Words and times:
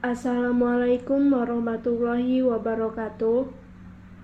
Assalamualaikum 0.00 1.28
warahmatullahi 1.28 2.40
wabarakatuh. 2.40 3.52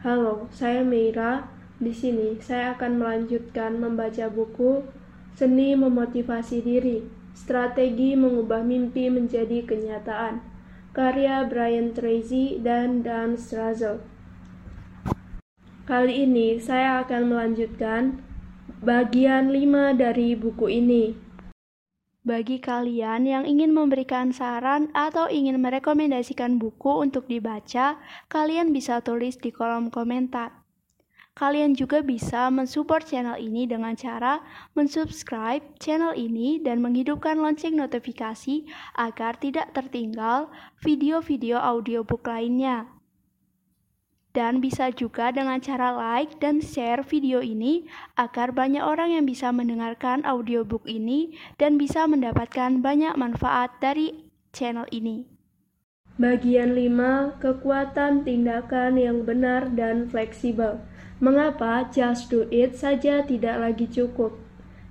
Halo, 0.01 0.49
saya 0.49 0.81
Meira. 0.81 1.53
Di 1.77 1.93
sini 1.93 2.41
saya 2.41 2.73
akan 2.73 2.97
melanjutkan 2.97 3.77
membaca 3.77 4.25
buku 4.33 4.89
Seni 5.37 5.77
Memotivasi 5.77 6.65
Diri, 6.65 7.05
Strategi 7.37 8.17
Mengubah 8.17 8.65
Mimpi 8.65 9.13
Menjadi 9.13 9.69
Kenyataan, 9.69 10.41
karya 10.97 11.45
Brian 11.45 11.93
Tracy 11.93 12.57
dan 12.57 13.05
Dan 13.05 13.37
Strazel. 13.37 14.01
Kali 15.85 16.25
ini 16.25 16.57
saya 16.57 17.05
akan 17.05 17.37
melanjutkan 17.37 18.25
bagian 18.81 19.53
5 19.53 19.93
dari 19.93 20.33
buku 20.41 20.73
ini. 20.73 21.26
Bagi 22.27 22.59
kalian 22.59 23.23
yang 23.23 23.47
ingin 23.47 23.71
memberikan 23.71 24.35
saran 24.35 24.91
atau 24.99 25.31
ingin 25.31 25.63
merekomendasikan 25.63 26.59
buku 26.59 27.07
untuk 27.07 27.31
dibaca, 27.31 28.03
kalian 28.27 28.75
bisa 28.75 28.99
tulis 28.99 29.39
di 29.39 29.55
kolom 29.55 29.95
komentar. 29.95 30.67
Kalian 31.39 31.79
juga 31.79 32.03
bisa 32.03 32.51
mensupport 32.51 33.07
channel 33.07 33.39
ini 33.39 33.71
dengan 33.71 33.95
cara 33.95 34.43
mensubscribe 34.75 35.79
channel 35.79 36.19
ini 36.19 36.59
dan 36.59 36.83
menghidupkan 36.83 37.39
lonceng 37.39 37.79
notifikasi 37.79 38.67
agar 38.99 39.39
tidak 39.39 39.71
tertinggal 39.71 40.51
video-video 40.83 41.63
audiobook 41.63 42.27
lainnya 42.27 42.96
dan 44.37 44.61
bisa 44.61 44.93
juga 44.93 45.33
dengan 45.33 45.57
cara 45.65 45.97
like 45.97 46.37
dan 46.45 46.61
share 46.61 47.01
video 47.01 47.41
ini 47.41 47.89
agar 48.21 48.53
banyak 48.53 48.85
orang 48.85 49.17
yang 49.17 49.25
bisa 49.25 49.49
mendengarkan 49.49 50.21
audiobook 50.29 50.85
ini 50.85 51.33
dan 51.57 51.81
bisa 51.81 52.05
mendapatkan 52.05 52.85
banyak 52.85 53.17
manfaat 53.17 53.73
dari 53.81 54.29
channel 54.53 54.85
ini. 54.93 55.25
Bagian 56.21 56.77
5, 56.77 57.41
kekuatan 57.41 58.29
tindakan 58.29 59.01
yang 59.01 59.25
benar 59.25 59.73
dan 59.73 60.05
fleksibel. 60.05 60.85
Mengapa 61.17 61.89
just 61.89 62.29
do 62.29 62.45
it 62.53 62.77
saja 62.77 63.25
tidak 63.25 63.57
lagi 63.57 63.89
cukup? 63.89 64.37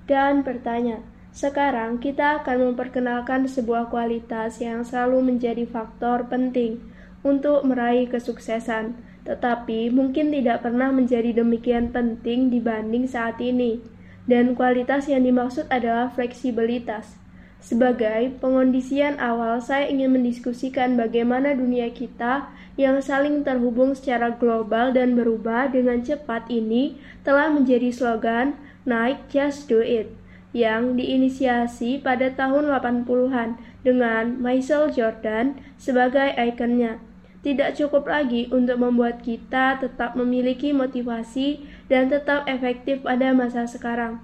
Dan 0.09 0.41
bertanya, 0.41 1.05
sekarang 1.29 2.01
kita 2.01 2.41
akan 2.41 2.73
memperkenalkan 2.73 3.45
sebuah 3.45 3.93
kualitas 3.93 4.57
yang 4.57 4.81
selalu 4.81 5.33
menjadi 5.33 5.65
faktor 5.69 6.29
penting 6.29 6.81
untuk 7.25 7.65
meraih 7.65 8.05
kesuksesan 8.05 9.14
tetapi 9.25 9.89
mungkin 9.89 10.29
tidak 10.29 10.61
pernah 10.61 10.93
menjadi 10.93 11.41
demikian 11.41 11.89
penting 11.89 12.53
dibanding 12.53 13.09
saat 13.09 13.41
ini. 13.41 13.81
Dan 14.25 14.53
kualitas 14.57 15.05
yang 15.09 15.25
dimaksud 15.25 15.69
adalah 15.69 16.13
fleksibilitas. 16.13 17.17
Sebagai 17.61 18.37
pengondisian 18.37 19.17
awal, 19.17 19.57
saya 19.57 19.89
ingin 19.89 20.13
mendiskusikan 20.13 20.93
bagaimana 20.93 21.57
dunia 21.57 21.89
kita 21.89 22.53
yang 22.77 23.01
saling 23.01 23.41
terhubung 23.41 23.97
secara 23.97 24.29
global 24.37 24.93
dan 24.93 25.17
berubah 25.17 25.73
dengan 25.73 26.05
cepat 26.05 26.45
ini 26.53 27.01
telah 27.25 27.49
menjadi 27.49 27.89
slogan 27.89 28.53
Nike 28.85 29.33
Just 29.33 29.65
Do 29.65 29.81
It 29.81 30.13
yang 30.55 30.95
diinisiasi 30.95 31.99
pada 31.99 32.31
tahun 32.31 32.69
80-an 32.69 33.59
dengan 33.81 34.39
Michael 34.39 34.93
Jordan 34.93 35.59
sebagai 35.75 36.31
ikonnya 36.37 37.01
tidak 37.45 37.77
cukup 37.77 38.09
lagi 38.09 38.49
untuk 38.49 38.81
membuat 38.81 39.21
kita 39.21 39.77
tetap 39.77 40.17
memiliki 40.17 40.73
motivasi 40.73 41.61
dan 41.85 42.09
tetap 42.09 42.49
efektif 42.49 43.05
pada 43.05 43.37
masa 43.37 43.69
sekarang. 43.69 44.17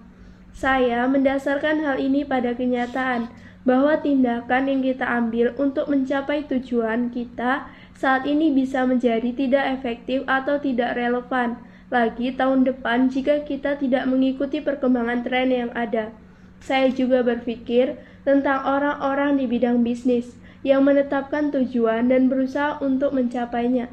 Saya 0.58 1.06
mendasarkan 1.06 1.86
hal 1.86 2.02
ini 2.02 2.26
pada 2.26 2.58
kenyataan 2.58 3.30
bahwa 3.62 3.94
tindakan 4.02 4.66
yang 4.66 4.82
kita 4.82 5.06
ambil 5.06 5.54
untuk 5.62 5.86
mencapai 5.86 6.50
tujuan 6.50 7.14
kita 7.14 7.70
saat 7.94 8.26
ini 8.26 8.50
bisa 8.50 8.90
menjadi 8.90 9.30
tidak 9.38 9.78
efektif 9.78 10.26
atau 10.26 10.58
tidak 10.58 10.98
relevan 10.98 11.62
lagi 11.94 12.34
tahun 12.34 12.66
depan 12.66 13.14
jika 13.14 13.46
kita 13.46 13.78
tidak 13.78 14.10
mengikuti 14.10 14.66
perkembangan 14.66 15.22
tren 15.22 15.54
yang 15.54 15.72
ada. 15.78 16.10
Saya 16.58 16.90
juga 16.90 17.22
berpikir 17.22 18.02
tentang 18.26 18.66
orang-orang 18.66 19.38
di 19.38 19.46
bidang 19.46 19.86
bisnis 19.86 20.41
yang 20.62 20.86
menetapkan 20.86 21.50
tujuan 21.50 22.10
dan 22.10 22.30
berusaha 22.30 22.78
untuk 22.86 23.18
mencapainya, 23.18 23.90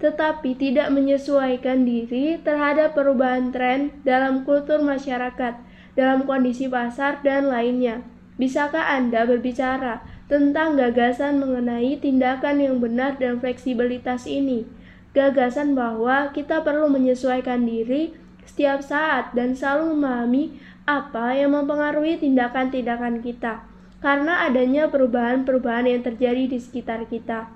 tetapi 0.00 0.56
tidak 0.56 0.88
menyesuaikan 0.88 1.84
diri 1.84 2.40
terhadap 2.40 2.96
perubahan 2.96 3.52
tren 3.52 3.92
dalam 4.08 4.48
kultur 4.48 4.80
masyarakat, 4.80 5.60
dalam 5.92 6.24
kondisi 6.24 6.64
pasar, 6.66 7.20
dan 7.20 7.52
lainnya. 7.52 8.00
Bisakah 8.40 8.96
Anda 8.96 9.28
berbicara 9.28 10.00
tentang 10.30 10.78
gagasan 10.78 11.42
mengenai 11.42 11.98
tindakan 12.00 12.62
yang 12.62 12.76
benar 12.78 13.18
dan 13.20 13.42
fleksibilitas 13.42 14.24
ini? 14.24 14.64
Gagasan 15.12 15.74
bahwa 15.74 16.30
kita 16.30 16.62
perlu 16.62 16.86
menyesuaikan 16.86 17.66
diri 17.66 18.14
setiap 18.46 18.80
saat 18.80 19.34
dan 19.36 19.52
selalu 19.52 19.98
memahami 19.98 20.44
apa 20.88 21.36
yang 21.36 21.52
mempengaruhi 21.52 22.16
tindakan-tindakan 22.16 23.20
kita 23.20 23.67
karena 23.98 24.46
adanya 24.46 24.86
perubahan-perubahan 24.86 25.90
yang 25.90 26.02
terjadi 26.06 26.46
di 26.46 26.58
sekitar 26.62 27.06
kita. 27.10 27.50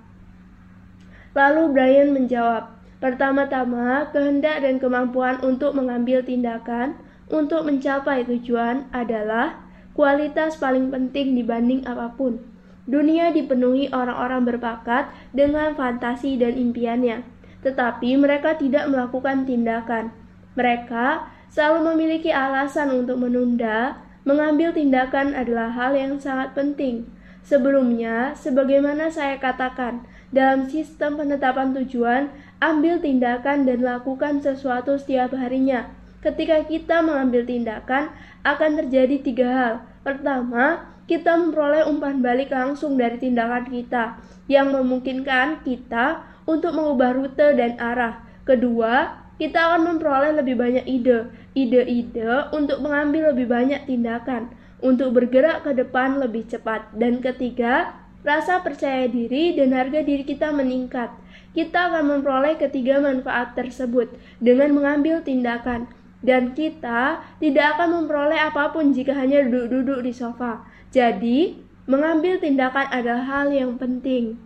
Lalu 1.33 1.73
Brian 1.73 2.11
menjawab, 2.13 2.77
pertama-tama 2.99 4.11
kehendak 4.11 4.61
dan 4.61 4.77
kemampuan 4.83 5.41
untuk 5.41 5.73
mengambil 5.73 6.21
tindakan 6.21 6.99
untuk 7.33 7.65
mencapai 7.65 8.27
tujuan 8.29 8.91
adalah 8.93 9.65
kualitas 9.97 10.61
paling 10.61 10.93
penting 10.93 11.33
dibanding 11.33 11.87
apa 11.89 12.13
pun. 12.13 12.43
Dunia 12.83 13.31
dipenuhi 13.31 13.89
orang-orang 13.95 14.43
berbakat 14.43 15.09
dengan 15.31 15.79
fantasi 15.79 16.35
dan 16.35 16.59
impiannya, 16.59 17.23
tetapi 17.63 18.19
mereka 18.19 18.59
tidak 18.59 18.91
melakukan 18.91 19.47
tindakan. 19.47 20.11
Mereka 20.59 21.31
selalu 21.49 21.95
memiliki 21.95 22.35
alasan 22.35 22.91
untuk 22.91 23.23
menunda, 23.23 24.03
Mengambil 24.23 24.71
tindakan 24.71 25.35
adalah 25.35 25.75
hal 25.75 25.99
yang 25.99 26.15
sangat 26.23 26.55
penting. 26.55 27.11
Sebelumnya, 27.43 28.39
sebagaimana 28.39 29.11
saya 29.11 29.35
katakan, 29.43 30.07
dalam 30.31 30.71
sistem 30.71 31.19
penetapan 31.19 31.75
tujuan, 31.75 32.31
ambil 32.63 33.03
tindakan 33.03 33.67
dan 33.67 33.83
lakukan 33.83 34.39
sesuatu 34.39 34.95
setiap 34.95 35.35
harinya. 35.35 35.91
Ketika 36.23 36.63
kita 36.63 37.03
mengambil 37.03 37.43
tindakan, 37.43 38.15
akan 38.47 38.71
terjadi 38.79 39.17
tiga 39.21 39.49
hal. 39.51 39.75
Pertama, 40.07 40.87
kita 41.11 41.35
memperoleh 41.35 41.83
umpan 41.91 42.23
balik 42.23 42.55
langsung 42.55 42.95
dari 42.95 43.19
tindakan 43.19 43.67
kita, 43.67 44.23
yang 44.47 44.71
memungkinkan 44.71 45.67
kita 45.67 46.23
untuk 46.47 46.79
mengubah 46.79 47.19
rute 47.19 47.59
dan 47.59 47.75
arah. 47.83 48.23
Kedua, 48.47 49.19
kita 49.43 49.59
akan 49.59 49.83
memperoleh 49.99 50.39
lebih 50.39 50.55
banyak 50.55 50.87
ide, 50.87 51.27
ide-ide 51.59 52.47
untuk 52.55 52.79
mengambil 52.79 53.35
lebih 53.35 53.51
banyak 53.51 53.91
tindakan, 53.91 54.55
untuk 54.79 55.19
bergerak 55.19 55.67
ke 55.67 55.75
depan 55.75 56.23
lebih 56.23 56.47
cepat. 56.47 56.95
Dan 56.95 57.19
ketiga, 57.19 57.91
rasa 58.23 58.63
percaya 58.63 59.11
diri 59.11 59.59
dan 59.59 59.75
harga 59.75 60.07
diri 60.07 60.23
kita 60.23 60.55
meningkat. 60.55 61.11
Kita 61.59 61.91
akan 61.91 62.07
memperoleh 62.07 62.55
ketiga 62.55 63.03
manfaat 63.03 63.59
tersebut 63.59 64.15
dengan 64.39 64.79
mengambil 64.79 65.27
tindakan. 65.27 65.91
Dan 66.23 66.55
kita 66.55 67.19
tidak 67.43 67.67
akan 67.75 68.07
memperoleh 68.07 68.39
apa 68.39 68.71
pun 68.71 68.95
jika 68.95 69.11
hanya 69.11 69.43
duduk-duduk 69.43 70.07
di 70.07 70.15
sofa. 70.15 70.63
Jadi, 70.95 71.59
mengambil 71.91 72.39
tindakan 72.39 72.87
adalah 72.95 73.27
hal 73.27 73.51
yang 73.51 73.75
penting. 73.75 74.39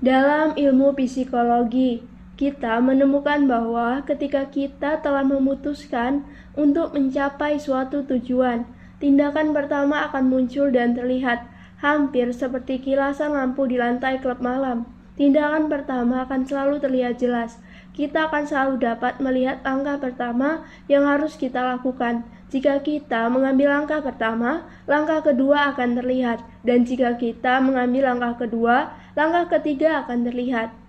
Dalam 0.00 0.56
ilmu 0.56 0.96
psikologi, 0.96 2.13
kita 2.34 2.82
menemukan 2.82 3.46
bahwa 3.46 4.02
ketika 4.02 4.50
kita 4.50 4.98
telah 4.98 5.22
memutuskan 5.22 6.26
untuk 6.58 6.90
mencapai 6.90 7.62
suatu 7.62 8.02
tujuan, 8.02 8.66
tindakan 8.98 9.54
pertama 9.54 10.10
akan 10.10 10.26
muncul 10.26 10.66
dan 10.74 10.98
terlihat 10.98 11.46
hampir 11.78 12.34
seperti 12.34 12.82
kilasan 12.82 13.38
lampu 13.38 13.70
di 13.70 13.78
lantai 13.78 14.18
klub 14.18 14.42
malam. 14.42 14.88
Tindakan 15.14 15.70
pertama 15.70 16.26
akan 16.26 16.42
selalu 16.42 16.82
terlihat 16.82 17.22
jelas. 17.22 17.62
Kita 17.94 18.26
akan 18.26 18.50
selalu 18.50 18.82
dapat 18.82 19.22
melihat 19.22 19.62
langkah 19.62 20.02
pertama 20.02 20.66
yang 20.90 21.06
harus 21.06 21.38
kita 21.38 21.62
lakukan. 21.62 22.26
Jika 22.50 22.82
kita 22.82 23.30
mengambil 23.30 23.70
langkah 23.70 24.02
pertama, 24.02 24.66
langkah 24.90 25.22
kedua 25.22 25.70
akan 25.70 26.02
terlihat, 26.02 26.42
dan 26.66 26.82
jika 26.82 27.14
kita 27.14 27.62
mengambil 27.62 28.10
langkah 28.10 28.42
kedua, 28.46 28.90
langkah 29.14 29.54
ketiga 29.54 30.02
akan 30.02 30.26
terlihat. 30.26 30.83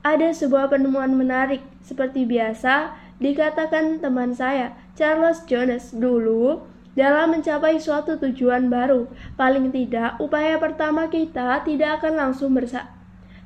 Ada 0.00 0.32
sebuah 0.32 0.72
penemuan 0.72 1.12
menarik, 1.12 1.60
seperti 1.84 2.24
biasa 2.24 2.96
dikatakan 3.20 4.00
teman 4.00 4.32
saya, 4.32 4.72
Charles 4.96 5.44
Jones, 5.44 5.92
dulu 5.92 6.64
dalam 6.96 7.36
mencapai 7.36 7.76
suatu 7.76 8.16
tujuan 8.16 8.72
baru. 8.72 9.08
Paling 9.36 9.68
tidak, 9.70 10.16
upaya 10.16 10.56
pertama 10.56 11.12
kita 11.12 11.60
tidak 11.68 12.00
akan 12.00 12.16
langsung 12.16 12.56
bersa 12.56 13.00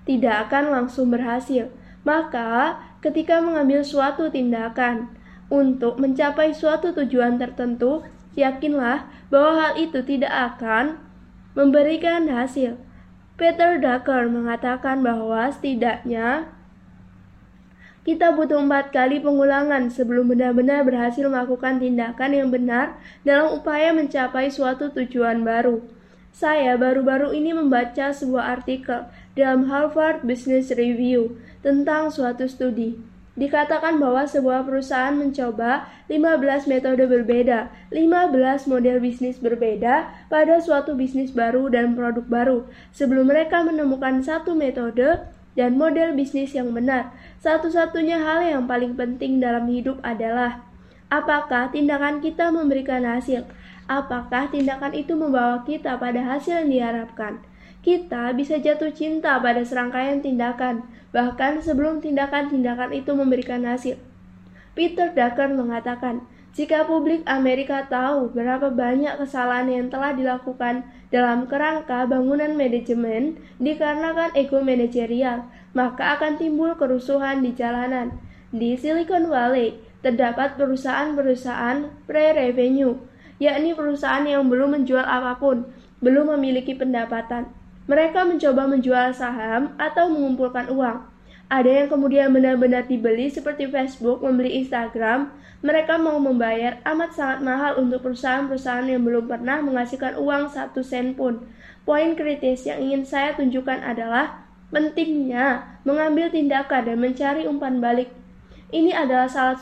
tidak 0.05 0.49
akan 0.49 0.71
langsung 0.71 1.09
berhasil. 1.09 1.73
Maka, 2.05 2.81
ketika 3.01 3.41
mengambil 3.41 3.81
suatu 3.81 4.29
tindakan 4.29 5.09
untuk 5.49 5.97
mencapai 5.97 6.53
suatu 6.53 6.93
tujuan 6.93 7.41
tertentu, 7.41 8.05
yakinlah 8.37 9.09
bahwa 9.33 9.53
hal 9.57 9.73
itu 9.81 10.05
tidak 10.05 10.33
akan 10.55 11.01
memberikan 11.57 12.29
hasil. 12.29 12.77
Peter 13.35 13.83
Drucker 13.83 14.31
mengatakan 14.31 15.03
bahwa 15.03 15.51
setidaknya 15.51 16.47
kita 18.07 18.31
butuh 18.37 18.63
empat 18.63 18.95
kali 18.95 19.19
pengulangan 19.19 19.91
sebelum 19.91 20.31
benar-benar 20.31 20.87
berhasil 20.87 21.25
melakukan 21.27 21.83
tindakan 21.83 22.31
yang 22.31 22.49
benar 22.53 22.95
dalam 23.27 23.59
upaya 23.59 23.91
mencapai 23.91 24.53
suatu 24.53 24.93
tujuan 24.93 25.43
baru. 25.43 25.83
Saya 26.31 26.79
baru-baru 26.79 27.35
ini 27.35 27.57
membaca 27.57 28.15
sebuah 28.15 28.61
artikel 28.61 29.09
dalam 29.35 29.67
Harvard 29.67 30.23
Business 30.23 30.71
Review 30.71 31.35
tentang 31.65 32.15
suatu 32.15 32.47
studi. 32.47 33.14
Dikatakan 33.35 33.99
bahwa 33.99 34.23
sebuah 34.31 34.63
perusahaan 34.63 35.11
mencoba 35.11 35.91
15 36.07 36.71
metode 36.71 37.03
berbeda, 37.03 37.67
15 37.91 38.71
model 38.71 39.03
bisnis 39.03 39.43
berbeda 39.43 40.07
pada 40.31 40.63
suatu 40.63 40.95
bisnis 40.95 41.35
baru 41.35 41.67
dan 41.67 41.99
produk 41.99 42.23
baru 42.31 42.59
sebelum 42.95 43.35
mereka 43.35 43.67
menemukan 43.67 44.23
satu 44.23 44.55
metode 44.55 45.19
dan 45.59 45.75
model 45.75 46.15
bisnis 46.15 46.55
yang 46.55 46.71
benar. 46.71 47.11
Satu-satunya 47.43 48.23
hal 48.23 48.47
yang 48.47 48.65
paling 48.71 48.95
penting 48.95 49.43
dalam 49.43 49.67
hidup 49.67 49.99
adalah 50.07 50.63
apakah 51.11 51.75
tindakan 51.75 52.23
kita 52.23 52.55
memberikan 52.55 53.03
hasil? 53.03 53.51
Apakah 53.91 54.47
tindakan 54.49 54.95
itu 54.95 55.19
membawa 55.19 55.67
kita 55.67 55.99
pada 55.99 56.23
hasil 56.23 56.63
yang 56.65 56.71
diharapkan? 56.71 57.43
Kita 57.85 58.33
bisa 58.33 58.57
jatuh 58.57 58.89
cinta 58.97 59.37
pada 59.45 59.61
serangkaian 59.61 60.25
tindakan, 60.25 60.89
bahkan 61.13 61.61
sebelum 61.61 62.01
tindakan-tindakan 62.01 62.97
itu 62.97 63.13
memberikan 63.13 63.61
hasil. 63.69 64.01
Peter 64.73 65.13
Drucker 65.13 65.53
mengatakan, 65.53 66.25
jika 66.57 66.89
publik 66.89 67.21
Amerika 67.29 67.85
tahu 67.85 68.33
berapa 68.33 68.73
banyak 68.73 69.21
kesalahan 69.21 69.69
yang 69.69 69.87
telah 69.93 70.17
dilakukan 70.17 70.87
dalam 71.13 71.45
kerangka 71.45 72.09
bangunan 72.09 72.57
manajemen 72.57 73.37
dikarenakan 73.61 74.33
ego 74.33 74.65
manajerial, 74.65 75.45
maka 75.77 76.17
akan 76.17 76.41
timbul 76.41 76.73
kerusuhan 76.81 77.45
di 77.45 77.53
jalanan. 77.53 78.17
Di 78.49 78.81
Silicon 78.81 79.29
Valley, 79.29 79.77
terdapat 80.01 80.57
perusahaan-perusahaan 80.57 82.09
pre-revenue, 82.09 82.97
yakni 83.43 83.77
perusahaan 83.77 84.25
yang 84.25 84.49
belum 84.49 84.81
menjual 84.81 85.05
apa 85.05 85.37
pun, 85.37 85.69
belum 86.01 86.33
memiliki 86.39 86.73
pendapatan. 86.73 87.64
Mereka 87.85 88.25
mencoba 88.25 88.65
menjual 88.65 89.13
saham 89.13 89.77
atau 89.77 90.09
mengumpulkan 90.09 90.73
uang. 90.73 91.05
Ada 91.53 91.85
yang 91.85 91.89
kemudian 91.93 92.33
benar-benar 92.33 92.89
dibeli 92.89 93.29
seperti 93.29 93.69
Facebook 93.69 94.25
membeli 94.25 94.65
Instagram. 94.65 95.29
Mereka 95.61 96.01
mau 96.01 96.17
membayar 96.17 96.81
amat 96.85 97.17
sangat 97.17 97.39
mahal 97.45 97.77
untuk 97.81 98.05
perusahaan-perusahaan 98.05 98.89
yang 98.89 99.05
belum 99.05 99.29
pernah 99.29 99.61
menghasilkan 99.61 100.17
uang 100.17 100.49
satu 100.49 100.81
sen 100.81 101.13
pun. 101.13 101.45
Poin 101.85 102.17
kritis 102.17 102.65
yang 102.65 102.81
ingin 102.81 103.05
saya 103.05 103.37
tunjukkan 103.37 103.85
adalah 103.85 104.45
pentingnya 104.73 105.79
mengambil 105.85 106.33
tindakan 106.33 106.89
dan 106.89 106.97
mencari 106.97 107.45
umpan 107.45 107.81
balik. 107.81 108.09
Ini 108.73 108.97
adalah 108.97 109.29
salah 109.29 109.61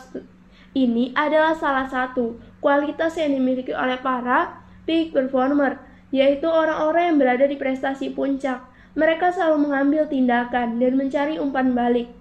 ini 0.72 1.12
adalah 1.12 1.52
salah 1.52 1.84
satu 1.84 2.40
kualitas 2.64 3.18
yang 3.20 3.36
dimiliki 3.36 3.76
oleh 3.76 4.00
para 4.00 4.64
peak 4.88 5.12
performer, 5.12 5.76
yaitu 6.12 6.46
orang-orang 6.46 7.10
yang 7.10 7.18
berada 7.18 7.44
di 7.48 7.56
prestasi 7.56 8.12
puncak 8.12 8.62
mereka 8.92 9.32
selalu 9.32 9.68
mengambil 9.68 10.04
tindakan 10.04 10.76
dan 10.76 10.92
mencari 11.00 11.40
umpan 11.40 11.72
balik. 11.72 12.12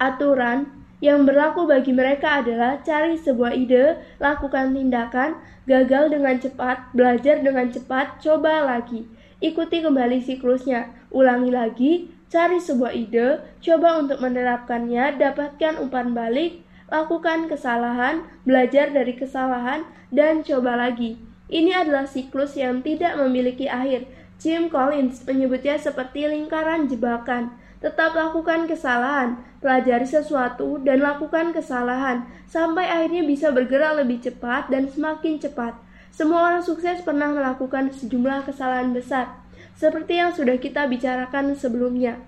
Aturan 0.00 0.72
yang 0.98 1.28
berlaku 1.28 1.68
bagi 1.68 1.92
mereka 1.94 2.42
adalah 2.42 2.80
cari 2.82 3.20
sebuah 3.20 3.54
ide, 3.54 4.00
lakukan 4.18 4.74
tindakan, 4.74 5.38
gagal 5.68 6.10
dengan 6.10 6.40
cepat, 6.40 6.90
belajar 6.96 7.44
dengan 7.44 7.70
cepat, 7.70 8.18
coba 8.18 8.66
lagi. 8.66 9.06
Ikuti 9.38 9.84
kembali 9.84 10.18
siklusnya, 10.24 10.90
ulangi 11.14 11.50
lagi, 11.54 11.92
cari 12.26 12.58
sebuah 12.58 12.92
ide, 12.96 13.38
coba 13.62 14.02
untuk 14.02 14.18
menerapkannya, 14.18 15.20
dapatkan 15.22 15.78
umpan 15.78 16.16
balik, 16.16 16.66
lakukan 16.90 17.46
kesalahan, 17.46 18.26
belajar 18.42 18.90
dari 18.90 19.14
kesalahan, 19.14 19.86
dan 20.10 20.42
coba 20.42 20.74
lagi. 20.74 21.27
Ini 21.48 21.80
adalah 21.84 22.04
siklus 22.04 22.60
yang 22.60 22.84
tidak 22.84 23.16
memiliki 23.16 23.64
akhir, 23.64 24.04
Jim 24.38 24.68
Collins 24.68 25.24
menyebutnya 25.24 25.80
seperti 25.80 26.28
lingkaran 26.28 26.86
jebakan. 26.86 27.56
Tetap 27.78 28.12
lakukan 28.12 28.68
kesalahan, 28.68 29.40
pelajari 29.62 30.04
sesuatu, 30.04 30.82
dan 30.82 31.00
lakukan 31.00 31.54
kesalahan, 31.56 32.26
sampai 32.44 32.84
akhirnya 32.86 33.24
bisa 33.24 33.48
bergerak 33.54 34.02
lebih 34.02 34.18
cepat 34.20 34.68
dan 34.68 34.90
semakin 34.90 35.38
cepat. 35.38 35.78
Semua 36.10 36.50
orang 36.50 36.62
sukses 36.62 37.00
pernah 37.06 37.30
melakukan 37.30 37.94
sejumlah 37.94 38.44
kesalahan 38.50 38.90
besar, 38.90 39.38
seperti 39.78 40.18
yang 40.18 40.34
sudah 40.34 40.58
kita 40.58 40.90
bicarakan 40.90 41.54
sebelumnya. 41.54 42.18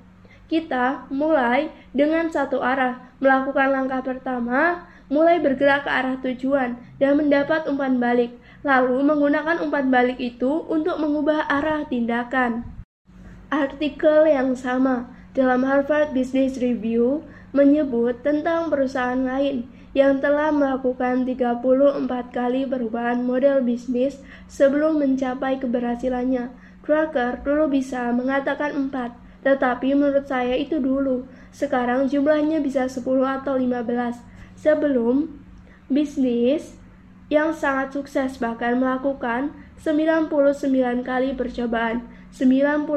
Kita 0.46 1.11
mulai 1.11 1.70
dengan 1.90 2.31
satu 2.31 2.62
arah, 2.62 3.11
melakukan 3.19 3.75
langkah 3.75 4.02
pertama, 4.02 4.87
mulai 5.11 5.43
bergerak 5.43 5.87
ke 5.87 5.90
arah 5.90 6.17
tujuan, 6.22 6.78
dan 7.02 7.19
mendapat 7.19 7.67
umpan 7.67 7.99
balik 7.99 8.38
lalu 8.60 9.00
menggunakan 9.00 9.60
umpan 9.64 9.88
balik 9.88 10.20
itu 10.20 10.64
untuk 10.68 11.00
mengubah 11.00 11.48
arah 11.48 11.88
tindakan. 11.88 12.64
Artikel 13.50 14.28
yang 14.30 14.54
sama 14.54 15.10
dalam 15.32 15.66
Harvard 15.66 16.12
Business 16.12 16.60
Review 16.60 17.24
menyebut 17.50 18.22
tentang 18.22 18.70
perusahaan 18.70 19.18
lain 19.18 19.66
yang 19.90 20.22
telah 20.22 20.54
melakukan 20.54 21.26
34 21.26 22.06
kali 22.30 22.62
perubahan 22.62 23.26
model 23.26 23.58
bisnis 23.66 24.22
sebelum 24.46 25.02
mencapai 25.02 25.58
keberhasilannya. 25.58 26.54
Drucker 26.86 27.42
dulu 27.42 27.70
bisa 27.70 28.10
mengatakan 28.14 28.74
4, 28.74 29.46
tetapi 29.46 29.94
menurut 29.98 30.26
saya 30.26 30.54
itu 30.54 30.78
dulu. 30.78 31.26
Sekarang 31.50 32.06
jumlahnya 32.06 32.62
bisa 32.62 32.86
10 32.86 33.02
atau 33.26 33.58
15. 33.58 34.22
Sebelum 34.54 35.26
bisnis 35.90 36.80
yang 37.31 37.55
sangat 37.55 37.94
sukses 37.94 38.43
bahkan 38.43 38.77
melakukan 38.77 39.55
99 39.79 40.29
kali 41.06 41.32
percobaan, 41.38 42.05
99 42.35 42.91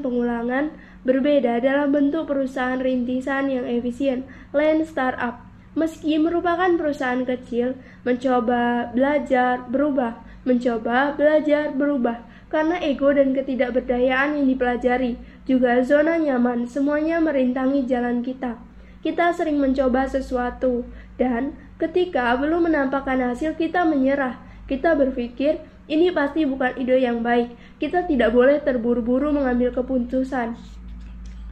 pengulangan 0.00 0.72
berbeda 1.02 1.60
dalam 1.60 1.92
bentuk 1.92 2.30
perusahaan 2.30 2.78
rintisan 2.78 3.50
yang 3.50 3.66
efisien, 3.66 4.24
Land 4.54 4.86
Startup. 4.88 5.42
Meski 5.76 6.16
merupakan 6.16 6.72
perusahaan 6.78 7.20
kecil, 7.20 7.76
mencoba 8.00 8.88
belajar 8.96 9.60
berubah, 9.68 10.24
mencoba 10.48 11.12
belajar 11.12 11.74
berubah, 11.76 12.24
karena 12.48 12.80
ego 12.80 13.12
dan 13.12 13.36
ketidakberdayaan 13.36 14.40
yang 14.40 14.46
dipelajari, 14.48 15.20
juga 15.44 15.84
zona 15.84 16.16
nyaman, 16.16 16.64
semuanya 16.64 17.20
merintangi 17.20 17.84
jalan 17.84 18.24
kita. 18.24 18.56
Kita 19.04 19.36
sering 19.36 19.60
mencoba 19.60 20.08
sesuatu, 20.08 20.88
dan 21.20 21.52
Ketika 21.76 22.32
belum 22.40 22.72
menampakkan 22.72 23.20
hasil, 23.20 23.52
kita 23.60 23.84
menyerah. 23.84 24.40
Kita 24.64 24.96
berpikir, 24.96 25.60
ini 25.86 26.08
pasti 26.08 26.48
bukan 26.48 26.72
ide 26.80 27.04
yang 27.04 27.20
baik. 27.20 27.52
Kita 27.76 28.08
tidak 28.08 28.32
boleh 28.32 28.64
terburu-buru 28.64 29.28
mengambil 29.28 29.76
keputusan. 29.76 30.56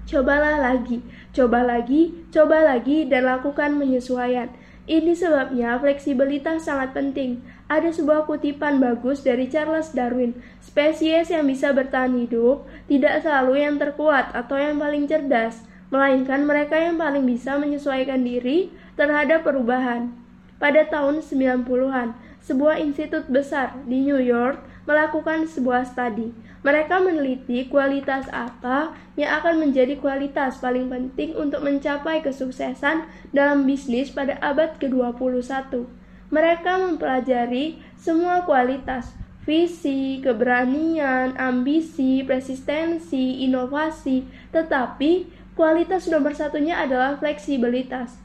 Cobalah 0.04 0.60
lagi, 0.60 1.04
coba 1.32 1.64
lagi, 1.64 2.12
coba 2.32 2.64
lagi, 2.64 3.04
dan 3.04 3.28
lakukan 3.28 3.76
penyesuaian. 3.76 4.48
Ini 4.84 5.16
sebabnya 5.16 5.80
fleksibilitas 5.80 6.68
sangat 6.68 6.92
penting. 6.92 7.40
Ada 7.72 7.88
sebuah 7.88 8.28
kutipan 8.28 8.84
bagus 8.84 9.24
dari 9.24 9.48
Charles 9.48 9.96
Darwin. 9.96 10.36
Spesies 10.60 11.32
yang 11.32 11.48
bisa 11.48 11.72
bertahan 11.72 12.12
hidup 12.20 12.68
tidak 12.84 13.24
selalu 13.24 13.64
yang 13.64 13.80
terkuat 13.80 14.36
atau 14.36 14.60
yang 14.60 14.76
paling 14.76 15.08
cerdas, 15.08 15.64
melainkan 15.88 16.44
mereka 16.44 16.76
yang 16.76 17.00
paling 17.00 17.24
bisa 17.24 17.56
menyesuaikan 17.56 18.20
diri 18.28 18.68
terhadap 18.94 19.46
perubahan. 19.46 20.10
Pada 20.58 20.86
tahun 20.86 21.20
90-an, 21.20 22.14
sebuah 22.44 22.80
institut 22.80 23.28
besar 23.28 23.74
di 23.88 24.04
New 24.04 24.20
York 24.20 24.60
melakukan 24.84 25.48
sebuah 25.48 25.88
studi. 25.88 26.32
Mereka 26.64 27.04
meneliti 27.04 27.68
kualitas 27.68 28.24
apa 28.32 28.96
yang 29.20 29.36
akan 29.40 29.68
menjadi 29.68 30.00
kualitas 30.00 30.56
paling 30.60 30.88
penting 30.88 31.36
untuk 31.36 31.60
mencapai 31.60 32.24
kesuksesan 32.24 33.04
dalam 33.36 33.68
bisnis 33.68 34.08
pada 34.08 34.40
abad 34.40 34.76
ke-21. 34.80 35.84
Mereka 36.32 36.72
mempelajari 36.80 37.80
semua 38.00 38.48
kualitas, 38.48 39.12
visi, 39.44 40.24
keberanian, 40.24 41.36
ambisi, 41.36 42.24
persistensi, 42.24 43.44
inovasi, 43.44 44.24
tetapi 44.48 45.28
kualitas 45.52 46.08
nomor 46.08 46.32
satunya 46.32 46.80
adalah 46.80 47.20
fleksibilitas. 47.20 48.23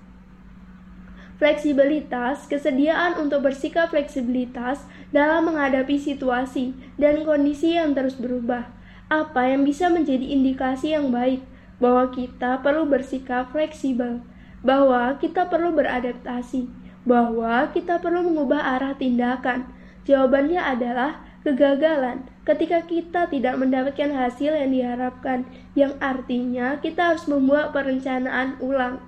Fleksibilitas, 1.39 2.51
kesediaan 2.51 3.15
untuk 3.15 3.48
bersikap 3.48 3.96
fleksibilitas 3.96 4.84
dalam 5.15 5.48
menghadapi 5.48 5.96
situasi 5.96 6.75
dan 7.00 7.24
kondisi 7.24 7.79
yang 7.79 7.96
terus 7.96 8.19
berubah. 8.19 8.67
Apa 9.08 9.48
yang 9.48 9.63
bisa 9.63 9.88
menjadi 9.88 10.22
indikasi 10.36 10.91
yang 10.91 11.15
baik 11.15 11.39
bahwa 11.79 12.12
kita 12.12 12.60
perlu 12.60 12.84
bersikap 12.84 13.55
fleksibel, 13.55 14.19
bahwa 14.60 15.15
kita 15.15 15.48
perlu 15.48 15.72
beradaptasi, 15.72 16.67
bahwa 17.08 17.72
kita 17.72 18.03
perlu 18.03 18.27
mengubah 18.27 18.75
arah 18.75 18.93
tindakan. 19.00 19.63
Jawabannya 20.03 20.60
adalah 20.60 21.24
kegagalan, 21.48 22.27
ketika 22.43 22.84
kita 22.84 23.31
tidak 23.31 23.55
mendapatkan 23.55 24.12
hasil 24.12 24.60
yang 24.60 24.75
diharapkan, 24.75 25.48
yang 25.72 25.96
artinya 26.03 26.75
kita 26.84 27.15
harus 27.15 27.24
membuat 27.31 27.72
perencanaan 27.72 28.60
ulang. 28.60 29.00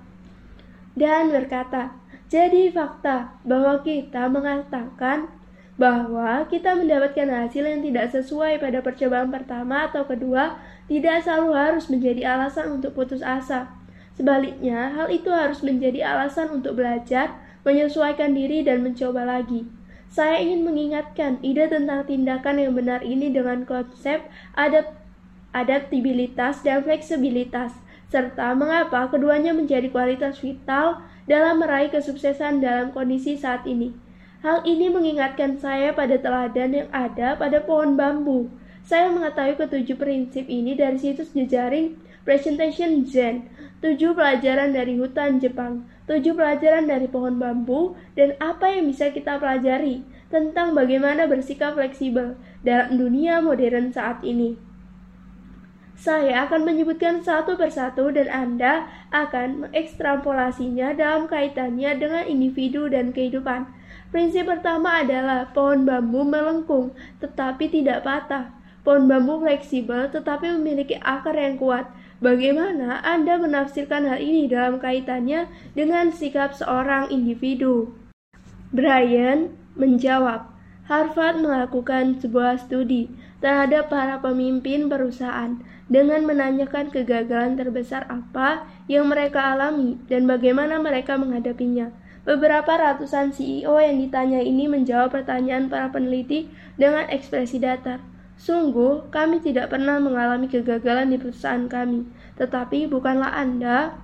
Dan 0.96 1.28
berkata, 1.28 2.01
jadi 2.32 2.72
fakta 2.72 3.36
bahwa 3.44 3.84
kita 3.84 4.24
mengatakan 4.32 5.28
bahwa 5.76 6.48
kita 6.48 6.72
mendapatkan 6.72 7.28
hasil 7.28 7.60
yang 7.60 7.84
tidak 7.84 8.08
sesuai 8.08 8.56
pada 8.56 8.80
percobaan 8.80 9.28
pertama 9.28 9.92
atau 9.92 10.08
kedua 10.08 10.56
tidak 10.88 11.20
selalu 11.20 11.52
harus 11.52 11.92
menjadi 11.92 12.32
alasan 12.32 12.80
untuk 12.80 12.96
putus 12.96 13.20
asa. 13.20 13.68
Sebaliknya, 14.16 14.96
hal 14.96 15.12
itu 15.12 15.28
harus 15.28 15.60
menjadi 15.60 16.08
alasan 16.08 16.48
untuk 16.56 16.80
belajar, 16.80 17.36
menyesuaikan 17.68 18.32
diri, 18.32 18.64
dan 18.64 18.80
mencoba 18.80 19.28
lagi. 19.28 19.68
Saya 20.08 20.40
ingin 20.40 20.64
mengingatkan 20.64 21.40
ide 21.40 21.68
tentang 21.68 22.04
tindakan 22.04 22.60
yang 22.60 22.72
benar 22.72 23.00
ini 23.04 23.28
dengan 23.28 23.64
konsep 23.68 24.24
adapt 24.56 24.92
adaptabilitas 25.52 26.64
dan 26.64 26.80
fleksibilitas, 26.80 27.76
serta 28.08 28.56
mengapa 28.56 29.08
keduanya 29.12 29.52
menjadi 29.52 29.88
kualitas 29.92 30.40
vital 30.40 31.00
dalam 31.26 31.62
meraih 31.62 31.90
kesuksesan 31.90 32.62
dalam 32.62 32.90
kondisi 32.90 33.38
saat 33.38 33.66
ini. 33.68 33.94
Hal 34.42 34.66
ini 34.66 34.90
mengingatkan 34.90 35.58
saya 35.58 35.94
pada 35.94 36.18
teladan 36.18 36.74
yang 36.74 36.88
ada 36.90 37.38
pada 37.38 37.62
pohon 37.62 37.94
bambu. 37.94 38.50
Saya 38.82 39.10
mengetahui 39.14 39.54
ketujuh 39.54 39.94
prinsip 39.94 40.50
ini 40.50 40.74
dari 40.74 40.98
situs 40.98 41.30
jejaring 41.30 41.94
Presentation 42.26 43.06
Zen, 43.06 43.46
tujuh 43.82 44.14
pelajaran 44.14 44.74
dari 44.74 44.98
hutan 44.98 45.38
Jepang 45.38 45.86
tujuh 46.06 46.34
pelajaran 46.34 46.90
dari 46.90 47.06
pohon 47.06 47.38
bambu, 47.38 47.94
dan 48.18 48.34
apa 48.42 48.74
yang 48.74 48.90
bisa 48.90 49.14
kita 49.14 49.38
pelajari 49.38 50.02
tentang 50.32 50.74
bagaimana 50.74 51.28
bersikap 51.30 51.76
fleksibel 51.76 52.34
dalam 52.66 52.98
dunia 52.98 53.38
modern 53.38 53.94
saat 53.94 54.24
ini. 54.26 54.58
Saya 56.02 56.50
akan 56.50 56.66
menyebutkan 56.66 57.22
satu 57.22 57.54
persatu 57.54 58.10
dan 58.10 58.26
Anda 58.26 58.90
akan 59.14 59.70
mengekstrapolasinya 59.70 60.98
dalam 60.98 61.30
kaitannya 61.30 61.94
dengan 61.94 62.26
individu 62.26 62.90
dan 62.90 63.14
kehidupan. 63.14 63.70
Prinsip 64.10 64.50
pertama 64.50 65.06
adalah 65.06 65.54
pohon 65.54 65.86
bambu 65.86 66.26
melengkung 66.26 66.90
tetapi 67.22 67.70
tidak 67.70 68.02
patah. 68.02 68.50
Pohon 68.82 69.06
bambu 69.06 69.46
fleksibel 69.46 70.10
tetapi 70.10 70.50
memiliki 70.58 70.98
akar 70.98 71.38
yang 71.38 71.54
kuat 71.54 71.86
Bagaimana 72.22 73.02
Anda 73.02 73.34
menafsirkan 73.34 74.06
hal 74.06 74.22
ini 74.22 74.46
dalam 74.46 74.78
kaitannya 74.78 75.50
dengan 75.74 76.14
sikap 76.14 76.54
seorang 76.54 77.10
individu? 77.10 77.94
Brian 78.70 79.50
menjawab, 79.74 80.46
Harvard 80.86 81.42
melakukan 81.42 82.22
sebuah 82.22 82.62
studi 82.62 83.10
terhadap 83.42 83.90
para 83.90 84.22
pemimpin 84.22 84.86
perusahaan 84.86 85.58
dengan 85.90 86.22
menanyakan 86.26 86.90
kegagalan 86.92 87.58
terbesar 87.58 88.06
apa 88.06 88.66
yang 88.86 89.10
mereka 89.10 89.54
alami 89.54 89.98
dan 90.06 90.26
bagaimana 90.30 90.78
mereka 90.78 91.18
menghadapinya. 91.18 91.90
Beberapa 92.22 92.78
ratusan 92.78 93.34
CEO 93.34 93.82
yang 93.82 93.98
ditanya 93.98 94.38
ini 94.38 94.70
menjawab 94.70 95.10
pertanyaan 95.10 95.66
para 95.66 95.90
peneliti 95.90 96.46
dengan 96.78 97.10
ekspresi 97.10 97.58
datar. 97.58 97.98
Sungguh, 98.38 99.10
kami 99.10 99.42
tidak 99.42 99.74
pernah 99.74 99.98
mengalami 99.98 100.46
kegagalan 100.46 101.10
di 101.10 101.18
perusahaan 101.18 101.66
kami, 101.66 102.06
tetapi 102.38 102.86
bukanlah 102.86 103.34
Anda 103.34 103.98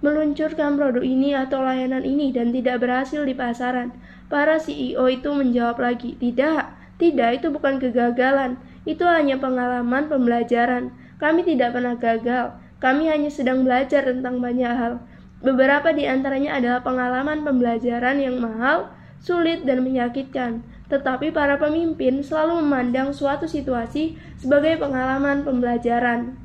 meluncurkan 0.00 0.76
produk 0.76 1.04
ini 1.04 1.32
atau 1.32 1.64
layanan 1.64 2.04
ini 2.04 2.32
dan 2.32 2.52
tidak 2.52 2.84
berhasil 2.84 3.24
di 3.24 3.32
pasaran. 3.32 3.96
Para 4.28 4.60
CEO 4.60 5.08
itu 5.08 5.32
menjawab 5.32 5.80
lagi, 5.80 6.16
"Tidak, 6.16 6.64
tidak, 6.96 7.40
itu 7.40 7.52
bukan 7.52 7.76
kegagalan. 7.80 8.56
Itu 8.86 9.02
hanya 9.04 9.36
pengalaman 9.36 10.06
pembelajaran. 10.06 10.94
Kami 11.18 11.42
tidak 11.42 11.74
pernah 11.74 11.98
gagal. 11.98 12.54
Kami 12.78 13.10
hanya 13.10 13.28
sedang 13.28 13.66
belajar 13.66 14.06
tentang 14.06 14.38
banyak 14.38 14.70
hal. 14.70 15.02
Beberapa 15.42 15.90
di 15.90 16.06
antaranya 16.06 16.56
adalah 16.56 16.80
pengalaman 16.86 17.42
pembelajaran 17.44 18.22
yang 18.22 18.38
mahal, 18.38 18.94
sulit, 19.20 19.66
dan 19.66 19.82
menyakitkan." 19.82 20.64
Tetapi 20.86 21.34
para 21.34 21.58
pemimpin 21.58 22.22
selalu 22.22 22.62
memandang 22.62 23.10
suatu 23.10 23.50
situasi 23.50 24.14
sebagai 24.38 24.78
pengalaman 24.78 25.42
pembelajaran. 25.42 26.38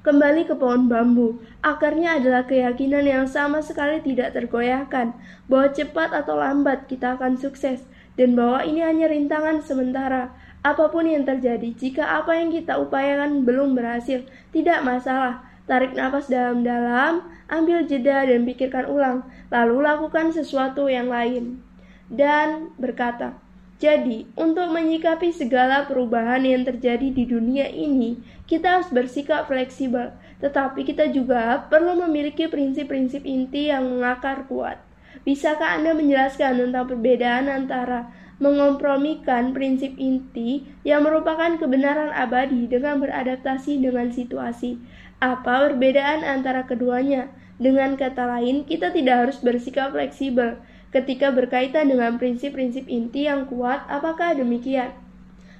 Kembali 0.00 0.48
ke 0.48 0.56
pohon 0.56 0.88
bambu, 0.88 1.44
akarnya 1.60 2.16
adalah 2.16 2.48
keyakinan 2.48 3.04
yang 3.04 3.26
sama 3.28 3.60
sekali 3.60 4.00
tidak 4.00 4.32
tergoyahkan 4.32 5.12
bahwa 5.44 5.68
cepat 5.76 6.16
atau 6.16 6.40
lambat 6.40 6.88
kita 6.88 7.20
akan 7.20 7.36
sukses 7.36 7.84
dan 8.16 8.32
bahwa 8.32 8.64
ini 8.64 8.80
hanya 8.80 9.12
rintangan 9.12 9.60
sementara. 9.60 10.32
Apa 10.60 10.92
pun 10.92 11.08
yang 11.08 11.24
terjadi, 11.24 11.72
jika 11.72 12.20
apa 12.20 12.36
yang 12.36 12.52
kita 12.52 12.76
upayakan 12.76 13.48
belum 13.48 13.72
berhasil, 13.72 14.28
tidak 14.52 14.84
masalah. 14.84 15.40
Tarik 15.64 15.96
nafas 15.96 16.28
dalam-dalam, 16.28 17.24
ambil 17.48 17.88
jeda 17.88 18.28
dan 18.28 18.44
pikirkan 18.44 18.84
ulang, 18.84 19.24
lalu 19.48 19.80
lakukan 19.80 20.34
sesuatu 20.34 20.90
yang 20.92 21.08
lain 21.08 21.64
dan 22.10 22.74
berkata, 22.76 23.38
"Jadi, 23.78 24.26
untuk 24.34 24.68
menyikapi 24.68 25.32
segala 25.32 25.86
perubahan 25.86 26.42
yang 26.44 26.66
terjadi 26.66 27.08
di 27.08 27.24
dunia 27.24 27.70
ini, 27.70 28.18
kita 28.44 28.82
harus 28.82 28.90
bersikap 28.90 29.46
fleksibel, 29.46 30.12
tetapi 30.42 30.84
kita 30.84 31.08
juga 31.08 31.64
perlu 31.70 31.96
memiliki 32.04 32.50
prinsip-prinsip 32.50 33.24
inti 33.24 33.70
yang 33.70 33.86
mengakar 33.86 34.44
kuat." 34.50 34.82
Bisakah 35.22 35.78
Anda 35.78 35.92
menjelaskan 35.94 36.58
tentang 36.58 36.84
perbedaan 36.90 37.46
antara 37.46 38.10
mengompromikan 38.40 39.52
prinsip 39.52 39.94
inti 40.00 40.64
yang 40.82 41.04
merupakan 41.04 41.60
kebenaran 41.60 42.10
abadi 42.10 42.66
dengan 42.66 42.98
beradaptasi 42.98 43.78
dengan 43.78 44.08
situasi? 44.10 44.80
Apa 45.20 45.70
perbedaan 45.70 46.24
antara 46.24 46.64
keduanya? 46.64 47.28
Dengan 47.60 48.00
kata 48.00 48.24
lain, 48.24 48.64
kita 48.64 48.88
tidak 48.88 49.28
harus 49.28 49.38
bersikap 49.44 49.92
fleksibel, 49.92 50.56
ketika 50.90 51.28
berkaitan 51.28 51.92
dengan 51.92 52.16
prinsip-prinsip 52.16 52.88
inti 52.88 53.28
yang 53.28 53.44
kuat, 53.44 53.84
apakah 53.86 54.32
demikian? 54.32 54.96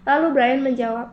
Lalu 0.08 0.32
Brian 0.32 0.64
menjawab, 0.64 1.12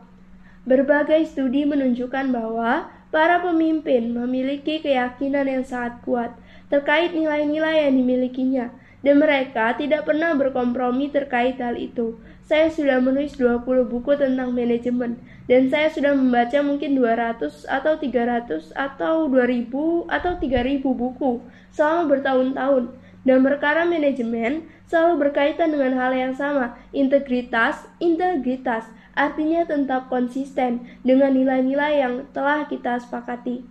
berbagai 0.64 1.28
studi 1.28 1.68
menunjukkan 1.68 2.32
bahwa 2.32 2.88
para 3.12 3.40
pemimpin 3.44 4.16
memiliki 4.16 4.80
keyakinan 4.80 5.44
yang 5.44 5.64
sangat 5.64 6.00
kuat 6.04 6.32
terkait 6.72 7.12
nilai-nilai 7.16 7.88
yang 7.88 7.94
dimilikinya, 7.96 8.66
dan 9.04 9.22
mereka 9.22 9.74
tidak 9.78 10.06
pernah 10.06 10.34
berkompromi 10.34 11.10
terkait 11.12 11.58
hal 11.62 11.78
itu. 11.78 12.18
Saya 12.48 12.72
sudah 12.72 12.98
menulis 12.98 13.36
20 13.36 13.64
buku 13.64 14.16
tentang 14.16 14.56
manajemen, 14.56 15.20
dan 15.46 15.68
saya 15.68 15.92
sudah 15.92 16.16
membaca 16.16 16.58
mungkin 16.64 16.96
200 16.96 17.68
atau 17.68 17.94
300 18.00 18.72
atau 18.72 19.28
2000 19.28 20.08
atau 20.08 20.32
3000 20.40 20.80
buku 20.80 21.44
selama 21.70 22.16
bertahun-tahun 22.16 22.84
dan 23.28 23.44
perkara 23.44 23.84
manajemen 23.84 24.64
selalu 24.88 25.28
berkaitan 25.28 25.68
dengan 25.68 25.92
hal 26.00 26.16
yang 26.16 26.32
sama, 26.32 26.80
integritas, 26.96 27.84
integritas, 28.00 28.88
artinya 29.12 29.68
tetap 29.68 30.08
konsisten 30.08 30.86
dengan 31.04 31.36
nilai-nilai 31.36 32.00
yang 32.00 32.24
telah 32.32 32.64
kita 32.64 32.96
sepakati. 32.96 33.68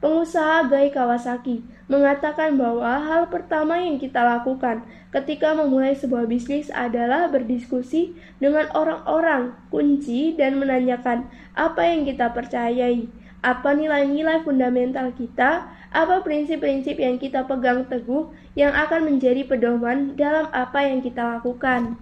Pengusaha 0.00 0.68
Gai 0.72 0.88
Kawasaki 0.88 1.64
mengatakan 1.84 2.56
bahwa 2.56 2.96
hal 3.04 3.28
pertama 3.28 3.76
yang 3.76 4.00
kita 4.00 4.24
lakukan 4.24 4.82
ketika 5.12 5.52
memulai 5.52 5.92
sebuah 5.92 6.24
bisnis 6.24 6.72
adalah 6.72 7.28
berdiskusi 7.28 8.16
dengan 8.40 8.66
orang-orang 8.72 9.52
kunci 9.68 10.32
dan 10.32 10.56
menanyakan 10.56 11.28
apa 11.52 11.84
yang 11.84 12.08
kita 12.08 12.32
percayai, 12.32 13.06
apa 13.44 13.76
nilai-nilai 13.76 14.40
fundamental 14.42 15.12
kita, 15.12 15.68
apa 15.92 16.24
prinsip-prinsip 16.24 16.96
yang 16.96 17.20
kita 17.20 17.44
pegang 17.44 17.84
teguh 17.86 18.32
yang 18.56 18.72
akan 18.72 19.04
menjadi 19.04 19.44
pedoman 19.44 20.16
dalam 20.16 20.48
apa 20.50 20.88
yang 20.88 21.04
kita 21.04 21.38
lakukan. 21.38 22.00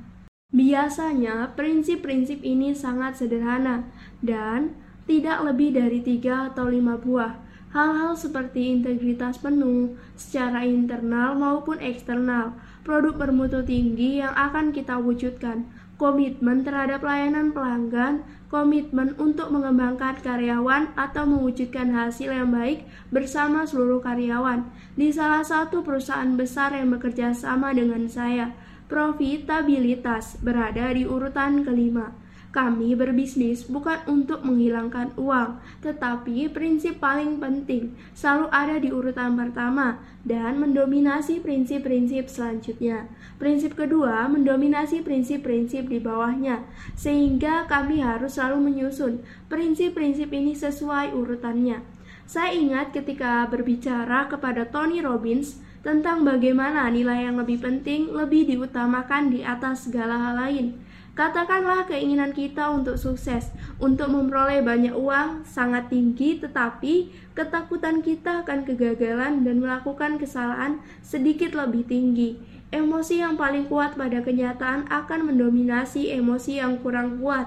Biasanya, 0.52 1.58
prinsip-prinsip 1.58 2.44
ini 2.46 2.76
sangat 2.76 3.18
sederhana 3.18 3.88
dan 4.22 4.76
tidak 5.10 5.42
lebih 5.42 5.74
dari 5.74 5.98
tiga 6.04 6.52
atau 6.52 6.70
lima 6.70 6.94
buah. 7.00 7.41
Hal-hal 7.72 8.12
seperti 8.20 8.68
integritas 8.68 9.40
penuh 9.40 9.96
secara 10.12 10.60
internal 10.68 11.32
maupun 11.32 11.80
eksternal, 11.80 12.52
produk 12.84 13.16
bermutu 13.16 13.64
tinggi 13.64 14.20
yang 14.20 14.36
akan 14.36 14.76
kita 14.76 15.00
wujudkan, 15.00 15.64
komitmen 15.96 16.68
terhadap 16.68 17.00
layanan 17.00 17.48
pelanggan, 17.48 18.28
komitmen 18.52 19.16
untuk 19.16 19.48
mengembangkan 19.48 20.20
karyawan 20.20 20.92
atau 21.00 21.24
mewujudkan 21.24 21.96
hasil 21.96 22.28
yang 22.28 22.52
baik 22.52 22.84
bersama 23.08 23.64
seluruh 23.64 24.04
karyawan. 24.04 24.68
Di 24.92 25.08
salah 25.08 25.40
satu 25.40 25.80
perusahaan 25.80 26.36
besar 26.36 26.76
yang 26.76 26.92
bekerja 26.92 27.32
sama 27.32 27.72
dengan 27.72 28.04
saya, 28.04 28.52
profitabilitas 28.92 30.36
berada 30.44 30.92
di 30.92 31.08
urutan 31.08 31.64
kelima. 31.64 32.12
Kami 32.52 32.92
berbisnis 32.92 33.64
bukan 33.64 34.04
untuk 34.04 34.44
menghilangkan 34.44 35.16
uang, 35.16 35.56
tetapi 35.80 36.52
prinsip 36.52 37.00
paling 37.00 37.40
penting 37.40 37.96
selalu 38.12 38.52
ada 38.52 38.76
di 38.76 38.92
urutan 38.92 39.40
pertama 39.40 40.04
dan 40.28 40.60
mendominasi 40.60 41.40
prinsip-prinsip 41.40 42.28
selanjutnya. 42.28 43.08
Prinsip 43.40 43.72
kedua 43.72 44.28
mendominasi 44.28 45.00
prinsip-prinsip 45.00 45.88
di 45.88 45.96
bawahnya, 45.96 46.68
sehingga 46.92 47.64
kami 47.64 48.04
harus 48.04 48.36
selalu 48.36 48.68
menyusun 48.68 49.24
prinsip-prinsip 49.48 50.28
ini 50.28 50.52
sesuai 50.52 51.16
urutannya. 51.16 51.80
Saya 52.28 52.52
ingat 52.52 52.92
ketika 52.92 53.48
berbicara 53.48 54.28
kepada 54.28 54.68
Tony 54.68 55.00
Robbins 55.00 55.56
tentang 55.80 56.22
bagaimana 56.22 56.86
nilai 56.92 57.26
yang 57.26 57.40
lebih 57.40 57.64
penting 57.64 58.12
lebih 58.12 58.44
diutamakan 58.44 59.32
di 59.32 59.40
atas 59.40 59.88
segala 59.88 60.20
hal 60.20 60.36
lain. 60.36 60.91
Katakanlah 61.12 61.84
keinginan 61.84 62.32
kita 62.32 62.72
untuk 62.72 62.96
sukses, 62.96 63.52
untuk 63.76 64.08
memperoleh 64.08 64.64
banyak 64.64 64.96
uang 64.96 65.44
sangat 65.44 65.92
tinggi, 65.92 66.40
tetapi 66.40 67.12
ketakutan 67.36 68.00
kita 68.00 68.40
akan 68.40 68.64
kegagalan 68.64 69.44
dan 69.44 69.60
melakukan 69.60 70.16
kesalahan 70.16 70.80
sedikit 71.04 71.52
lebih 71.52 71.84
tinggi. 71.84 72.40
Emosi 72.72 73.20
yang 73.20 73.36
paling 73.36 73.68
kuat 73.68 73.92
pada 74.00 74.24
kenyataan 74.24 74.88
akan 74.88 75.28
mendominasi 75.28 76.16
emosi 76.16 76.64
yang 76.64 76.80
kurang 76.80 77.20
kuat. 77.20 77.44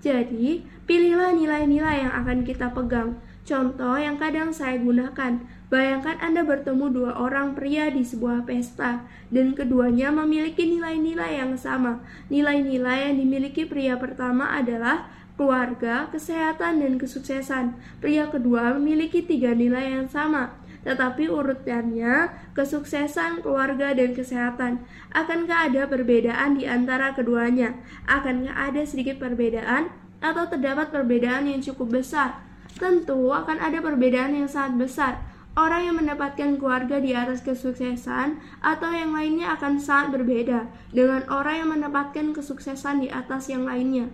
Jadi, 0.00 0.64
pilihlah 0.88 1.36
nilai-nilai 1.36 2.08
yang 2.08 2.16
akan 2.16 2.48
kita 2.48 2.72
pegang. 2.72 3.20
Contoh 3.44 4.00
yang 4.00 4.16
kadang 4.16 4.56
saya 4.56 4.80
gunakan, 4.80 5.44
bayangkan 5.72 6.20
Anda 6.20 6.44
bertemu 6.44 6.92
dua 6.92 7.12
orang 7.16 7.56
pria 7.56 7.88
di 7.88 8.04
sebuah 8.04 8.44
pesta, 8.44 9.08
dan 9.32 9.56
keduanya 9.56 10.12
memiliki 10.12 10.68
nilai-nilai 10.68 11.40
yang 11.40 11.56
sama. 11.56 12.04
Nilai-nilai 12.28 13.08
yang 13.08 13.16
dimiliki 13.16 13.64
pria 13.64 13.96
pertama 13.96 14.52
adalah 14.52 15.08
keluarga, 15.40 16.12
kesehatan, 16.12 16.84
dan 16.84 17.00
kesuksesan. 17.00 17.72
Pria 18.04 18.28
kedua 18.28 18.76
memiliki 18.76 19.24
tiga 19.24 19.56
nilai 19.56 19.96
yang 19.96 20.12
sama, 20.12 20.52
tetapi 20.84 21.32
urutannya 21.32 22.28
kesuksesan, 22.52 23.40
keluarga, 23.40 23.96
dan 23.96 24.12
kesehatan. 24.12 24.84
Akankah 25.16 25.72
ada 25.72 25.88
perbedaan 25.88 26.60
di 26.60 26.68
antara 26.68 27.16
keduanya? 27.16 27.80
Akankah 28.04 28.52
ada 28.52 28.84
sedikit 28.84 29.16
perbedaan 29.16 29.88
atau 30.20 30.44
terdapat 30.52 30.92
perbedaan 30.92 31.48
yang 31.48 31.64
cukup 31.64 32.04
besar? 32.04 32.44
Tentu 32.76 33.32
akan 33.32 33.56
ada 33.56 33.80
perbedaan 33.80 34.36
yang 34.36 34.52
sangat 34.52 34.76
besar. 34.76 35.31
Orang 35.52 35.84
yang 35.84 36.00
mendapatkan 36.00 36.56
keluarga 36.56 36.96
di 36.96 37.12
atas 37.12 37.44
kesuksesan 37.44 38.40
atau 38.64 38.88
yang 38.88 39.12
lainnya 39.12 39.52
akan 39.52 39.76
sangat 39.76 40.16
berbeda 40.16 40.64
dengan 40.96 41.28
orang 41.28 41.54
yang 41.60 41.70
mendapatkan 41.76 42.32
kesuksesan 42.32 43.04
di 43.04 43.12
atas 43.12 43.52
yang 43.52 43.68
lainnya. 43.68 44.08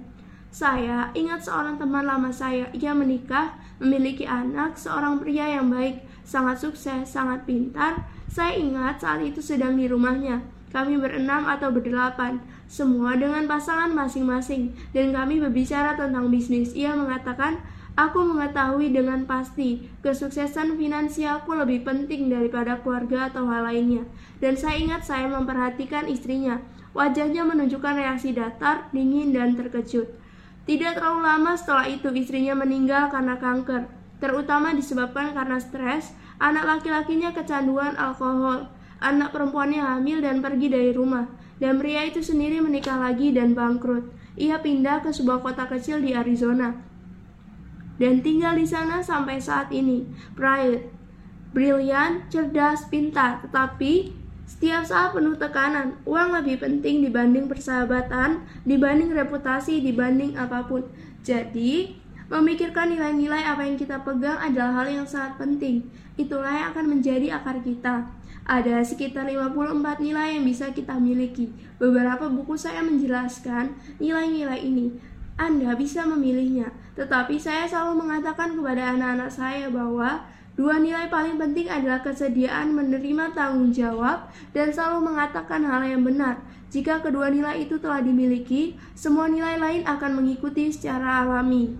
Saya 0.50 1.14
ingat 1.14 1.47
seorang 1.47 1.78
teman 1.78 2.11
lama 2.11 2.35
saya, 2.35 2.66
ia 2.75 2.90
menikah, 2.90 3.54
memiliki 3.78 4.26
anak, 4.26 4.75
seorang 4.75 5.23
pria 5.23 5.47
yang 5.47 5.71
baik, 5.71 6.02
sangat 6.26 6.59
sukses, 6.59 7.07
sangat 7.07 7.47
pintar. 7.47 8.02
Saya 8.26 8.59
ingat 8.59 8.99
saat 8.99 9.23
itu 9.23 9.38
sedang 9.38 9.78
di 9.78 9.87
rumahnya. 9.87 10.42
Kami 10.75 10.99
berenam 10.99 11.47
atau 11.47 11.71
berdelapan, 11.71 12.42
semua 12.66 13.14
dengan 13.14 13.47
pasangan 13.47 13.95
masing-masing, 13.95 14.75
dan 14.90 15.14
kami 15.14 15.38
berbicara 15.38 15.95
tentang 15.95 16.35
bisnis. 16.35 16.75
Ia 16.75 16.99
mengatakan, 16.99 17.62
Aku 17.99 18.23
mengetahui 18.23 18.95
dengan 18.95 19.26
pasti 19.26 19.90
kesuksesan 20.07 20.78
finansialku 20.78 21.50
lebih 21.50 21.83
penting 21.83 22.31
daripada 22.31 22.78
keluarga 22.78 23.26
atau 23.26 23.50
hal 23.50 23.67
lainnya. 23.67 24.07
Dan 24.38 24.55
saya 24.55 24.78
ingat 24.78 25.02
saya 25.02 25.26
memperhatikan 25.26 26.07
istrinya. 26.07 26.62
Wajahnya 26.95 27.43
menunjukkan 27.43 27.99
reaksi 27.99 28.31
datar, 28.31 28.87
dingin, 28.95 29.35
dan 29.35 29.59
terkejut. 29.59 30.07
Tidak 30.62 30.95
terlalu 30.95 31.26
lama 31.26 31.59
setelah 31.59 31.90
itu 31.90 32.07
istrinya 32.14 32.55
meninggal 32.55 33.11
karena 33.11 33.35
kanker, 33.35 33.90
terutama 34.23 34.71
disebabkan 34.78 35.35
karena 35.35 35.59
stres, 35.59 36.14
anak 36.38 36.71
laki-lakinya 36.71 37.35
kecanduan 37.35 37.99
alkohol, 37.99 38.71
anak 39.02 39.35
perempuannya 39.35 39.83
hamil 39.83 40.23
dan 40.23 40.38
pergi 40.38 40.71
dari 40.71 40.95
rumah, 40.95 41.26
dan 41.59 41.83
pria 41.83 42.07
itu 42.07 42.23
sendiri 42.23 42.62
menikah 42.62 43.00
lagi 43.00 43.35
dan 43.35 43.59
bangkrut. 43.59 44.07
Ia 44.38 44.62
pindah 44.62 45.02
ke 45.02 45.11
sebuah 45.11 45.43
kota 45.43 45.67
kecil 45.67 45.99
di 45.99 46.14
Arizona, 46.14 46.88
dan 47.99 48.23
tinggal 48.23 48.55
di 48.55 48.64
sana 48.64 49.02
sampai 49.02 49.43
saat 49.43 49.69
ini. 49.75 50.07
Bright, 50.38 50.87
brilian, 51.50 52.25
cerdas, 52.30 52.87
pintar, 52.87 53.43
tetapi 53.43 54.15
setiap 54.49 54.87
saat 54.87 55.13
penuh 55.13 55.37
tekanan. 55.37 56.00
Uang 56.08 56.32
lebih 56.32 56.63
penting 56.63 57.04
dibanding 57.04 57.50
persahabatan, 57.50 58.47
dibanding 58.65 59.13
reputasi, 59.13 59.84
dibanding 59.84 60.39
apa 60.41 60.65
pun. 60.65 60.89
Jadi, 61.21 61.99
memikirkan 62.32 62.93
nilai-nilai 62.93 63.45
apa 63.45 63.69
yang 63.69 63.76
kita 63.76 64.00
pegang 64.00 64.41
adalah 64.41 64.80
hal 64.80 64.89
yang 64.89 65.06
sangat 65.08 65.37
penting. 65.37 65.84
Itulah 66.17 66.49
yang 66.49 66.67
akan 66.73 66.87
menjadi 66.97 67.37
akar 67.37 67.61
kita. 67.61 68.08
Ada 68.49 68.80
sekitar 68.80 69.28
54 69.28 70.00
nilai 70.00 70.41
yang 70.41 70.45
bisa 70.49 70.73
kita 70.73 70.97
miliki. 70.97 71.52
Beberapa 71.76 72.32
buku 72.32 72.56
saya 72.56 72.80
menjelaskan 72.80 73.76
nilai-nilai 74.00 74.65
ini. 74.65 74.97
Anda 75.39 75.79
bisa 75.79 76.03
memilihnya. 76.03 76.75
Tetapi 76.99 77.39
saya 77.39 77.65
selalu 77.71 78.03
mengatakan 78.03 78.59
kepada 78.59 78.99
anak-anak 78.99 79.31
saya 79.31 79.71
bahwa 79.71 80.27
dua 80.59 80.83
nilai 80.83 81.07
paling 81.07 81.39
penting 81.39 81.71
adalah 81.71 82.03
kesediaan 82.03 82.75
menerima 82.75 83.39
tanggung 83.39 83.71
jawab 83.71 84.35
dan 84.51 84.75
selalu 84.75 85.15
mengatakan 85.15 85.63
hal 85.63 85.87
yang 85.87 86.03
benar. 86.03 86.43
Jika 86.69 87.01
kedua 87.01 87.31
nilai 87.31 87.65
itu 87.65 87.79
telah 87.79 88.03
dimiliki, 88.03 88.77
semua 88.93 89.31
nilai 89.31 89.57
lain 89.57 89.83
akan 89.87 90.21
mengikuti 90.21 90.69
secara 90.69 91.25
alami. 91.25 91.73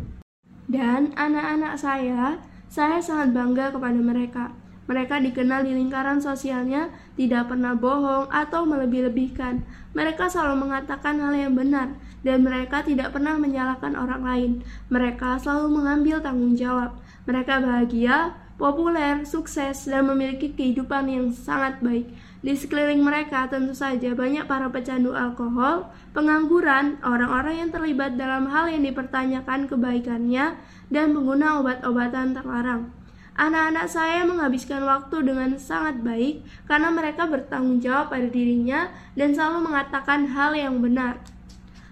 Dan 0.71 1.12
anak-anak 1.18 1.75
saya, 1.77 2.40
saya 2.71 3.03
sangat 3.03 3.35
bangga 3.35 3.75
kepada 3.75 3.99
mereka. 3.99 4.44
Mereka 4.88 5.21
dikenal 5.21 5.68
di 5.68 5.77
lingkaran 5.77 6.16
sosialnya 6.16 6.88
tidak 7.12 7.53
pernah 7.53 7.77
bohong 7.77 8.33
atau 8.33 8.64
melebih-lebihkan. 8.64 9.61
Mereka 9.92 10.33
selalu 10.33 10.64
mengatakan 10.64 11.21
hal 11.21 11.37
yang 11.37 11.53
benar 11.53 11.92
dan 12.26 12.42
mereka 12.42 12.83
tidak 12.83 13.14
pernah 13.14 13.38
menyalahkan 13.38 13.94
orang 13.94 14.22
lain. 14.22 14.52
Mereka 14.90 15.38
selalu 15.42 15.83
mengambil 15.83 16.18
tanggung 16.18 16.54
jawab. 16.59 16.98
Mereka 17.28 17.61
bahagia, 17.61 18.35
populer, 18.59 19.22
sukses, 19.22 19.87
dan 19.87 20.11
memiliki 20.11 20.50
kehidupan 20.50 21.07
yang 21.07 21.26
sangat 21.31 21.78
baik. 21.78 22.11
Di 22.38 22.54
sekeliling 22.54 23.02
mereka 23.02 23.50
tentu 23.50 23.74
saja 23.74 24.14
banyak 24.14 24.46
para 24.46 24.70
pecandu 24.70 25.11
alkohol, 25.14 25.90
pengangguran, 26.14 26.98
orang-orang 27.02 27.66
yang 27.66 27.70
terlibat 27.74 28.14
dalam 28.14 28.46
hal 28.46 28.70
yang 28.70 28.87
dipertanyakan 28.87 29.66
kebaikannya, 29.66 30.54
dan 30.88 31.07
pengguna 31.12 31.59
obat-obatan 31.62 32.35
terlarang. 32.35 32.94
Anak-anak 33.38 33.87
saya 33.87 34.26
menghabiskan 34.26 34.83
waktu 34.83 35.22
dengan 35.22 35.54
sangat 35.62 36.02
baik 36.02 36.42
karena 36.66 36.90
mereka 36.90 37.22
bertanggung 37.22 37.78
jawab 37.78 38.11
pada 38.11 38.26
dirinya 38.26 38.90
dan 39.14 39.31
selalu 39.31 39.70
mengatakan 39.70 40.26
hal 40.35 40.59
yang 40.59 40.83
benar. 40.83 41.22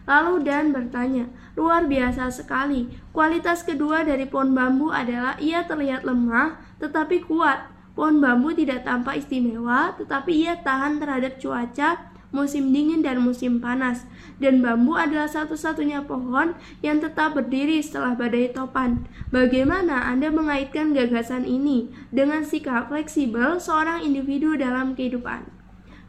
Lalu 0.07 0.47
Dan 0.47 0.71
bertanya, 0.71 1.27
luar 1.59 1.90
biasa 1.90 2.31
sekali. 2.31 2.87
Kualitas 3.11 3.66
kedua 3.66 4.07
dari 4.07 4.25
pohon 4.25 4.55
bambu 4.55 4.95
adalah 4.95 5.35
ia 5.42 5.66
terlihat 5.66 6.07
lemah 6.07 6.62
tetapi 6.79 7.27
kuat. 7.27 7.75
Pohon 7.99 8.23
bambu 8.23 8.55
tidak 8.55 8.87
tampak 8.87 9.19
istimewa 9.19 9.92
tetapi 9.99 10.47
ia 10.47 10.62
tahan 10.62 11.03
terhadap 11.03 11.42
cuaca 11.42 12.16
musim 12.35 12.75
dingin 12.75 13.01
dan 13.01 13.23
musim 13.23 13.62
panas, 13.62 14.05
dan 14.37 14.61
bambu 14.61 14.99
adalah 14.99 15.25
satu-satunya 15.25 16.05
pohon 16.05 16.53
yang 16.85 16.99
tetap 16.99 17.33
berdiri 17.33 17.79
setelah 17.81 18.12
badai 18.12 18.51
topan. 18.51 19.07
Bagaimana 19.31 20.05
Anda 20.11 20.29
mengaitkan 20.29 20.92
gagasan 20.92 21.49
ini 21.49 21.88
dengan 22.11 22.42
sikap 22.42 22.90
fleksibel 22.90 23.57
seorang 23.62 24.03
individu 24.03 24.59
dalam 24.59 24.92
kehidupan? 24.92 25.49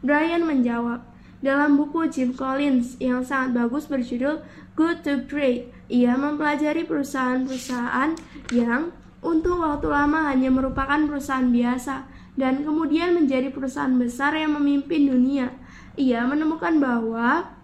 Brian 0.04 0.46
menjawab, 0.46 1.02
dalam 1.38 1.78
buku 1.78 2.10
Jim 2.10 2.34
Collins 2.34 2.98
yang 2.98 3.22
sangat 3.22 3.54
bagus 3.62 3.86
berjudul 3.86 4.42
Good 4.74 5.06
to 5.06 5.26
Great, 5.26 5.70
ia 5.90 6.14
mempelajari 6.14 6.86
perusahaan-perusahaan 6.86 8.14
yang 8.54 8.94
untuk 9.22 9.58
waktu 9.62 9.90
lama 9.90 10.30
hanya 10.30 10.50
merupakan 10.50 10.98
perusahaan 11.06 11.50
biasa 11.50 12.06
dan 12.38 12.62
kemudian 12.62 13.14
menjadi 13.14 13.50
perusahaan 13.50 13.98
besar 13.98 14.38
yang 14.38 14.54
memimpin 14.54 15.10
dunia 15.10 15.50
ia 15.98 16.22
menemukan 16.22 16.78
bahwa 16.78 17.58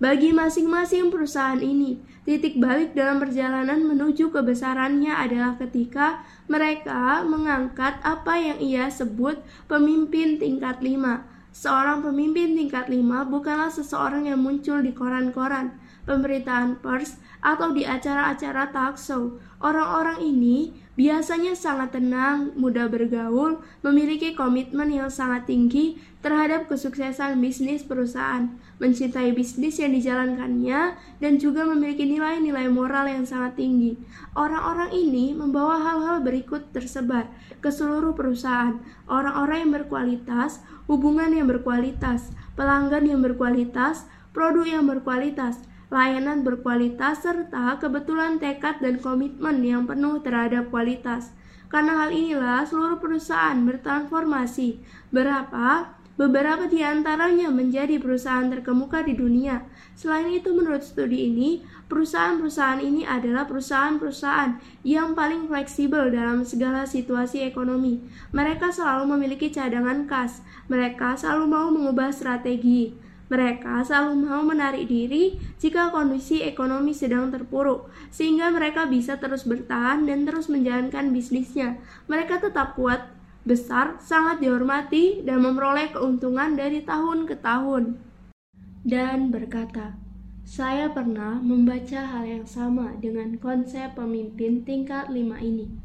bagi 0.00 0.32
masing-masing 0.34 1.12
perusahaan 1.12 1.60
ini, 1.60 2.00
titik 2.24 2.58
balik 2.58 2.96
dalam 2.96 3.20
perjalanan 3.20 3.84
menuju 3.84 4.32
kebesarannya 4.32 5.12
adalah 5.12 5.54
ketika 5.60 6.24
mereka 6.48 7.22
mengangkat 7.28 8.00
apa 8.00 8.34
yang 8.40 8.58
ia 8.58 8.88
sebut 8.88 9.38
pemimpin 9.68 10.40
tingkat 10.40 10.80
lima. 10.80 11.28
Seorang 11.54 12.02
pemimpin 12.02 12.58
tingkat 12.58 12.90
lima 12.90 13.22
bukanlah 13.22 13.70
seseorang 13.70 14.26
yang 14.26 14.42
muncul 14.42 14.82
di 14.82 14.90
koran-koran. 14.90 15.78
pemberitaan 16.04 16.84
pers, 16.84 17.16
atau 17.44 17.72
di 17.76 17.84
acara-acara 17.84 18.72
talk 18.72 18.96
show. 18.96 19.36
Orang-orang 19.60 20.20
ini 20.20 20.72
biasanya 20.96 21.56
sangat 21.56 21.96
tenang, 21.96 22.52
mudah 22.56 22.88
bergaul, 22.88 23.60
memiliki 23.80 24.36
komitmen 24.36 24.92
yang 24.92 25.08
sangat 25.08 25.48
tinggi 25.48 25.96
terhadap 26.20 26.68
kesuksesan 26.68 27.36
bisnis 27.40 27.84
perusahaan, 27.84 28.48
mencintai 28.80 29.32
bisnis 29.32 29.80
yang 29.80 29.92
dijalankannya, 29.92 30.96
dan 31.20 31.32
juga 31.40 31.68
memiliki 31.68 32.04
nilai-nilai 32.04 32.68
moral 32.68 33.08
yang 33.08 33.24
sangat 33.24 33.60
tinggi. 33.60 33.96
Orang-orang 34.36 34.92
ini 34.92 35.36
membawa 35.36 35.80
hal-hal 35.80 36.24
berikut 36.24 36.72
tersebar 36.72 37.28
ke 37.60 37.68
seluruh 37.68 38.12
perusahaan, 38.12 38.80
orang-orang 39.08 39.68
yang 39.68 39.72
berkualitas, 39.72 40.64
hubungan 40.86 41.32
yang 41.32 41.48
berkualitas, 41.48 42.32
pelanggan 42.54 43.04
yang 43.08 43.20
berkualitas, 43.24 44.08
produk 44.34 44.66
yang 44.66 44.84
berkualitas, 44.84 45.62
layanan 45.88 46.42
berkualitas, 46.42 47.22
serta 47.22 47.78
kebetulan 47.78 48.42
tekad 48.42 48.82
dan 48.82 48.98
komitmen 48.98 49.62
yang 49.62 49.86
penuh 49.86 50.20
terhadap 50.20 50.68
kualitas. 50.68 51.30
Karena 51.70 52.06
hal 52.06 52.10
inilah 52.14 52.62
seluruh 52.66 53.02
perusahaan 53.02 53.58
bertransformasi. 53.66 54.78
Berapa? 55.10 55.96
Beberapa 56.14 56.70
di 56.70 56.78
antaranya 56.78 57.50
menjadi 57.50 57.98
perusahaan 57.98 58.46
terkemuka 58.46 59.02
di 59.02 59.18
dunia. 59.18 59.66
Selain 59.94 60.26
itu, 60.26 60.50
menurut 60.50 60.82
studi 60.82 61.30
ini, 61.30 61.62
perusahaan-perusahaan 61.86 62.82
ini 62.82 63.06
adalah 63.06 63.46
perusahaan-perusahaan 63.46 64.58
yang 64.82 65.14
paling 65.14 65.46
fleksibel 65.46 66.10
dalam 66.10 66.42
segala 66.42 66.82
situasi 66.82 67.46
ekonomi. 67.46 68.02
Mereka 68.34 68.74
selalu 68.74 69.14
memiliki 69.14 69.54
cadangan 69.54 70.10
kas. 70.10 70.42
Mereka 70.66 71.14
selalu 71.14 71.44
mau 71.46 71.66
mengubah 71.70 72.10
strategi. 72.10 72.94
Mereka 73.24 73.88
selalu 73.88 74.28
mau 74.28 74.44
menarik 74.44 74.84
diri 74.84 75.40
jika 75.56 75.88
kondisi 75.88 76.44
ekonomi 76.44 76.92
sedang 76.92 77.32
terpuruk, 77.32 77.88
sehingga 78.12 78.52
mereka 78.52 78.84
bisa 78.84 79.16
terus 79.16 79.48
bertahan 79.48 80.04
dan 80.04 80.28
terus 80.28 80.52
menjalankan 80.52 81.08
bisnisnya. 81.08 81.80
Mereka 82.04 82.44
tetap 82.44 82.76
kuat, 82.76 83.08
besar, 83.48 83.96
sangat 84.04 84.44
dihormati, 84.44 85.24
dan 85.24 85.40
memperoleh 85.40 85.96
keuntungan 85.96 86.52
dari 86.52 86.84
tahun 86.84 87.24
ke 87.24 87.40
tahun. 87.40 87.96
Dan 88.84 89.32
berkata, 89.32 89.96
saya 90.44 90.92
pernah 90.92 91.40
membaca 91.40 92.04
hal 92.04 92.28
yang 92.28 92.44
sama 92.44 92.92
dengan 93.00 93.40
konsep 93.40 93.96
pemimpin 93.96 94.60
tingkat 94.60 95.08
lima 95.08 95.40
ini 95.40 95.84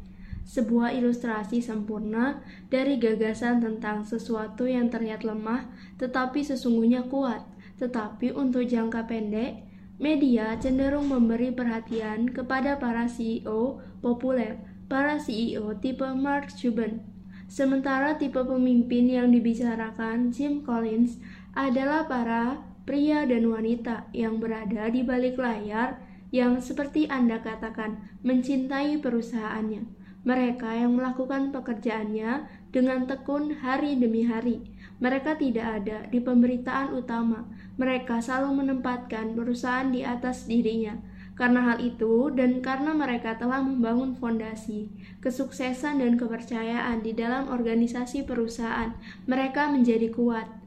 sebuah 0.50 0.90
ilustrasi 0.98 1.62
sempurna 1.62 2.42
dari 2.74 2.98
gagasan 2.98 3.62
tentang 3.62 4.02
sesuatu 4.02 4.66
yang 4.66 4.90
terlihat 4.90 5.22
lemah 5.22 5.70
tetapi 5.94 6.42
sesungguhnya 6.42 7.06
kuat. 7.06 7.46
Tetapi 7.78 8.36
untuk 8.36 8.66
jangka 8.66 9.08
pendek, 9.08 9.64
media 9.96 10.58
cenderung 10.60 11.08
memberi 11.08 11.54
perhatian 11.54 12.28
kepada 12.28 12.76
para 12.76 13.08
CEO 13.08 13.80
populer, 14.04 14.60
para 14.90 15.16
CEO 15.16 15.72
tipe 15.78 16.04
Mark 16.12 16.52
Cuban. 16.52 17.00
Sementara 17.46 18.18
tipe 18.20 18.42
pemimpin 18.42 19.06
yang 19.08 19.32
dibicarakan 19.32 20.34
Jim 20.34 20.60
Collins 20.66 21.16
adalah 21.56 22.04
para 22.04 22.69
pria 22.84 23.24
dan 23.28 23.48
wanita 23.50 24.08
yang 24.12 24.38
berada 24.38 24.88
di 24.88 25.04
balik 25.04 25.36
layar 25.40 26.00
yang 26.30 26.62
seperti 26.62 27.10
Anda 27.10 27.42
katakan 27.42 28.20
mencintai 28.22 29.02
perusahaannya 29.02 30.00
mereka 30.20 30.76
yang 30.76 31.00
melakukan 31.00 31.48
pekerjaannya 31.48 32.44
dengan 32.68 33.08
tekun 33.08 33.56
hari 33.64 33.96
demi 33.96 34.28
hari. 34.28 34.60
Mereka 35.00 35.40
tidak 35.40 35.80
ada 35.80 36.04
di 36.12 36.20
pemberitaan 36.20 36.92
utama. 36.92 37.48
Mereka 37.80 38.20
selalu 38.20 38.60
menempatkan 38.60 39.32
perusahaan 39.32 39.88
di 39.88 40.04
atas 40.04 40.44
dirinya. 40.44 41.00
Karena 41.40 41.72
hal 41.72 41.80
itu 41.80 42.28
dan 42.36 42.60
karena 42.60 42.92
mereka 42.92 43.32
telah 43.40 43.64
membangun 43.64 44.12
fondasi, 44.12 44.92
kesuksesan 45.24 46.04
dan 46.04 46.20
kepercayaan 46.20 47.00
di 47.00 47.16
dalam 47.16 47.48
organisasi 47.48 48.28
perusahaan, 48.28 48.92
mereka 49.24 49.72
menjadi 49.72 50.12
kuat. 50.12 50.59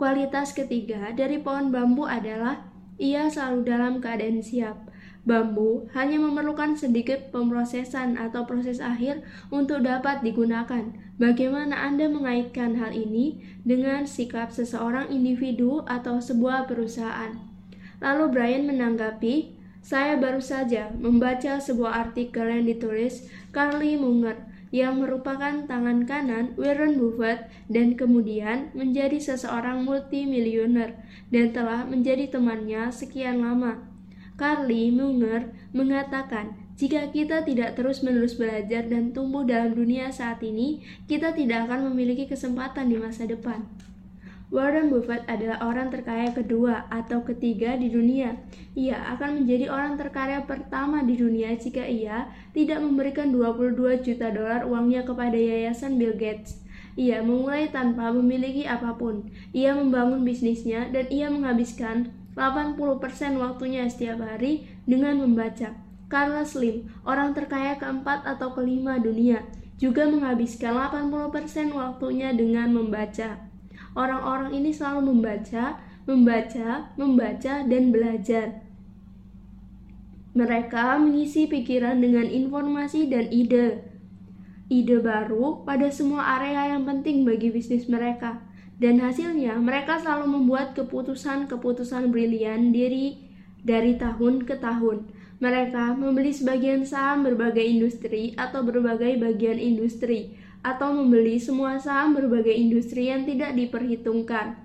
Kualitas 0.00 0.56
ketiga 0.56 1.12
dari 1.12 1.44
pohon 1.44 1.68
bambu 1.68 2.08
adalah 2.08 2.64
ia 2.96 3.28
selalu 3.28 3.68
dalam 3.68 4.00
keadaan 4.00 4.40
siap. 4.40 4.88
Bambu 5.28 5.92
hanya 5.92 6.16
memerlukan 6.16 6.72
sedikit 6.72 7.28
pemrosesan 7.28 8.16
atau 8.16 8.48
proses 8.48 8.80
akhir 8.80 9.20
untuk 9.52 9.84
dapat 9.84 10.24
digunakan. 10.24 10.88
Bagaimana 11.20 11.84
Anda 11.84 12.08
mengaitkan 12.08 12.80
hal 12.80 12.96
ini 12.96 13.44
dengan 13.60 14.08
sikap 14.08 14.48
seseorang 14.48 15.12
individu 15.12 15.84
atau 15.84 16.16
sebuah 16.16 16.64
perusahaan? 16.64 17.36
Lalu 18.00 18.24
Brian 18.32 18.64
menanggapi, 18.72 19.52
saya 19.84 20.16
baru 20.16 20.40
saja 20.40 20.88
membaca 20.96 21.60
sebuah 21.60 22.08
artikel 22.08 22.48
yang 22.48 22.64
ditulis 22.64 23.28
Carly 23.52 24.00
Munger 24.00 24.48
yang 24.70 25.02
merupakan 25.02 25.66
tangan 25.66 26.06
kanan 26.06 26.54
Warren 26.54 26.94
Buffett 26.98 27.50
dan 27.66 27.98
kemudian 27.98 28.70
menjadi 28.74 29.18
seseorang 29.18 29.82
multimilioner 29.82 30.94
dan 31.34 31.50
telah 31.50 31.82
menjadi 31.86 32.30
temannya 32.30 32.90
sekian 32.94 33.42
lama. 33.42 33.82
Carly 34.38 34.88
Munger 34.88 35.52
mengatakan, 35.76 36.56
jika 36.80 37.12
kita 37.12 37.44
tidak 37.44 37.76
terus-menerus 37.76 38.40
belajar 38.40 38.88
dan 38.88 39.12
tumbuh 39.12 39.44
dalam 39.44 39.76
dunia 39.76 40.08
saat 40.08 40.40
ini, 40.40 40.80
kita 41.04 41.36
tidak 41.36 41.68
akan 41.68 41.92
memiliki 41.92 42.24
kesempatan 42.24 42.88
di 42.88 42.96
masa 42.96 43.28
depan. 43.28 43.68
Warren 44.50 44.90
Buffett 44.90 45.22
adalah 45.30 45.62
orang 45.62 45.94
terkaya 45.94 46.34
kedua 46.34 46.90
atau 46.90 47.22
ketiga 47.22 47.78
di 47.78 47.86
dunia. 47.86 48.34
Ia 48.74 49.14
akan 49.14 49.42
menjadi 49.42 49.70
orang 49.70 49.94
terkaya 49.94 50.42
pertama 50.42 51.06
di 51.06 51.14
dunia 51.14 51.54
jika 51.54 51.86
ia 51.86 52.26
tidak 52.50 52.82
memberikan 52.82 53.30
22 53.30 54.02
juta 54.02 54.34
dolar 54.34 54.66
uangnya 54.66 55.06
kepada 55.06 55.38
yayasan 55.38 56.02
Bill 56.02 56.18
Gates. 56.18 56.58
Ia 56.98 57.22
memulai 57.22 57.70
tanpa 57.70 58.10
memiliki 58.10 58.66
apa 58.66 58.98
pun. 58.98 59.30
Ia 59.54 59.70
membangun 59.78 60.26
bisnisnya 60.26 60.90
dan 60.90 61.06
ia 61.14 61.30
menghabiskan 61.30 62.10
80% 62.34 62.74
waktunya 63.38 63.86
setiap 63.86 64.18
hari 64.18 64.66
dengan 64.82 65.22
membaca. 65.22 65.78
Carlos 66.10 66.58
Slim, 66.58 66.90
orang 67.06 67.38
terkaya 67.38 67.78
keempat 67.78 68.26
atau 68.26 68.50
kelima 68.50 68.98
dunia, 68.98 69.46
juga 69.78 70.10
menghabiskan 70.10 70.74
80% 70.74 71.70
waktunya 71.70 72.34
dengan 72.34 72.74
membaca. 72.74 73.49
Orang-orang 74.00 74.56
ini 74.56 74.72
selalu 74.72 75.12
membaca, 75.12 75.76
membaca, 76.08 76.88
membaca, 76.96 77.54
dan 77.68 77.92
belajar. 77.92 78.64
Mereka 80.32 80.96
mengisi 80.96 81.44
pikiran 81.44 82.00
dengan 82.00 82.24
informasi 82.24 83.12
dan 83.12 83.28
ide. 83.28 83.84
Ide 84.72 85.04
baru 85.04 85.68
pada 85.68 85.92
semua 85.92 86.40
area 86.40 86.72
yang 86.72 86.88
penting 86.88 87.28
bagi 87.28 87.52
bisnis 87.52 87.90
mereka 87.90 88.40
dan 88.80 88.96
hasilnya 88.96 89.60
mereka 89.60 90.00
selalu 90.00 90.40
membuat 90.40 90.72
keputusan-keputusan 90.72 92.08
brilian 92.08 92.72
diri 92.72 93.20
dari 93.60 94.00
tahun 94.00 94.48
ke 94.48 94.56
tahun. 94.64 95.12
Mereka 95.44 96.00
membeli 96.00 96.32
sebagian 96.32 96.88
saham 96.88 97.28
berbagai 97.28 97.60
industri 97.60 98.32
atau 98.40 98.64
berbagai 98.64 99.20
bagian 99.20 99.60
industri 99.60 100.39
atau 100.60 100.92
membeli 100.92 101.40
semua 101.40 101.80
saham 101.80 102.12
berbagai 102.12 102.52
industri 102.52 103.08
yang 103.08 103.24
tidak 103.24 103.56
diperhitungkan. 103.56 104.56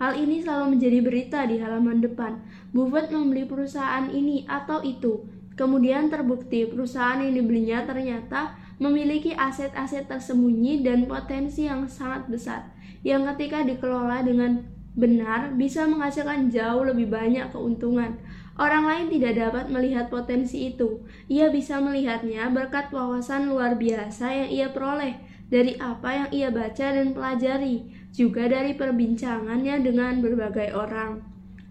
Hal 0.00 0.16
ini 0.16 0.40
selalu 0.40 0.78
menjadi 0.78 0.98
berita 1.04 1.40
di 1.44 1.60
halaman 1.60 2.00
depan. 2.00 2.40
Buffett 2.72 3.12
membeli 3.12 3.44
perusahaan 3.44 4.08
ini 4.08 4.48
atau 4.48 4.80
itu. 4.80 5.28
Kemudian 5.58 6.08
terbukti 6.08 6.64
perusahaan 6.64 7.20
yang 7.20 7.36
dibelinya 7.36 7.84
ternyata 7.84 8.56
memiliki 8.80 9.36
aset-aset 9.36 10.08
tersembunyi 10.08 10.80
dan 10.80 11.04
potensi 11.04 11.68
yang 11.68 11.84
sangat 11.84 12.32
besar 12.32 12.72
yang 13.04 13.24
ketika 13.32 13.64
dikelola 13.64 14.24
dengan 14.24 14.64
benar 14.96 15.54
bisa 15.56 15.88
menghasilkan 15.88 16.52
jauh 16.52 16.84
lebih 16.84 17.08
banyak 17.08 17.48
keuntungan. 17.52 18.20
Orang 18.60 18.84
lain 18.84 19.08
tidak 19.08 19.40
dapat 19.40 19.72
melihat 19.72 20.12
potensi 20.12 20.68
itu. 20.68 21.00
Ia 21.32 21.48
bisa 21.48 21.80
melihatnya 21.80 22.52
berkat 22.52 22.92
wawasan 22.92 23.48
luar 23.48 23.80
biasa 23.80 24.28
yang 24.28 24.48
ia 24.52 24.68
peroleh 24.68 25.29
dari 25.50 25.74
apa 25.82 26.08
yang 26.14 26.28
ia 26.30 26.48
baca 26.48 26.86
dan 26.94 27.12
pelajari, 27.12 27.90
juga 28.14 28.46
dari 28.46 28.78
perbincangannya 28.78 29.82
dengan 29.82 30.22
berbagai 30.22 30.72
orang. 30.72 31.20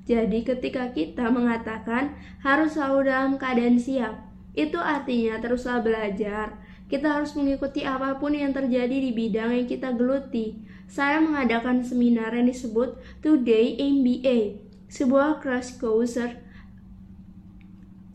Jadi 0.04 0.44
ketika 0.44 0.92
kita 0.92 1.32
mengatakan 1.32 2.14
harus 2.44 2.76
selalu 2.76 3.08
dalam 3.08 3.32
keadaan 3.40 3.80
siap, 3.80 4.20
itu 4.54 4.78
artinya 4.78 5.40
teruslah 5.40 5.80
belajar. 5.80 6.60
Kita 6.90 7.22
harus 7.22 7.38
mengikuti 7.38 7.86
apa 7.86 8.18
pun 8.18 8.34
yang 8.34 8.50
terjadi 8.50 8.98
di 8.98 9.14
bidang 9.14 9.54
yang 9.54 9.70
kita 9.70 9.94
geluti 9.94 10.58
saya 10.90 11.22
mengadakan 11.22 11.86
seminar 11.86 12.34
yang 12.34 12.50
disebut 12.50 12.98
Today 13.22 13.78
MBA, 13.78 14.58
sebuah 14.90 15.38
crash 15.38 15.78
course 15.78 16.18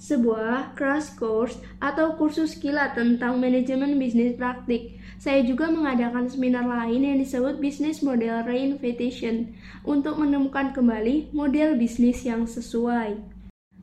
sebuah 0.04 0.76
crash 0.76 1.16
course 1.16 1.56
atau 1.80 2.12
kursus 2.20 2.60
kilat 2.60 2.92
tentang 2.92 3.40
manajemen 3.40 3.96
bisnis 3.96 4.36
praktik. 4.36 5.00
Saya 5.16 5.40
juga 5.40 5.72
mengadakan 5.72 6.28
seminar 6.28 6.68
lain 6.68 7.00
yang 7.00 7.16
disebut 7.16 7.56
Business 7.56 8.04
Model 8.04 8.44
Reinvention 8.44 9.56
untuk 9.80 10.20
menemukan 10.20 10.76
kembali 10.76 11.32
model 11.32 11.80
bisnis 11.80 12.20
yang 12.28 12.44
sesuai. 12.44 13.16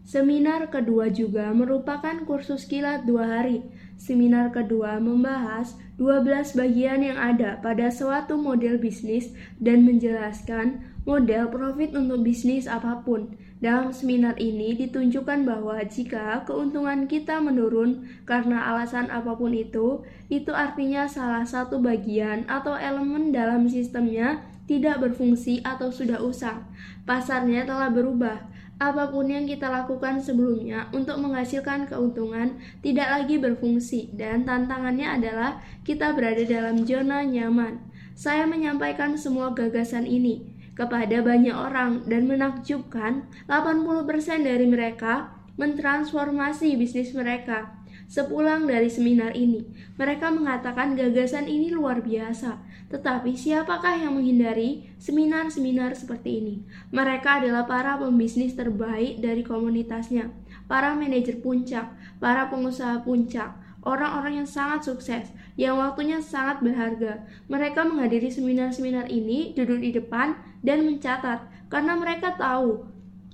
Seminar 0.06 0.70
kedua 0.70 1.10
juga 1.10 1.50
merupakan 1.50 2.14
kursus 2.30 2.70
kilat 2.70 3.10
dua 3.10 3.42
hari. 3.42 3.66
Seminar 3.98 4.54
kedua 4.54 4.98
membahas 4.98 5.78
12 6.02 6.58
bagian 6.58 7.06
yang 7.06 7.18
ada 7.22 7.62
pada 7.62 7.94
suatu 7.94 8.34
model 8.34 8.82
bisnis 8.82 9.30
dan 9.62 9.86
menjelaskan 9.86 10.82
model 11.06 11.50
profit 11.50 11.94
untuk 11.94 12.26
bisnis 12.26 12.66
apa 12.66 13.06
pun. 13.06 13.38
Dalam 13.62 13.94
seminar 13.94 14.42
ini 14.42 14.74
ditunjukkan 14.74 15.46
bahwa 15.46 15.78
jika 15.86 16.42
keuntungan 16.50 17.06
kita 17.06 17.38
menurun 17.38 18.10
karena 18.26 18.74
alasan 18.74 19.14
apa 19.14 19.38
pun 19.38 19.54
itu, 19.54 20.02
itu 20.34 20.50
artinya 20.50 21.06
salah 21.06 21.46
satu 21.46 21.78
bagian 21.78 22.50
atau 22.50 22.74
elemen 22.74 23.30
dalam 23.30 23.70
sistemnya 23.70 24.42
tidak 24.66 24.98
berfungsi 25.06 25.62
atau 25.62 25.94
sudah 25.94 26.18
usang. 26.18 26.66
Pasarnya 27.06 27.62
telah 27.70 27.94
berubah 27.94 28.50
apa 28.82 29.14
pun 29.14 29.30
yang 29.30 29.46
kita 29.46 29.70
lakukan 29.70 30.18
sebelumnya 30.18 30.90
untuk 30.90 31.22
menghasilkan 31.22 31.86
keuntungan 31.86 32.58
tidak 32.82 33.14
lagi 33.14 33.38
berfungsi 33.38 34.10
dan 34.18 34.42
tantangannya 34.42 35.06
adalah 35.06 35.62
kita 35.86 36.18
berada 36.18 36.42
dalam 36.50 36.82
zona 36.82 37.22
nyaman. 37.22 37.78
Saya 38.18 38.50
menyampaikan 38.50 39.14
semua 39.14 39.54
gagasan 39.54 40.10
ini 40.10 40.51
kepada 40.74 41.20
banyak 41.20 41.54
orang 41.54 42.08
dan 42.08 42.28
menakjubkan 42.28 43.28
80% 43.48 44.48
dari 44.48 44.66
mereka 44.66 45.36
mentransformasi 45.60 46.80
bisnis 46.80 47.12
mereka. 47.12 47.82
Sepulang 48.12 48.68
dari 48.68 48.92
seminar 48.92 49.32
ini, 49.40 49.64
mereka 49.96 50.28
mengatakan 50.28 51.00
gagasan 51.00 51.48
ini 51.48 51.72
luar 51.72 52.04
biasa. 52.04 52.60
Tetapi 52.92 53.40
siapakah 53.40 54.04
yang 54.04 54.20
menghindari 54.20 54.92
seminar-seminar 55.00 55.96
seperti 55.96 56.44
ini? 56.44 56.56
Mereka 56.92 57.40
adalah 57.40 57.64
para 57.64 57.96
pembisnis 57.96 58.52
terbaik 58.52 59.24
dari 59.24 59.48
komunitasnya, 59.48 60.28
para 60.68 60.92
manajer 60.92 61.40
puncak, 61.40 61.88
para 62.20 62.52
pengusaha 62.52 63.00
puncak, 63.00 63.56
orang-orang 63.82 64.44
yang 64.44 64.50
sangat 64.50 64.86
sukses, 64.86 65.30
yang 65.58 65.78
waktunya 65.78 66.22
sangat 66.22 66.62
berharga. 66.62 67.26
Mereka 67.50 67.82
menghadiri 67.86 68.30
seminar-seminar 68.30 69.10
ini, 69.10 69.54
duduk 69.58 69.82
di 69.82 69.92
depan, 69.94 70.38
dan 70.62 70.86
mencatat, 70.86 71.46
karena 71.70 71.98
mereka 71.98 72.38
tahu 72.38 72.86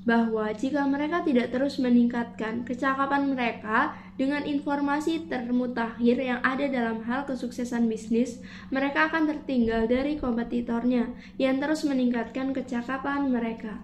bahwa 0.07 0.47
jika 0.55 0.87
mereka 0.87 1.19
tidak 1.27 1.51
terus 1.51 1.83
meningkatkan 1.83 2.63
kecakapan 2.63 3.27
mereka 3.27 3.91
dengan 4.15 4.47
informasi 4.47 5.27
termutakhir 5.27 6.15
yang 6.15 6.39
ada 6.39 6.63
dalam 6.71 7.03
hal 7.03 7.27
kesuksesan 7.27 7.91
bisnis, 7.91 8.39
mereka 8.71 9.11
akan 9.11 9.27
tertinggal 9.27 9.83
dari 9.83 10.15
kompetitornya 10.15 11.11
yang 11.35 11.59
terus 11.59 11.83
meningkatkan 11.83 12.55
kecakapan 12.55 13.27
mereka. 13.27 13.83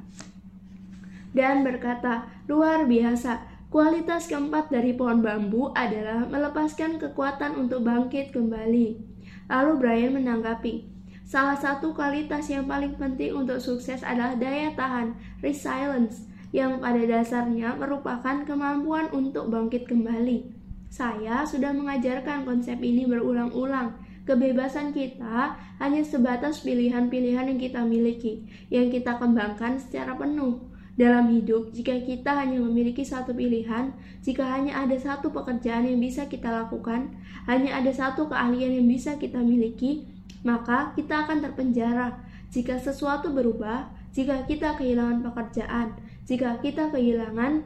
Dan 1.36 1.68
berkata, 1.68 2.32
luar 2.48 2.88
biasa, 2.88 3.53
kualitas 3.74 4.30
keempat 4.30 4.70
dari 4.70 4.94
pohon 4.94 5.26
bambu 5.26 5.74
adalah 5.74 6.30
melepaskan 6.30 7.02
kekuatan 7.02 7.58
untuk 7.58 7.82
bangkit 7.82 8.30
kembali. 8.30 9.02
Lalu 9.50 9.72
Brian 9.82 10.14
menanggapi, 10.14 10.94
Salah 11.26 11.58
satu 11.58 11.98
kualitas 11.98 12.46
yang 12.54 12.70
paling 12.70 12.94
penting 12.94 13.34
untuk 13.34 13.58
sukses 13.58 14.06
adalah 14.06 14.38
daya 14.38 14.70
tahan, 14.78 15.18
resilience, 15.42 16.30
yang 16.54 16.78
pada 16.78 17.02
dasarnya 17.02 17.74
merupakan 17.74 18.46
kemampuan 18.46 19.10
untuk 19.10 19.50
bangkit 19.50 19.90
kembali. 19.90 20.54
Saya 20.94 21.42
sudah 21.42 21.74
mengajarkan 21.74 22.46
konsep 22.46 22.78
ini 22.86 23.10
berulang-ulang. 23.10 23.98
Kebebasan 24.30 24.94
kita 24.94 25.58
hanya 25.82 26.06
sebatas 26.06 26.62
pilihan-pilihan 26.62 27.50
yang 27.50 27.58
kita 27.58 27.82
miliki, 27.82 28.46
yang 28.70 28.94
kita 28.94 29.18
kembangkan 29.18 29.82
secara 29.82 30.14
penuh. 30.14 30.73
Dalam 30.94 31.34
hidup, 31.34 31.74
jika 31.74 31.98
kita 32.06 32.38
hanya 32.38 32.62
memiliki 32.62 33.02
satu 33.02 33.34
pilihan, 33.34 33.98
jika 34.22 34.46
hanya 34.46 34.86
ada 34.86 34.94
satu 34.94 35.34
pekerjaan 35.34 35.90
yang 35.90 35.98
bisa 35.98 36.30
kita 36.30 36.54
lakukan, 36.54 37.18
hanya 37.50 37.82
ada 37.82 37.90
satu 37.90 38.30
keahlian 38.30 38.78
yang 38.78 38.86
bisa 38.86 39.18
kita 39.18 39.42
miliki, 39.42 40.06
maka 40.46 40.94
kita 40.94 41.26
akan 41.26 41.42
terpenjara. 41.42 42.22
Jika 42.54 42.78
sesuatu 42.78 43.34
berubah, 43.34 43.90
jika 44.14 44.46
kita 44.46 44.78
kehilangan 44.78 45.26
pekerjaan, 45.26 45.98
jika 46.30 46.62
kita 46.62 46.94
kehilangan 46.94 47.66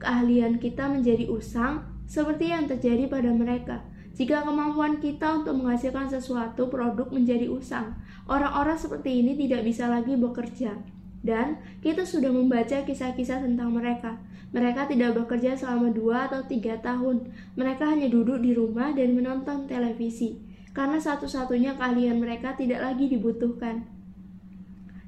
keahlian 0.00 0.56
kita 0.56 0.88
menjadi 0.88 1.28
usang, 1.28 1.84
seperti 2.08 2.48
yang 2.48 2.64
terjadi 2.64 3.12
pada 3.12 3.28
mereka. 3.28 3.84
Jika 4.14 4.46
kemampuan 4.46 5.02
kita 5.02 5.42
untuk 5.42 5.58
menghasilkan 5.60 6.06
sesuatu 6.06 6.70
produk 6.70 7.10
menjadi 7.10 7.50
usang, 7.50 7.98
orang-orang 8.30 8.78
seperti 8.78 9.20
ini 9.20 9.36
tidak 9.36 9.66
bisa 9.66 9.90
lagi 9.90 10.14
bekerja. 10.14 10.93
Dan 11.24 11.56
kita 11.80 12.04
sudah 12.04 12.28
membaca 12.28 12.84
kisah-kisah 12.84 13.40
tentang 13.40 13.72
mereka. 13.72 14.20
Mereka 14.52 14.92
tidak 14.92 15.16
bekerja 15.16 15.56
selama 15.56 15.90
dua 15.90 16.28
atau 16.28 16.44
tiga 16.44 16.78
tahun. 16.78 17.32
Mereka 17.56 17.82
hanya 17.88 18.12
duduk 18.12 18.44
di 18.44 18.52
rumah 18.52 18.92
dan 18.92 19.16
menonton 19.16 19.66
televisi 19.66 20.44
karena 20.74 20.98
satu-satunya 20.98 21.78
keahlian 21.78 22.18
mereka 22.18 22.52
tidak 22.58 22.82
lagi 22.82 23.06
dibutuhkan. 23.06 23.86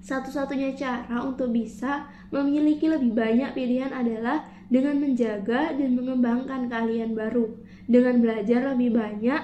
Satu-satunya 0.06 0.78
cara 0.78 1.26
untuk 1.26 1.50
bisa 1.50 2.06
memiliki 2.30 2.86
lebih 2.86 3.10
banyak 3.10 3.50
pilihan 3.58 3.90
adalah 3.90 4.46
dengan 4.70 5.02
menjaga 5.02 5.74
dan 5.74 5.98
mengembangkan 5.98 6.70
keahlian 6.70 7.18
baru, 7.18 7.58
dengan 7.90 8.22
belajar 8.22 8.62
lebih 8.70 8.94
banyak 8.94 9.42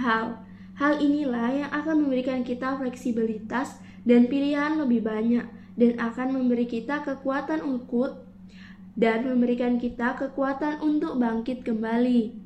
hal. 0.00 0.40
Hal 0.80 0.96
inilah 1.04 1.52
yang 1.52 1.70
akan 1.70 2.08
memberikan 2.08 2.40
kita 2.40 2.80
fleksibilitas 2.80 3.76
dan 4.08 4.32
pilihan 4.32 4.80
lebih 4.80 5.04
banyak, 5.04 5.44
dan 5.76 5.96
akan 5.96 6.28
memberi 6.36 6.68
kita 6.68 7.00
kekuatan 7.04 7.64
untuk 7.64 8.28
dan 8.92 9.24
memberikan 9.24 9.80
kita 9.80 10.16
kekuatan 10.20 10.84
untuk 10.84 11.16
bangkit 11.16 11.64
kembali. 11.64 12.36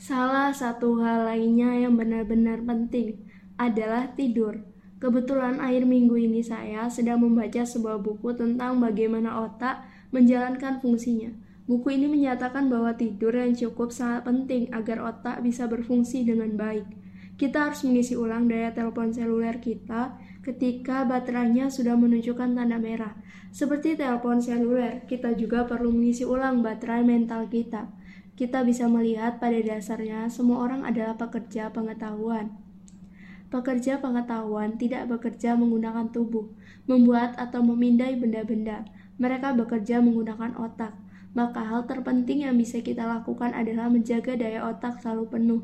Salah 0.00 0.50
satu 0.50 0.98
hal 1.04 1.28
lainnya 1.28 1.86
yang 1.86 1.94
benar-benar 1.94 2.64
penting 2.64 3.20
adalah 3.60 4.10
tidur. 4.16 4.64
Kebetulan 5.00 5.60
akhir 5.60 5.84
minggu 5.88 6.16
ini 6.16 6.40
saya 6.44 6.88
sedang 6.88 7.24
membaca 7.24 7.64
sebuah 7.64 8.00
buku 8.00 8.36
tentang 8.36 8.80
bagaimana 8.80 9.44
otak 9.44 9.84
menjalankan 10.12 10.80
fungsinya. 10.80 11.32
Buku 11.64 11.94
ini 11.94 12.10
menyatakan 12.10 12.66
bahwa 12.66 12.96
tidur 12.98 13.30
yang 13.30 13.54
cukup 13.54 13.94
sangat 13.94 14.26
penting 14.26 14.72
agar 14.74 15.00
otak 15.06 15.38
bisa 15.44 15.70
berfungsi 15.70 16.26
dengan 16.26 16.58
baik. 16.58 16.84
Kita 17.38 17.70
harus 17.70 17.86
mengisi 17.86 18.18
ulang 18.18 18.50
daya 18.50 18.74
telepon 18.74 19.14
seluler 19.14 19.62
kita 19.62 20.18
ketika 20.40 21.04
baterainya 21.04 21.68
sudah 21.68 21.96
menunjukkan 21.96 22.56
tanda 22.56 22.80
merah. 22.80 23.16
Seperti 23.50 23.98
telepon 23.98 24.40
seluler, 24.40 25.04
kita 25.04 25.36
juga 25.36 25.66
perlu 25.66 25.90
mengisi 25.92 26.22
ulang 26.22 26.64
baterai 26.64 27.02
mental 27.02 27.50
kita 27.50 28.00
kita 28.40 28.64
bisa 28.64 28.88
melihat 28.88 29.36
pada 29.36 29.60
dasarnya 29.60 30.32
semua 30.32 30.64
orang 30.64 30.88
adalah 30.88 31.12
pekerja 31.12 31.68
pengetahuan. 31.76 32.56
Pekerja 33.52 34.00
pengetahuan 34.00 34.80
tidak 34.80 35.12
bekerja 35.12 35.52
menggunakan 35.60 36.08
tubuh, 36.08 36.48
membuat 36.88 37.36
atau 37.36 37.60
memindai 37.60 38.16
benda-benda. 38.16 38.88
Mereka 39.20 39.52
bekerja 39.60 40.00
menggunakan 40.00 40.56
otak. 40.56 40.96
Maka 41.36 41.68
hal 41.68 41.84
terpenting 41.84 42.48
yang 42.48 42.56
bisa 42.56 42.80
kita 42.80 43.04
lakukan 43.04 43.52
adalah 43.52 43.92
menjaga 43.92 44.32
daya 44.32 44.64
otak 44.72 45.04
selalu 45.04 45.28
penuh. 45.28 45.62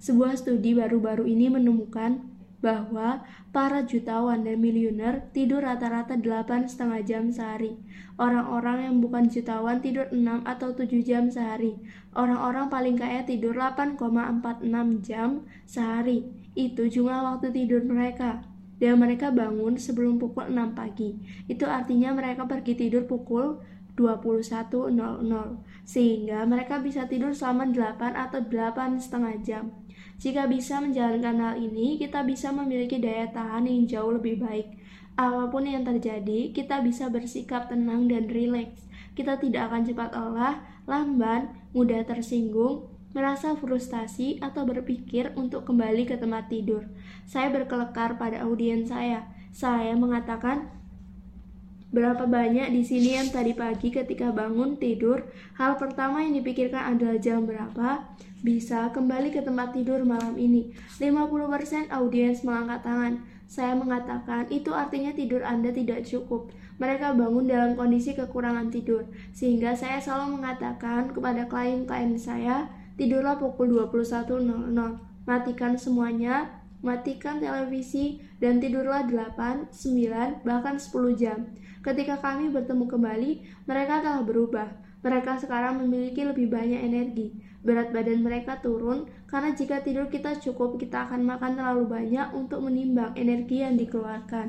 Sebuah 0.00 0.40
studi 0.40 0.72
baru-baru 0.72 1.28
ini 1.28 1.52
menemukan 1.52 2.24
bahwa 2.64 3.20
para 3.52 3.84
jutawan 3.84 4.40
dan 4.40 4.56
miliuner 4.56 5.28
tidur 5.36 5.60
rata-rata 5.60 6.16
8 6.16 6.64
setengah 6.64 7.04
jam 7.04 7.28
sehari. 7.28 7.76
Orang-orang 8.16 8.88
yang 8.88 8.96
bukan 9.04 9.28
jutawan 9.28 9.84
tidur 9.84 10.08
6 10.08 10.48
atau 10.48 10.72
7 10.72 11.04
jam 11.04 11.28
sehari. 11.28 11.76
Orang-orang 12.16 12.72
paling 12.72 12.96
kaya 12.96 13.20
tidur 13.28 13.52
8,46 13.60 15.04
jam 15.04 15.44
sehari. 15.68 16.24
Itu 16.56 16.88
jumlah 16.88 17.36
waktu 17.36 17.52
tidur 17.52 17.84
mereka. 17.84 18.40
Dan 18.80 18.96
mereka 19.04 19.28
bangun 19.28 19.76
sebelum 19.76 20.16
pukul 20.16 20.48
6 20.48 20.72
pagi. 20.72 21.20
Itu 21.44 21.68
artinya 21.68 22.16
mereka 22.16 22.48
pergi 22.48 22.80
tidur 22.80 23.04
pukul 23.04 23.60
21.00 23.94 24.90
sehingga 25.86 26.42
mereka 26.48 26.82
bisa 26.82 27.06
tidur 27.06 27.30
selama 27.30 27.70
8 27.70 28.00
atau 28.16 28.40
8 28.42 28.98
setengah 28.98 29.34
jam. 29.44 29.70
Jika 30.18 30.46
bisa 30.46 30.78
menjalankan 30.78 31.36
hal 31.38 31.54
ini, 31.58 31.98
kita 31.98 32.22
bisa 32.22 32.54
memiliki 32.54 33.02
daya 33.02 33.28
tahan 33.30 33.66
yang 33.66 33.84
jauh 33.86 34.14
lebih 34.14 34.40
baik. 34.40 34.78
Apa 35.14 35.46
pun 35.46 35.62
yang 35.62 35.86
terjadi, 35.86 36.50
kita 36.50 36.82
bisa 36.82 37.06
bersikap 37.06 37.70
tenang 37.70 38.10
dan 38.10 38.26
rileks. 38.26 38.82
Kita 39.14 39.38
tidak 39.38 39.70
akan 39.70 39.86
cepat 39.86 40.10
lelah, 40.10 40.58
lamban, 40.90 41.54
mudah 41.70 42.02
tersinggung, 42.02 42.90
merasa 43.14 43.54
frustasi, 43.54 44.42
atau 44.42 44.66
berpikir 44.66 45.30
untuk 45.38 45.62
kembali 45.70 46.02
ke 46.02 46.18
tempat 46.18 46.50
tidur. 46.50 46.90
Saya 47.30 47.54
berkelekar 47.54 48.18
pada 48.18 48.42
audiens 48.42 48.90
saya. 48.90 49.30
Saya 49.54 49.94
mengatakan, 49.94 50.73
Berapa 51.94 52.26
banyak 52.26 52.74
di 52.74 52.82
sini 52.82 53.14
yang 53.14 53.30
tadi 53.30 53.54
pagi 53.54 53.94
ketika 53.94 54.34
bangun 54.34 54.74
tidur, 54.82 55.30
hal 55.54 55.78
pertama 55.78 56.26
yang 56.26 56.34
dipikirkan 56.42 56.98
adalah 56.98 57.22
jam 57.22 57.46
berapa 57.46 58.02
bisa 58.42 58.90
kembali 58.90 59.30
ke 59.30 59.46
tempat 59.46 59.78
tidur 59.78 60.02
malam 60.02 60.34
ini. 60.34 60.74
50% 60.98 61.94
audiens 61.94 62.42
mengangkat 62.42 62.82
tangan. 62.82 63.14
Saya 63.46 63.78
mengatakan 63.78 64.50
itu 64.50 64.74
artinya 64.74 65.14
tidur 65.14 65.46
Anda 65.46 65.70
tidak 65.70 66.02
cukup. 66.02 66.50
Mereka 66.82 67.14
bangun 67.14 67.46
dalam 67.46 67.78
kondisi 67.78 68.18
kekurangan 68.18 68.74
tidur, 68.74 69.06
sehingga 69.30 69.78
saya 69.78 70.02
selalu 70.02 70.42
mengatakan 70.42 71.14
kepada 71.14 71.46
klien-klien 71.46 72.18
saya, 72.18 72.66
tidurlah 72.98 73.38
pukul 73.38 73.70
21.00, 73.70 74.42
matikan 75.30 75.78
semuanya, 75.78 76.58
matikan 76.82 77.38
televisi, 77.38 78.18
dan 78.42 78.58
tidurlah 78.58 79.06
8, 79.06 79.70
9, 79.70 80.42
bahkan 80.42 80.74
10 80.74 81.14
jam. 81.14 81.54
Ketika 81.84 82.16
kami 82.16 82.48
bertemu 82.48 82.88
kembali, 82.88 83.32
mereka 83.68 84.00
telah 84.00 84.24
berubah. 84.24 84.72
Mereka 85.04 85.36
sekarang 85.36 85.84
memiliki 85.84 86.24
lebih 86.24 86.48
banyak 86.48 86.80
energi. 86.80 87.36
Berat 87.60 87.92
badan 87.92 88.24
mereka 88.24 88.56
turun 88.64 89.04
karena 89.28 89.52
jika 89.52 89.84
tidur 89.84 90.08
kita 90.08 90.40
cukup, 90.40 90.80
kita 90.80 91.04
akan 91.04 91.28
makan 91.28 91.60
terlalu 91.60 91.84
banyak 91.84 92.32
untuk 92.32 92.64
menimbang 92.64 93.12
energi 93.20 93.60
yang 93.60 93.76
dikeluarkan. 93.76 94.48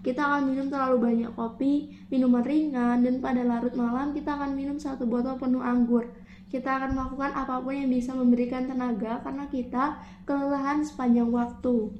Kita 0.00 0.24
akan 0.24 0.48
minum 0.48 0.66
terlalu 0.72 0.98
banyak 0.98 1.30
kopi, 1.36 1.92
minuman 2.08 2.42
ringan, 2.42 3.04
dan 3.04 3.20
pada 3.20 3.44
larut 3.44 3.76
malam 3.76 4.16
kita 4.16 4.34
akan 4.34 4.56
minum 4.56 4.80
satu 4.80 5.04
botol 5.04 5.36
penuh 5.36 5.60
anggur. 5.60 6.08
Kita 6.48 6.80
akan 6.80 6.96
melakukan 6.96 7.32
apa 7.36 7.60
pun 7.60 7.76
yang 7.76 7.92
bisa 7.92 8.16
memberikan 8.16 8.64
tenaga 8.64 9.20
karena 9.20 9.46
kita 9.52 10.00
kelelahan 10.24 10.80
sepanjang 10.80 11.28
waktu. 11.28 11.92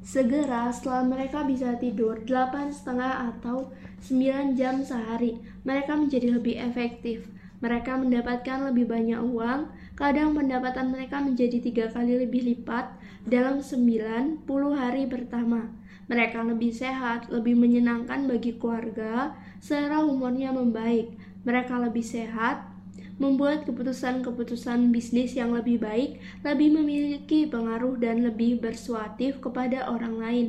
Segera 0.00 0.72
setelah 0.72 1.04
mereka 1.04 1.44
bisa 1.44 1.76
tidur 1.76 2.24
8 2.24 2.72
setengah 2.72 3.30
atau 3.36 3.68
9 4.00 4.56
jam 4.56 4.80
sehari, 4.80 5.36
mereka 5.60 5.92
menjadi 5.92 6.40
lebih 6.40 6.56
efektif. 6.56 7.28
Mereka 7.60 8.00
mendapatkan 8.00 8.72
lebih 8.72 8.88
banyak 8.88 9.20
uang, 9.20 9.68
kadang 9.92 10.32
pendapatan 10.32 10.88
mereka 10.96 11.20
menjadi 11.20 11.60
tiga 11.60 11.92
kali 11.92 12.16
lebih 12.16 12.40
lipat 12.48 12.96
dalam 13.28 13.60
90 13.60 14.40
hari 14.72 15.04
pertama. 15.04 15.68
Mereka 16.08 16.48
lebih 16.48 16.72
sehat, 16.72 17.28
lebih 17.28 17.52
menyenangkan 17.60 18.24
bagi 18.24 18.56
keluarga, 18.56 19.36
selera 19.60 20.00
humornya 20.00 20.56
membaik. 20.56 21.12
Mereka 21.44 21.76
lebih 21.76 22.02
sehat, 22.02 22.69
membuat 23.20 23.68
keputusan-keputusan 23.68 24.88
bisnis 24.88 25.36
yang 25.36 25.52
lebih 25.52 25.76
baik, 25.76 26.16
lebih 26.40 26.72
memiliki 26.72 27.44
pengaruh 27.44 28.00
dan 28.00 28.24
lebih 28.24 28.56
bersuatif 28.56 29.38
kepada 29.44 29.84
orang 29.92 30.16
lain. 30.16 30.48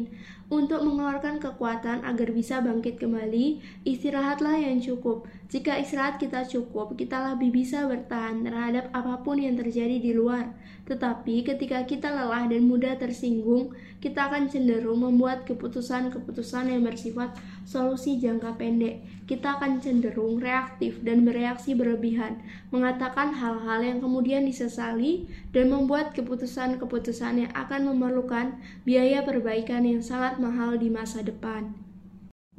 Untuk 0.51 0.83
mengeluarkan 0.83 1.39
kekuatan 1.39 2.03
agar 2.03 2.27
bisa 2.35 2.59
bangkit 2.59 2.99
kembali, 2.99 3.63
istirahatlah 3.87 4.59
yang 4.59 4.83
cukup. 4.83 5.23
Jika 5.47 5.79
istirahat 5.79 6.19
kita 6.19 6.43
cukup, 6.43 6.99
kita 6.99 7.23
lebih 7.31 7.55
bisa 7.55 7.87
bertahan 7.87 8.43
terhadap 8.43 8.91
apa 8.91 9.23
pun 9.23 9.39
yang 9.39 9.55
terjadi 9.55 9.99
di 9.99 10.11
luar. 10.11 10.51
Tetapi 10.91 11.47
ketika 11.47 11.87
kita 11.87 12.11
lelah 12.11 12.51
dan 12.51 12.67
mudah 12.67 12.99
tersinggung, 12.99 13.71
kita 14.03 14.27
akan 14.27 14.51
cenderung 14.51 14.99
membuat 14.99 15.47
keputusan-keputusan 15.47 16.67
yang 16.67 16.83
bersifat 16.83 17.31
solusi 17.65 18.17
jangka 18.21 18.57
pendek. 18.59 19.01
Kita 19.29 19.57
akan 19.57 19.79
cenderung 19.79 20.43
reaktif 20.43 20.99
dan 21.05 21.23
bereaksi 21.23 21.71
berlebihan, 21.71 22.43
mengatakan 22.69 23.31
hal-hal 23.31 23.79
yang 23.79 23.99
kemudian 24.03 24.43
disesali, 24.43 25.29
dan 25.55 25.71
membuat 25.71 26.11
keputusan-keputusan 26.11 27.47
yang 27.47 27.51
akan 27.55 27.95
memerlukan 27.95 28.59
biaya 28.83 29.23
perbaikan 29.23 29.87
yang 29.87 30.03
sangat 30.03 30.35
mahal 30.37 30.75
di 30.75 30.91
masa 30.91 31.23
depan. 31.23 31.71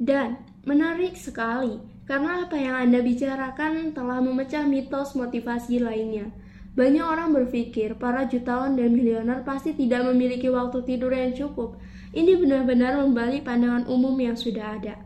Dan 0.01 0.41
menarik 0.65 1.13
sekali, 1.13 1.77
karena 2.09 2.43
apa 2.43 2.57
yang 2.57 2.75
Anda 2.89 2.99
bicarakan 2.99 3.93
telah 3.95 4.19
memecah 4.19 4.65
mitos 4.65 5.13
motivasi 5.13 5.79
lainnya. 5.79 6.33
Banyak 6.73 7.05
orang 7.05 7.29
berpikir 7.37 8.01
para 8.01 8.25
jutawan 8.25 8.73
dan 8.73 8.97
miliuner 8.97 9.45
pasti 9.45 9.77
tidak 9.77 10.09
memiliki 10.09 10.49
waktu 10.49 10.81
tidur 10.81 11.13
yang 11.13 11.29
cukup. 11.37 11.77
Ini 12.13 12.37
benar-benar 12.37 13.01
membalik 13.01 13.49
pandangan 13.49 13.89
umum 13.89 14.13
yang 14.21 14.37
sudah 14.37 14.77
ada. 14.77 15.01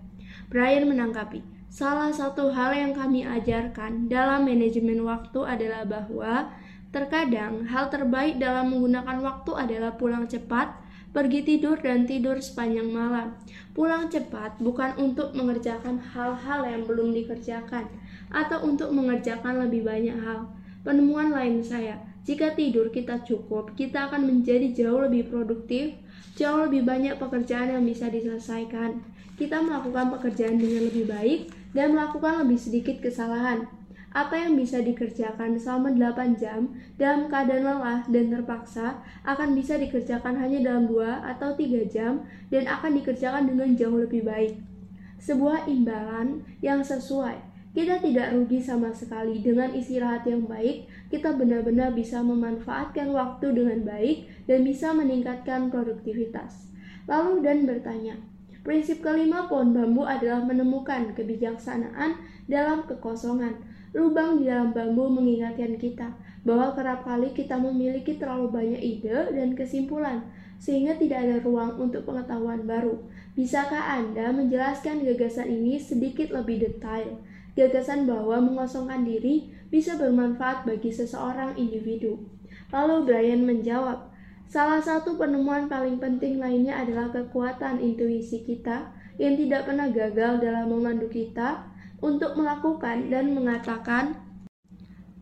Brian 0.52 0.91
menanggapi, 0.91 1.39
salah 1.72 2.12
satu 2.12 2.52
hal 2.52 2.76
yang 2.76 2.91
kami 2.91 3.24
ajarkan 3.24 4.12
dalam 4.12 4.43
manajemen 4.43 5.08
waktu 5.08 5.39
adalah 5.39 5.88
bahwa 5.88 6.52
terkadang 6.91 7.63
hal 7.63 7.88
terbaik 7.88 8.36
dalam 8.43 8.76
menggunakan 8.76 9.24
waktu 9.24 9.52
adalah 9.56 9.96
pulang 9.96 10.28
cepat, 10.28 10.76
pergi 11.15 11.48
tidur 11.48 11.80
dan 11.80 12.04
tidur 12.04 12.43
sepanjang 12.43 12.91
malam. 12.91 13.39
Pulang 13.72 14.12
cepat 14.12 14.60
bukan 14.60 15.00
untuk 15.00 15.32
mengerjakan 15.32 16.04
hal-hal 16.12 16.67
yang 16.67 16.84
belum 16.84 17.15
dikerjakan 17.15 17.88
atau 18.36 18.67
untuk 18.67 18.91
mengerjakan 18.91 19.63
lebih 19.63 19.88
banyak 19.88 20.20
hal. 20.28 20.52
Penemuan 20.84 21.32
lain 21.32 21.63
saya, 21.63 22.00
jika 22.28 22.52
tidur 22.52 22.91
kita 22.91 23.24
cukup, 23.24 23.72
kita 23.80 24.12
akan 24.12 24.28
menjadi 24.28 24.76
jauh 24.76 25.04
lebih 25.08 25.32
produktif, 25.32 25.96
jauh 26.38 26.69
lebih 26.69 26.86
banyak 26.86 27.17
pekerjaan 27.17 27.73
yang 27.73 27.84
bisa 27.84 28.08
diselesaikan. 28.13 29.02
Kita 29.36 29.60
melakukan 29.65 30.13
pekerjaan 30.13 30.62
dengan 30.62 30.86
lebih 30.88 31.10
baik 31.10 31.50
dan 31.73 31.97
melakukan 31.97 32.45
lebih 32.45 32.58
sedikit 32.58 33.02
kesalahan 33.02 33.65
apa 34.17 34.34
yang 34.34 34.58
bisa 34.58 34.82
dikerjakan 34.82 35.62
selama 35.62 35.93
8 35.93 36.41
jam 36.41 36.73
dalam 36.97 37.30
keadaan 37.30 37.62
lelah 37.62 38.02
dan 38.10 38.34
terpaksa 38.34 38.97
akan 39.21 39.54
bisa 39.54 39.78
dikerjakan 39.78 40.34
hanya 40.41 40.65
dalam 40.65 40.89
2 40.89 41.06
atau 41.38 41.54
3 41.54 41.86
jam 41.86 42.26
dan 42.50 42.65
akan 42.65 42.97
dikerjakan 42.97 43.45
dengan 43.45 43.78
jauh 43.78 44.02
lebih 44.02 44.26
baik. 44.26 44.58
Sebuah 45.21 45.69
imbalan 45.69 46.41
yang 46.65 46.82
sesuai. 46.82 47.45
Kita 47.78 48.02
tidak 48.02 48.34
rugi 48.34 48.58
sama 48.58 48.89
sekali 48.89 49.38
dengan 49.38 49.69
istirahat 49.69 50.26
yang 50.26 50.50
baik, 50.50 50.89
kita 51.08 51.36
benar-benar 51.36 51.96
bisa 51.96 52.20
memanfaatkan 52.20 53.12
waktu 53.15 53.56
dengan 53.56 53.88
baik 53.88 54.28
dan 54.46 54.67
bisa 54.67 54.91
meningkatkan 54.91 55.72
produktivitas. 55.72 56.72
Lalu 57.08 57.43
dan 57.43 57.63
bertanya, 57.63 58.20
prinsip 58.67 59.00
kelima 59.00 59.48
pohon 59.48 59.72
bambu 59.72 60.04
adalah 60.04 60.43
menemukan 60.43 61.15
kebijaksanaan 61.15 62.20
dalam 62.52 62.84
kekosongan 62.84 63.56
Lubang 63.96 64.43
di 64.43 64.52
dalam 64.52 64.76
bambu 64.76 65.08
mengingatkan 65.08 65.80
kita 65.80 66.12
bahwa 66.43 66.76
kerap 66.76 67.02
kali 67.08 67.32
kita 67.32 67.56
memiliki 67.56 68.20
terlalu 68.20 68.52
banyak 68.52 68.82
ide 68.84 69.32
dan 69.32 69.58
kesimpulan, 69.58 70.28
sehingga 70.60 71.00
tidak 71.00 71.26
ada 71.26 71.38
ruang 71.41 71.80
untuk 71.80 72.04
pengetahuan 72.04 72.67
baru. 72.67 73.00
Bisakah 73.34 73.98
Anda 73.98 74.30
menjelaskan 74.36 75.02
gagasan 75.02 75.50
ini 75.50 75.80
sedikit 75.82 76.30
lebih 76.30 76.67
detail? 76.67 77.17
Gagasan 77.58 78.06
bahwa 78.06 78.38
mengosongkan 78.43 79.02
diri 79.02 79.50
bisa 79.68 80.00
bermanfaat 80.00 80.64
bagi 80.64 80.92
seseorang 80.92 81.56
individu. 81.60 82.24
Lalu 82.72 83.08
Brian 83.08 83.44
menjawab, 83.48 84.12
salah 84.48 84.80
satu 84.80 85.20
penemuan 85.20 85.68
paling 85.68 86.00
penting 86.00 86.40
lainnya 86.40 86.80
adalah 86.80 87.12
kekuatan 87.12 87.80
intuisi 87.84 88.44
kita 88.44 88.92
yang 89.18 89.36
tidak 89.36 89.68
pernah 89.68 89.90
gagal 89.90 90.40
dalam 90.40 90.72
memandu 90.72 91.10
kita 91.10 91.68
untuk 92.00 92.38
melakukan 92.38 93.10
dan 93.10 93.34
mengatakan 93.34 94.20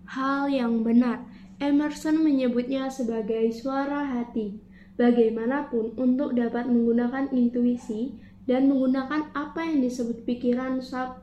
hal 0.09 0.51
yang 0.51 0.83
benar. 0.83 1.23
Emerson 1.55 2.19
menyebutnya 2.19 2.91
sebagai 2.91 3.47
suara 3.55 4.03
hati. 4.03 4.59
Bagaimanapun, 4.95 5.95
untuk 5.99 6.35
dapat 6.35 6.67
menggunakan 6.67 7.31
intuisi 7.31 8.15
dan 8.47 8.71
menggunakan 8.71 9.31
apa 9.35 9.63
yang 9.63 9.83
disebut 9.83 10.23
pikiran 10.23 10.79
sub 10.79 11.19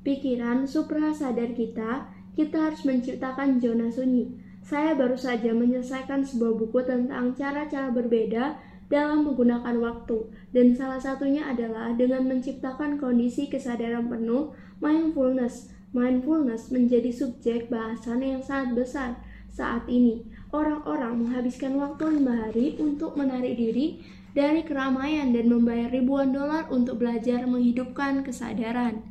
pikiran 0.00 0.64
suprasadar 0.64 1.52
kita, 1.52 2.08
kita 2.34 2.70
harus 2.70 2.82
menciptakan 2.86 3.58
zona 3.58 3.90
sunyi. 3.90 4.30
Saya 4.60 4.94
baru 4.94 5.16
saja 5.16 5.50
menyelesaikan 5.56 6.22
sebuah 6.22 6.54
buku 6.60 6.84
tentang 6.84 7.34
cara-cara 7.34 7.90
berbeda 7.90 8.60
dalam 8.90 9.22
menggunakan 9.22 9.78
waktu, 9.78 10.30
dan 10.50 10.74
salah 10.74 10.98
satunya 10.98 11.46
adalah 11.46 11.94
dengan 11.94 12.26
menciptakan 12.26 12.98
kondisi 12.98 13.46
kesadaran 13.46 14.10
penuh 14.10 14.50
mindfulness. 14.82 15.70
Mindfulness 15.90 16.70
menjadi 16.70 17.10
subjek 17.10 17.66
bahasan 17.66 18.22
yang 18.22 18.42
sangat 18.42 18.78
besar 18.78 19.10
saat 19.50 19.86
ini. 19.90 20.22
Orang-orang 20.54 21.26
menghabiskan 21.26 21.78
waktu 21.78 22.18
lima 22.18 22.46
hari 22.46 22.78
untuk 22.78 23.18
menarik 23.18 23.58
diri 23.58 24.02
dari 24.30 24.62
keramaian 24.62 25.34
dan 25.34 25.50
membayar 25.50 25.90
ribuan 25.90 26.30
dolar 26.30 26.70
untuk 26.70 27.02
belajar 27.02 27.42
menghidupkan 27.46 28.22
kesadaran. 28.22 29.02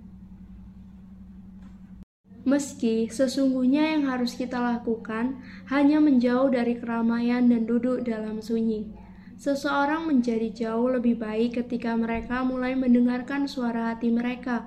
Meski 2.49 3.05
sesungguhnya 3.05 3.93
yang 3.93 4.09
harus 4.09 4.33
kita 4.33 4.57
lakukan 4.57 5.38
hanya 5.69 6.01
menjauh 6.01 6.49
dari 6.49 6.81
keramaian 6.81 7.45
dan 7.45 7.69
duduk 7.69 8.01
dalam 8.01 8.41
sunyi. 8.41 8.89
Seseorang 9.38 10.09
menjadi 10.09 10.49
jauh 10.49 10.89
lebih 10.89 11.21
baik 11.21 11.62
ketika 11.62 11.93
mereka 11.93 12.41
mulai 12.41 12.73
mendengarkan 12.73 13.45
suara 13.45 13.93
hati 13.93 14.09
mereka. 14.09 14.65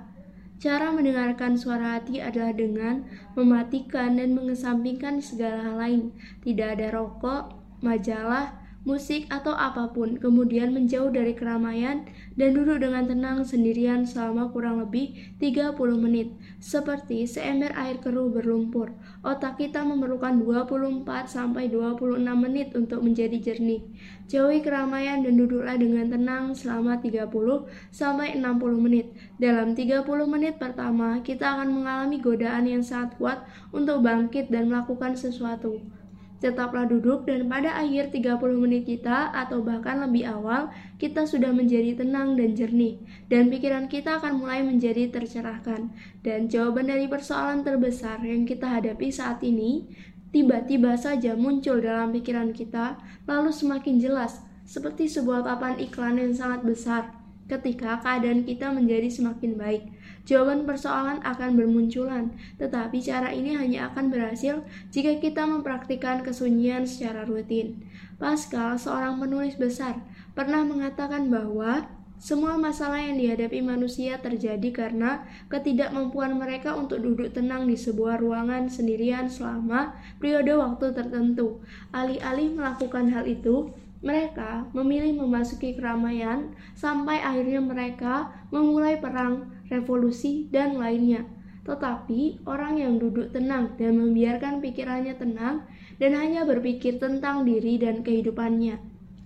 Cara 0.63 0.95
mendengarkan 0.95 1.59
suara 1.59 1.99
hati 1.99 2.23
adalah 2.23 2.55
dengan 2.55 3.03
mematikan 3.35 4.15
dan 4.15 4.31
mengesampingkan 4.31 5.19
segala 5.19 5.67
hal 5.67 5.75
lain. 5.75 6.01
Tidak 6.39 6.79
ada 6.79 6.87
rokok, 6.95 7.51
majalah, 7.83 8.62
musik, 8.83 9.31
atau 9.31 9.55
apa 9.55 9.91
pun, 9.95 10.19
kemudian 10.19 10.75
menjauh 10.75 11.07
dari 11.07 11.31
keramaian 11.31 12.03
dan 12.35 12.51
duduk 12.51 12.83
dengan 12.83 13.07
tenang 13.07 13.47
sendirian 13.47 14.03
selama 14.03 14.51
kurang 14.51 14.83
lebih 14.83 15.15
30 15.39 15.75
menit. 15.95 16.35
Seperti 16.59 17.23
seember 17.23 17.71
air 17.79 17.99
keruh 18.03 18.27
berlumpur, 18.27 18.91
otak 19.23 19.59
kita 19.59 19.87
memerlukan 19.87 20.35
24 20.43 21.31
sampai 21.31 21.71
26 21.71 22.19
menit 22.35 22.75
untuk 22.75 22.99
menjadi 22.99 23.39
jernih. 23.39 23.83
Jauhi 24.27 24.59
keramaian 24.59 25.23
dan 25.23 25.39
duduklah 25.39 25.79
dengan 25.79 26.11
tenang 26.11 26.51
selama 26.51 26.99
30 26.99 27.31
sampai 27.91 28.35
60 28.35 28.83
menit. 28.83 29.15
Dalam 29.39 29.75
30 29.75 30.03
menit 30.27 30.59
pertama, 30.59 31.23
kita 31.23 31.55
akan 31.55 31.71
mengalami 31.71 32.19
godaan 32.19 32.67
yang 32.67 32.83
sangat 32.83 33.15
kuat 33.15 33.39
untuk 33.71 34.03
bangkit 34.03 34.51
dan 34.51 34.67
melakukan 34.67 35.15
sesuatu. 35.15 36.02
Tetaplah 36.43 36.91
duduk 36.91 37.23
dan 37.23 37.47
pada 37.47 37.71
akhir 37.79 38.11
30 38.11 38.35
menit 38.59 38.83
kita 38.83 39.31
atau 39.31 39.63
bahkan 39.63 40.03
lebih 40.03 40.27
awal, 40.27 40.67
kita 40.99 41.23
sudah 41.23 41.55
menjadi 41.55 41.95
tenang 41.95 42.35
dan 42.35 42.51
jernih 42.51 42.99
dan 43.31 43.47
pikiran 43.47 43.87
kita 43.87 44.19
akan 44.19 44.43
mulai 44.43 44.59
menjadi 44.59 45.07
tercerahkan. 45.07 45.87
Dan 46.19 46.51
jawaban 46.51 46.91
dari 46.91 47.07
persoalan 47.07 47.63
terbesar 47.63 48.19
yang 48.27 48.43
kita 48.43 48.67
hadapi 48.67 49.07
saat 49.07 49.39
ini 49.39 49.87
tiba-tiba 50.35 50.99
saja 50.99 51.39
muncul 51.39 51.79
dalam 51.79 52.11
pikiran 52.11 52.51
kita 52.51 52.99
lalu 53.23 53.55
semakin 53.55 54.03
jelas 54.03 54.43
seperti 54.67 55.07
sebuah 55.07 55.47
papan 55.47 55.79
iklan 55.79 56.19
yang 56.19 56.35
sangat 56.35 56.67
besar 56.67 57.22
ketika 57.47 57.99
keadaan 57.99 58.47
kita 58.47 58.71
menjadi 58.71 59.11
semakin 59.11 59.59
baik. 59.59 59.83
Jawaban 60.23 60.63
persoalan 60.63 61.19
akan 61.27 61.59
bermunculan, 61.59 62.31
tetapi 62.55 63.03
cara 63.03 63.35
ini 63.35 63.59
hanya 63.59 63.91
akan 63.91 64.07
berhasil 64.07 64.63
jika 64.95 65.19
kita 65.19 65.43
mempraktikkan 65.43 66.23
kesunyian 66.23 66.87
secara 66.87 67.27
rutin. 67.27 67.83
Pascal, 68.15 68.79
seorang 68.79 69.19
penulis 69.19 69.59
besar, 69.59 69.99
pernah 70.31 70.63
mengatakan 70.63 71.27
bahwa 71.27 71.83
semua 72.23 72.55
masalah 72.55 73.03
yang 73.03 73.19
dihadapi 73.19 73.59
manusia 73.59 74.15
terjadi 74.15 74.71
karena 74.71 75.27
ketidakmampuan 75.51 76.39
mereka 76.39 76.71
untuk 76.71 77.03
duduk 77.03 77.35
tenang 77.35 77.67
di 77.67 77.75
sebuah 77.75 78.23
ruangan 78.23 78.71
sendirian 78.71 79.27
selama 79.27 79.91
periode 80.23 80.55
waktu 80.55 80.95
tertentu. 80.95 81.59
Alih-alih 81.91 82.55
melakukan 82.55 83.11
hal 83.11 83.27
itu, 83.27 83.75
mereka 84.03 84.67
memilih 84.75 85.15
memasuki 85.15 85.79
keramaian 85.79 86.51
sampai 86.75 87.23
akhirnya 87.23 87.63
mereka 87.63 88.35
memulai 88.51 88.99
perang, 88.99 89.47
revolusi, 89.71 90.51
dan 90.51 90.75
lainnya. 90.75 91.23
Tetapi 91.63 92.43
orang 92.43 92.83
yang 92.83 92.99
duduk 92.99 93.31
tenang 93.31 93.79
dan 93.79 93.95
membiarkan 93.95 94.59
pikirannya 94.59 95.15
tenang 95.15 95.63
dan 96.03 96.11
hanya 96.19 96.43
berpikir 96.43 96.99
tentang 96.99 97.47
diri 97.47 97.79
dan 97.79 98.03
kehidupannya 98.03 98.75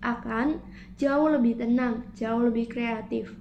akan 0.06 0.62
jauh 1.02 1.26
lebih 1.34 1.58
tenang, 1.58 2.06
jauh 2.14 2.46
lebih 2.46 2.70
kreatif. 2.70 3.34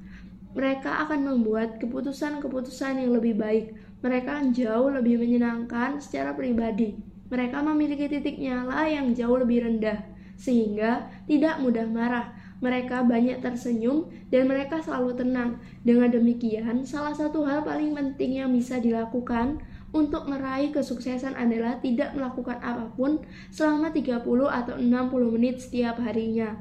Mereka 0.57 0.89
akan 1.05 1.21
membuat 1.21 1.77
keputusan-keputusan 1.85 3.05
yang 3.05 3.13
lebih 3.13 3.37
baik. 3.37 3.77
Mereka 4.01 4.57
jauh 4.57 4.89
lebih 4.89 5.21
menyenangkan 5.21 6.01
secara 6.01 6.33
pribadi. 6.33 6.97
Mereka 7.29 7.61
memiliki 7.61 8.09
titik 8.09 8.41
nyala 8.41 8.89
yang 8.89 9.13
jauh 9.13 9.37
lebih 9.37 9.69
rendah 9.69 10.16
sehingga 10.37 11.09
tidak 11.27 11.59
mudah 11.65 11.89
marah. 11.89 12.37
Mereka 12.57 13.05
banyak 13.05 13.45
tersenyum 13.45 14.09
dan 14.33 14.49
mereka 14.49 14.81
selalu 14.81 15.13
tenang. 15.13 15.61
Dengan 15.85 16.09
demikian, 16.09 16.89
salah 16.89 17.13
satu 17.13 17.45
hal 17.45 17.65
paling 17.69 17.93
penting 17.93 18.41
yang 18.41 18.49
bisa 18.53 18.81
dilakukan 18.81 19.61
untuk 19.93 20.25
meraih 20.25 20.73
kesuksesan 20.73 21.37
adalah 21.37 21.81
tidak 21.85 22.17
melakukan 22.17 22.57
apa 22.65 22.89
pun 22.97 23.21
selama 23.53 23.93
30 23.93 24.25
atau 24.49 24.75
60 24.77 25.35
menit 25.37 25.61
setiap 25.61 26.01
harinya. 26.01 26.57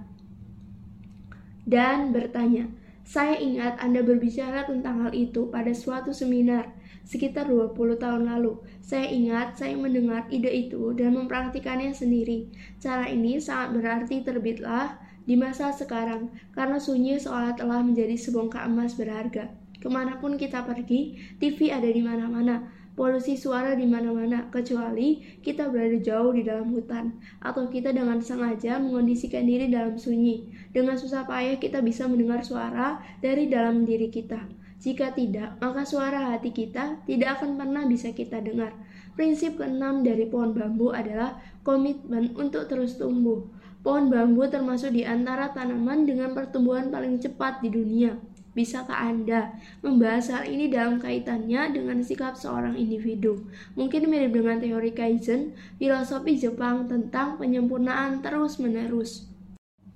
Dan 1.65 2.11
bertanya, 2.11 2.69
saya 3.05 3.37
ingat 3.37 3.79
Anda 3.81 4.01
berbicara 4.01 4.65
tentang 4.65 5.05
hal 5.05 5.13
itu 5.13 5.49
pada 5.49 5.73
suatu 5.73 6.09
seminar 6.13 6.73
sekitar 7.05 7.47
20 7.47 8.01
tahun 8.01 8.25
lalu. 8.25 8.59
Saya 8.81 9.07
ingat 9.07 9.61
saya 9.61 9.77
mendengar 9.77 10.25
ide 10.33 10.49
itu 10.49 10.91
dan 10.97 11.13
mempraktikannya 11.13 11.93
sendiri. 11.93 12.49
Cara 12.81 13.05
ini 13.07 13.37
sangat 13.37 13.77
berarti 13.77 14.25
terbitlah 14.25 14.97
di 15.25 15.37
masa 15.37 15.69
sekarang 15.73 16.33
karena 16.53 16.81
sunyi 16.81 17.17
seolah 17.21 17.53
telah 17.53 17.81
menjadi 17.85 18.17
sebongkah 18.17 18.65
emas 18.65 18.97
berharga. 18.97 19.53
Ke 19.77 19.87
mana 19.89 20.17
pun 20.17 20.33
kita 20.33 20.65
pergi, 20.65 21.13
TV 21.37 21.69
ada 21.69 21.85
di 21.85 22.01
mana-mana, 22.01 22.65
polusi 22.97 23.37
suara 23.37 23.77
di 23.77 23.85
mana-mana, 23.85 24.49
kecuali 24.49 25.21
kita 25.45 25.69
berada 25.69 25.99
jauh 26.01 26.33
di 26.33 26.41
dalam 26.41 26.73
hutan, 26.73 27.13
atau 27.43 27.69
kita 27.69 27.93
dengan 27.93 28.17
sengaja 28.17 28.81
mengondisikan 28.81 29.45
diri 29.45 29.69
dalam 29.69 29.99
sunyi. 29.99 30.49
Dengan 30.73 30.97
susah 30.97 31.29
payah 31.29 31.61
kita 31.61 31.85
bisa 31.85 32.09
mendengar 32.09 32.41
suara 32.41 32.97
dari 33.21 33.45
dalam 33.45 33.85
diri 33.85 34.09
kita. 34.09 34.64
Jika 34.85 35.17
tidak, 35.17 35.57
maka 35.57 35.81
suara 35.81 36.29
hati 36.29 36.53
kita 36.53 37.01
tidak 37.09 37.41
akan 37.41 37.57
pernah 37.57 37.89
bisa 37.89 38.13
kita 38.13 38.37
dengar. 38.37 38.69
Prinsip 39.17 39.57
keenam 39.57 40.05
dari 40.05 40.29
pohon 40.29 40.53
bambu 40.53 40.93
adalah 40.93 41.41
komitmen 41.65 42.37
untuk 42.37 42.69
terus 42.69 42.93
tumbuh. 42.93 43.49
Pohon 43.81 44.13
bambu 44.13 44.45
termasuk 44.45 44.93
di 44.93 45.01
antara 45.01 45.49
tanaman 45.57 46.05
dengan 46.05 46.37
pertumbuhan 46.37 46.93
paling 46.93 47.17
cepat 47.17 47.65
di 47.65 47.73
dunia. 47.73 48.13
Bisakah 48.53 49.09
Anda 49.09 49.57
membahas 49.81 50.29
hal 50.29 50.45
ini 50.45 50.69
dalam 50.69 51.01
kaitannya 51.01 51.73
dengan 51.73 52.05
sikap 52.05 52.37
seorang 52.37 52.77
individu? 52.77 53.41
Mungkin 53.73 54.05
mirip 54.05 54.37
dengan 54.37 54.61
teori 54.61 54.93
Kaizen, 54.93 55.57
filosofi 55.81 56.37
Jepang 56.37 56.85
tentang 56.85 57.41
penyempurnaan 57.41 58.21
terus-menerus. 58.21 59.27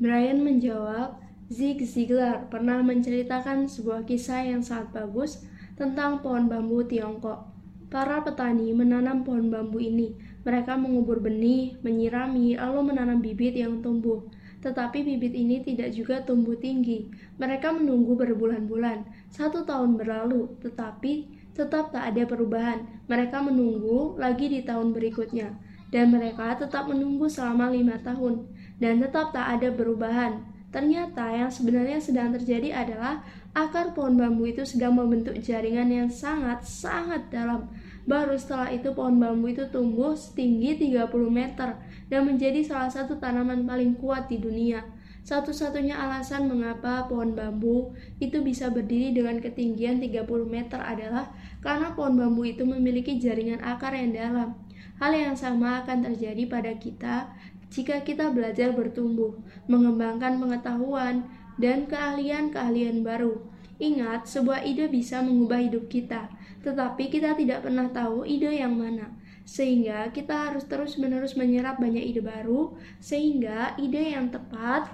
Brian 0.02 0.42
menjawab, 0.42 1.29
Zig 1.50 1.82
Ziglar 1.82 2.46
pernah 2.54 2.78
menceritakan 2.86 3.66
sebuah 3.66 4.06
kisah 4.06 4.46
yang 4.46 4.62
sangat 4.62 4.94
bagus 4.94 5.42
tentang 5.74 6.22
pohon 6.22 6.46
bambu 6.46 6.86
Tiongkok. 6.86 7.42
Para 7.90 8.22
petani 8.22 8.70
menanam 8.70 9.26
pohon 9.26 9.50
bambu 9.50 9.82
ini. 9.82 10.14
Mereka 10.46 10.78
mengubur 10.78 11.18
benih, 11.18 11.74
menyirami, 11.82 12.54
lalu 12.54 12.94
menanam 12.94 13.18
bibit 13.18 13.58
yang 13.58 13.82
tumbuh. 13.82 14.30
Tetapi 14.62 15.02
bibit 15.02 15.34
ini 15.34 15.66
tidak 15.66 15.90
juga 15.98 16.22
tumbuh 16.22 16.54
tinggi. 16.54 17.10
Mereka 17.42 17.82
menunggu 17.82 18.14
berbulan-bulan. 18.14 19.10
Satu 19.34 19.66
tahun 19.66 19.98
berlalu, 19.98 20.54
tetapi 20.62 21.34
tetap 21.58 21.90
tak 21.90 22.14
ada 22.14 22.30
perubahan. 22.30 22.86
Mereka 23.10 23.42
menunggu 23.42 24.22
lagi 24.22 24.54
di 24.54 24.62
tahun 24.62 24.94
berikutnya. 24.94 25.58
Dan 25.90 26.14
mereka 26.14 26.54
tetap 26.62 26.86
menunggu 26.86 27.26
selama 27.26 27.74
lima 27.74 27.98
tahun. 28.06 28.46
Dan 28.78 29.02
tetap 29.02 29.34
tak 29.34 29.58
ada 29.58 29.74
perubahan. 29.74 30.59
Ternyata 30.70 31.34
yang 31.34 31.50
sebenarnya 31.50 31.98
sedang 31.98 32.30
terjadi 32.30 32.70
adalah 32.74 33.26
akar 33.58 33.98
pohon 33.98 34.22
bambu 34.22 34.46
itu 34.46 34.62
sedang 34.62 34.94
membentuk 34.94 35.34
jaringan 35.42 35.90
yang 35.90 36.10
sangat-sangat 36.14 37.34
dalam. 37.34 37.66
Baru 38.06 38.38
setelah 38.38 38.70
itu 38.70 38.94
pohon 38.94 39.18
bambu 39.18 39.50
itu 39.50 39.66
tumbuh 39.74 40.14
setinggi 40.14 40.78
30 40.94 41.10
meter 41.30 41.74
dan 42.14 42.22
menjadi 42.26 42.62
salah 42.62 42.90
satu 42.90 43.18
tanaman 43.18 43.66
paling 43.66 43.98
kuat 43.98 44.30
di 44.30 44.38
dunia. 44.38 44.86
Satu-satunya 45.26 45.94
alasan 45.94 46.50
mengapa 46.50 47.06
pohon 47.06 47.38
bambu 47.38 47.94
itu 48.18 48.42
bisa 48.42 48.70
berdiri 48.74 49.14
dengan 49.14 49.38
ketinggian 49.38 50.02
30 50.02 50.26
meter 50.46 50.82
adalah 50.82 51.30
karena 51.62 51.94
pohon 51.94 52.18
bambu 52.18 52.46
itu 52.46 52.66
memiliki 52.66 53.18
jaringan 53.18 53.62
akar 53.62 53.94
yang 53.94 54.14
dalam. 54.14 54.58
Hal 55.00 55.16
yang 55.16 55.38
sama 55.38 55.86
akan 55.86 56.12
terjadi 56.12 56.44
pada 56.50 56.76
kita 56.76 57.32
jika 57.70 58.02
kita 58.02 58.34
belajar 58.34 58.74
bertumbuh, 58.74 59.38
mengembangkan 59.70 60.42
pengetahuan, 60.42 61.26
dan 61.62 61.86
keahlian-keahlian 61.86 63.06
baru. 63.06 63.46
Ingat, 63.80 64.28
sebuah 64.28 64.68
ide 64.68 64.92
bisa 64.92 65.24
mengubah 65.24 65.64
hidup 65.64 65.88
kita, 65.88 66.28
tetapi 66.66 67.08
kita 67.08 67.38
tidak 67.38 67.64
pernah 67.64 67.88
tahu 67.88 68.28
ide 68.28 68.52
yang 68.60 68.76
mana. 68.76 69.16
Sehingga 69.48 70.12
kita 70.12 70.52
harus 70.52 70.68
terus-menerus 70.68 71.34
menyerap 71.40 71.80
banyak 71.80 72.04
ide 72.04 72.22
baru, 72.22 72.76
sehingga 73.00 73.78
ide 73.80 74.14
yang 74.14 74.30
tepat 74.34 74.90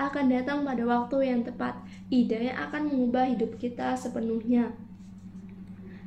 akan 0.00 0.32
datang 0.32 0.64
pada 0.64 0.84
waktu 0.84 1.32
yang 1.32 1.44
tepat. 1.44 1.76
Ide 2.08 2.52
yang 2.52 2.58
akan 2.70 2.92
mengubah 2.92 3.28
hidup 3.28 3.60
kita 3.60 3.94
sepenuhnya. 3.94 4.72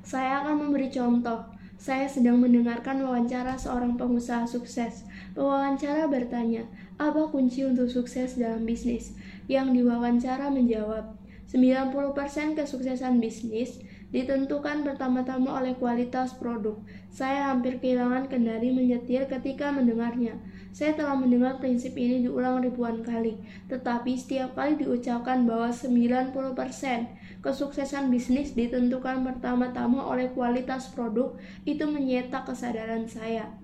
Saya 0.03 0.43
akan 0.43 0.67
memberi 0.67 0.91
contoh. 0.91 1.47
Saya 1.79 2.07
sedang 2.07 2.39
mendengarkan 2.39 3.03
wawancara 3.03 3.59
seorang 3.59 3.99
pengusaha 3.99 4.47
sukses. 4.47 5.03
Pewawancara 5.33 6.05
bertanya, 6.05 6.69
apa 7.01 7.33
kunci 7.33 7.65
untuk 7.65 7.89
sukses 7.89 8.37
dalam 8.37 8.69
bisnis? 8.69 9.17
Yang 9.49 9.81
diwawancara 9.81 10.53
menjawab, 10.53 11.17
90% 11.49 12.53
kesuksesan 12.53 13.17
bisnis 13.17 13.81
ditentukan 14.13 14.85
pertama-tama 14.85 15.57
oleh 15.57 15.73
kualitas 15.77 16.37
produk. 16.37 16.77
Saya 17.09 17.49
hampir 17.49 17.81
kehilangan 17.81 18.29
kendali 18.29 18.69
menyetir 18.69 19.25
ketika 19.25 19.73
mendengarnya. 19.73 20.37
Saya 20.73 20.93
telah 20.93 21.17
mendengar 21.17 21.57
prinsip 21.57 21.93
ini 21.97 22.25
diulang 22.25 22.61
ribuan 22.61 23.01
kali, 23.01 23.37
tetapi 23.69 24.17
setiap 24.17 24.53
kali 24.57 24.77
diucapkan 24.81 25.45
bahwa 25.45 25.69
90% 25.69 26.33
kesuksesan 27.41 28.09
bisnis 28.09 28.53
ditentukan 28.53 29.21
pertama-tama 29.21 30.01
oleh 30.05 30.29
kualitas 30.33 30.89
produk, 30.93 31.37
itu 31.65 31.85
menyetak 31.85 32.45
kesadaran 32.49 33.05
saya. 33.05 33.62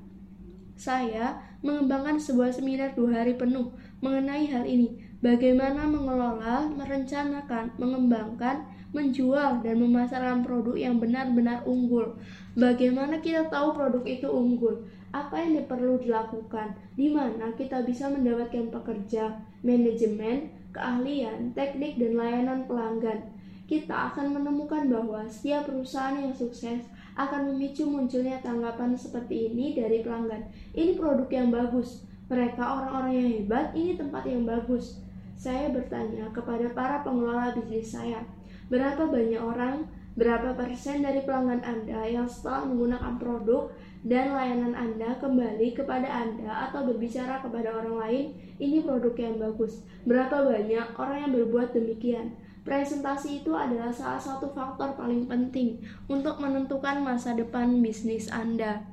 Saya 0.80 1.36
mengembangkan 1.59 2.15
sebuah 2.15 2.55
seminar 2.55 2.95
dua 2.95 3.19
hari 3.19 3.36
penuh 3.36 3.75
mengenai 3.99 4.47
hal 4.47 4.63
ini. 4.63 4.95
Bagaimana 5.19 5.84
mengelola, 5.84 6.71
merencanakan, 6.71 7.75
mengembangkan, 7.75 8.63
menjual, 8.95 9.59
dan 9.59 9.75
memasarkan 9.75 10.39
produk 10.39 10.80
yang 10.80 10.95
benar-benar 10.95 11.67
unggul. 11.67 12.15
Bagaimana 12.55 13.19
kita 13.19 13.51
tahu 13.51 13.75
produk 13.75 14.07
itu 14.07 14.32
unggul? 14.32 14.88
Apa 15.11 15.43
yang 15.43 15.67
perlu 15.67 15.99
dilakukan? 15.99 16.71
Di 16.95 17.11
mana 17.11 17.51
kita 17.59 17.84
bisa 17.84 18.07
mendapatkan 18.07 18.71
pekerja, 18.71 19.36
manajemen, 19.59 20.47
keahlian, 20.71 21.51
teknik, 21.59 21.99
dan 21.99 22.15
layanan 22.15 22.63
pelanggan? 22.63 23.27
Kita 23.67 24.15
akan 24.15 24.32
menemukan 24.32 24.88
bahwa 24.88 25.27
setiap 25.27 25.67
perusahaan 25.67 26.15
yang 26.15 26.32
sukses 26.32 26.88
akan 27.20 27.51
memicu 27.51 27.84
munculnya 27.84 28.39
tanggapan 28.39 28.95
seperti 28.95 29.51
ini 29.51 29.76
dari 29.76 29.99
pelanggan. 29.99 30.47
Ini 30.72 30.95
produk 30.95 31.28
yang 31.28 31.51
bagus. 31.51 32.07
Mereka 32.32 32.61
orang-orang 32.63 33.13
yang 33.20 33.30
hebat, 33.36 33.76
ini 33.76 33.99
tempat 33.99 34.24
yang 34.24 34.47
bagus. 34.47 35.03
Saya 35.36 35.67
bertanya 35.67 36.32
kepada 36.32 36.72
para 36.72 37.03
pengelola 37.03 37.51
bisnis 37.55 37.91
saya, 37.91 38.24
berapa 38.72 39.07
banyak 39.07 39.39
orang, 39.39 39.88
berapa 40.20 40.51
persen 40.55 40.99
dari 40.99 41.24
pelanggan 41.24 41.63
Anda 41.63 42.07
yang 42.07 42.28
setelah 42.28 42.67
menggunakan 42.67 43.15
produk 43.20 43.72
dan 44.03 44.36
layanan 44.36 44.76
Anda 44.76 45.15
kembali 45.20 45.76
kepada 45.76 46.07
Anda 46.07 46.72
atau 46.72 46.88
berbicara 46.91 47.39
kepada 47.39 47.72
orang 47.72 47.95
lain, 48.03 48.26
ini 48.59 48.84
produk 48.84 49.15
yang 49.15 49.36
bagus. 49.39 49.84
Berapa 50.03 50.43
banyak 50.43 50.88
orang 50.95 51.17
yang 51.28 51.32
berbuat 51.36 51.72
demikian? 51.76 52.36
Presentasi 52.68 53.39
itu 53.39 53.55
adalah 53.55 53.88
salah 53.89 54.20
satu 54.20 54.51
faktor 54.51 54.99
paling 54.99 55.32
penting 55.32 55.80
untuk 56.12 56.43
menentukan 56.43 56.99
masa 56.99 57.32
depan 57.32 57.80
bisnis 57.80 58.28
Anda. 58.28 58.84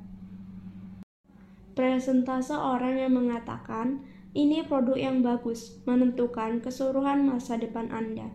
Presentase 1.75 2.55
orang 2.55 2.97
yang 2.97 3.13
mengatakan, 3.13 4.01
ini 4.33 4.65
produk 4.65 4.97
yang 4.97 5.19
bagus, 5.19 5.77
menentukan 5.83 6.63
keseluruhan 6.63 7.27
masa 7.27 7.59
depan 7.59 7.91
Anda. 7.91 8.31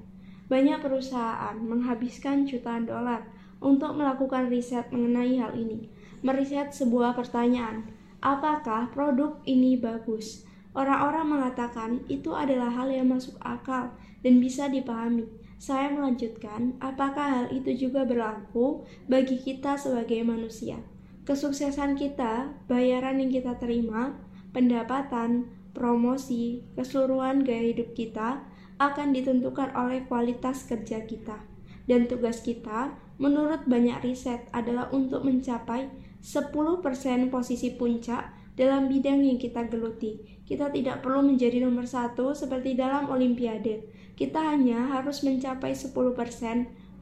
Banyak 0.46 0.84
perusahaan 0.84 1.56
menghabiskan 1.58 2.44
jutaan 2.44 2.84
dolar 2.84 3.24
untuk 3.64 3.96
melakukan 3.96 4.52
riset 4.52 4.92
mengenai 4.92 5.40
hal 5.40 5.56
ini. 5.56 5.88
Meriset 6.20 6.76
sebuah 6.76 7.16
pertanyaan, 7.16 7.88
apakah 8.20 8.92
produk 8.92 9.40
ini 9.48 9.80
bagus? 9.80 10.44
Orang-orang 10.76 11.26
mengatakan 11.26 12.04
itu 12.06 12.36
adalah 12.36 12.70
hal 12.70 12.88
yang 12.92 13.10
masuk 13.10 13.36
akal 13.42 13.92
dan 14.22 14.42
bisa 14.42 14.70
dipahami. 14.70 15.26
Saya 15.62 15.94
melanjutkan, 15.94 16.74
apakah 16.82 17.26
hal 17.30 17.46
itu 17.54 17.86
juga 17.86 18.02
berlaku 18.02 18.82
bagi 19.06 19.38
kita 19.38 19.78
sebagai 19.78 20.18
manusia? 20.26 20.82
Kesuksesan 21.22 21.94
kita, 21.94 22.50
bayaran 22.66 23.22
yang 23.22 23.30
kita 23.30 23.54
terima, 23.62 24.18
pendapatan, 24.50 25.54
promosi, 25.70 26.66
keseluruhan 26.74 27.46
gaya 27.46 27.70
hidup 27.70 27.94
kita 27.94 28.42
akan 28.82 29.14
ditentukan 29.14 29.70
oleh 29.78 30.02
kualitas 30.10 30.66
kerja 30.66 31.06
kita. 31.06 31.38
Dan 31.86 32.10
tugas 32.10 32.42
kita, 32.42 32.98
menurut 33.22 33.62
banyak 33.70 34.02
riset, 34.02 34.50
adalah 34.50 34.90
untuk 34.90 35.22
mencapai 35.22 35.90
10% 36.22 37.30
posisi 37.30 37.74
puncak 37.74 38.34
dalam 38.54 38.86
bidang 38.86 39.22
yang 39.22 39.38
kita 39.38 39.66
geluti. 39.66 40.42
Kita 40.46 40.68
tidak 40.70 41.00
perlu 41.00 41.22
menjadi 41.22 41.62
nomor 41.64 41.88
satu 41.88 42.36
seperti 42.36 42.74
dalam 42.74 43.08
olimpiade. 43.08 44.01
Kita 44.22 44.54
hanya 44.54 44.86
harus 44.86 45.26
mencapai 45.26 45.74
10% 45.74 45.90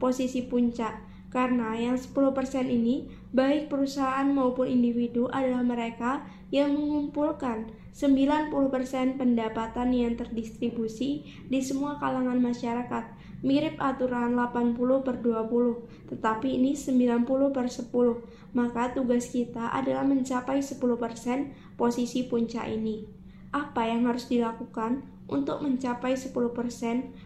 posisi 0.01 0.41
puncak 0.41 1.05
karena 1.29 1.77
yang 1.77 2.01
10% 2.01 2.17
ini, 2.65 3.05
baik 3.29 3.69
perusahaan 3.69 4.25
maupun 4.25 4.65
individu 4.65 5.29
adalah 5.29 5.61
mereka 5.61 6.25
yang 6.49 6.73
mengumpulkan 6.73 7.69
90% 7.93 9.21
pendapatan 9.21 9.93
yang 9.93 10.17
terdistribusi 10.17 11.29
di 11.45 11.59
semua 11.61 12.01
kalangan 12.01 12.41
masyarakat. 12.41 13.13
Mirip 13.45 13.77
aturan 13.77 14.33
80 14.33 15.05
per 15.05 15.21
20, 15.21 16.09
tetapi 16.09 16.57
ini 16.57 16.73
90 16.73 17.53
per 17.53 17.69
10. 17.69 18.57
Maka 18.57 18.97
tugas 18.97 19.29
kita 19.29 19.69
adalah 19.69 20.01
mencapai 20.09 20.65
10% 20.65 21.77
posisi 21.77 22.25
puncak 22.25 22.65
ini. 22.65 23.05
Apa 23.53 23.87
yang 23.87 24.09
harus 24.09 24.25
dilakukan 24.25 25.20
untuk 25.31 25.63
mencapai 25.63 26.13
10% 26.13 26.35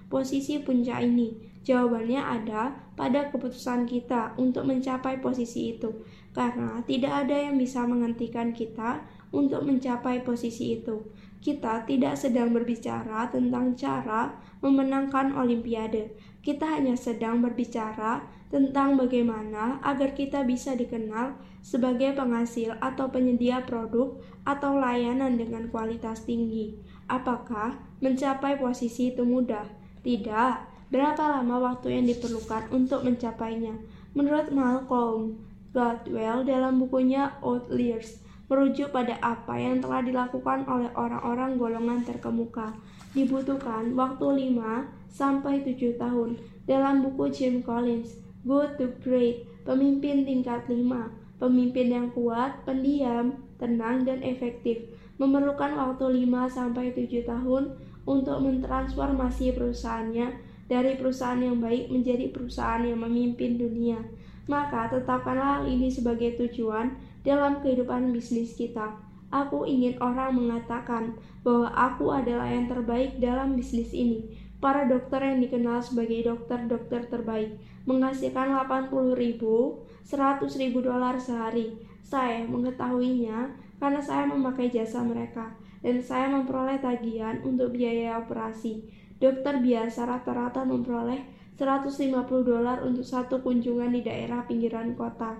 posisi 0.07 0.61
puncak 0.61 1.01
ini? 1.01 1.33
Jawabannya 1.65 2.21
ada 2.21 2.77
pada 2.93 3.33
keputusan 3.33 3.89
kita 3.89 4.37
untuk 4.37 4.69
mencapai 4.69 5.17
posisi 5.17 5.73
itu, 5.73 6.05
karena 6.29 6.85
tidak 6.85 7.25
ada 7.25 7.49
yang 7.49 7.57
bisa 7.57 7.81
menghentikan 7.89 8.53
kita 8.53 9.01
untuk 9.33 9.65
mencapai 9.65 10.21
posisi 10.21 10.77
itu. 10.77 11.09
Kita 11.41 11.89
tidak 11.89 12.21
sedang 12.21 12.53
berbicara 12.53 13.33
tentang 13.33 13.73
cara 13.73 14.37
memenangkan 14.61 15.33
Olimpiade, 15.33 16.13
kita 16.45 16.77
hanya 16.77 16.93
sedang 16.93 17.41
berbicara 17.41 18.21
tentang 18.53 19.01
bagaimana 19.01 19.81
agar 19.81 20.13
kita 20.13 20.45
bisa 20.45 20.77
dikenal 20.77 21.37
sebagai 21.65 22.13
penghasil 22.13 22.77
atau 22.77 23.09
penyedia 23.09 23.65
produk 23.65 24.21
atau 24.45 24.77
layanan 24.77 25.41
dengan 25.41 25.65
kualitas 25.73 26.25
tinggi. 26.29 26.77
Apakah 27.09 27.81
mencapai 27.99 28.59
posisi 28.59 29.13
itu 29.13 29.23
mudah? 29.23 29.67
Tidak 30.01 30.75
Berapa 30.85 31.41
lama 31.41 31.59
waktu 31.59 31.97
yang 31.97 32.05
diperlukan 32.05 32.69
untuk 32.69 33.01
mencapainya? 33.01 33.73
Menurut 34.13 34.53
Malcolm 34.53 35.41
Gladwell 35.73 36.45
dalam 36.45 36.77
bukunya 36.77 37.35
Outliers, 37.41 38.21
merujuk 38.45 38.93
pada 38.93 39.17
apa 39.19 39.57
yang 39.57 39.81
telah 39.81 40.05
dilakukan 40.05 40.63
oleh 40.69 40.93
orang-orang 40.93 41.57
golongan 41.57 41.99
terkemuka. 42.05 42.77
Dibutuhkan 43.17 43.97
waktu 43.97 44.53
5 44.55 44.87
sampai 45.09 45.65
7 45.65 45.97
tahun. 45.97 46.37
Dalam 46.69 47.01
buku 47.01 47.33
Jim 47.33 47.65
Collins, 47.65 48.21
Good 48.45 48.77
to 48.77 48.93
Great, 49.01 49.43
pemimpin 49.65 50.21
tingkat 50.21 50.69
5, 50.69 51.11
pemimpin 51.41 51.87
yang 51.89 52.07
kuat, 52.13 52.61
pendiam, 52.61 53.41
tenang 53.57 54.05
dan 54.05 54.21
efektif, 54.21 54.85
memerlukan 55.17 55.73
waktu 55.75 56.23
5 56.23 56.45
sampai 56.47 56.93
7 56.93 57.25
tahun 57.25 57.73
untuk 58.05 58.37
mentransformasi 58.41 59.57
perusahaannya 59.57 60.37
dari 60.65 60.97
perusahaan 60.97 61.37
yang 61.37 61.61
baik 61.61 61.89
menjadi 61.89 62.29
perusahaan 62.29 62.81
yang 62.81 63.01
memimpin 63.01 63.57
dunia. 63.57 64.01
Maka 64.45 64.93
tetapkanlah 64.93 65.65
ini 65.65 65.89
sebagai 65.89 66.37
tujuan 66.37 66.93
dalam 67.25 67.61
kehidupan 67.65 68.13
bisnis 68.13 68.53
kita. 68.53 68.93
Aku 69.33 69.65
ingin 69.65 69.97
orang 69.97 70.37
mengatakan 70.37 71.17
bahwa 71.41 71.73
aku 71.73 72.13
adalah 72.13 72.45
yang 72.45 72.69
terbaik 72.69 73.17
dalam 73.17 73.57
bisnis 73.57 73.89
ini. 73.89 74.21
Para 74.61 74.85
dokter 74.85 75.21
yang 75.21 75.41
dikenal 75.41 75.81
sebagai 75.81 76.29
dokter-dokter 76.29 77.09
terbaik 77.09 77.57
menghasilkan 77.89 78.53
80 78.65 79.17
ribu, 79.17 79.81
100 80.05 80.45
ribu 80.61 80.81
dolar 80.85 81.17
sehari. 81.17 81.73
Saya 82.05 82.45
mengetahuinya 82.45 83.49
karena 83.81 84.01
saya 84.01 84.29
memakai 84.29 84.69
jasa 84.69 85.01
mereka 85.01 85.57
dan 85.85 86.01
saya 86.01 86.33
memperoleh 86.33 86.81
tagihan 86.81 87.37
untuk 87.45 87.77
biaya 87.77 88.17
operasi. 88.17 88.89
Dokter 89.21 89.61
biasa 89.61 90.09
rata-rata 90.09 90.65
memperoleh 90.65 91.21
150 91.61 92.25
dolar 92.41 92.81
untuk 92.81 93.05
satu 93.05 93.45
kunjungan 93.45 93.93
di 93.93 94.01
daerah 94.01 94.41
pinggiran 94.49 94.97
kota. 94.97 95.37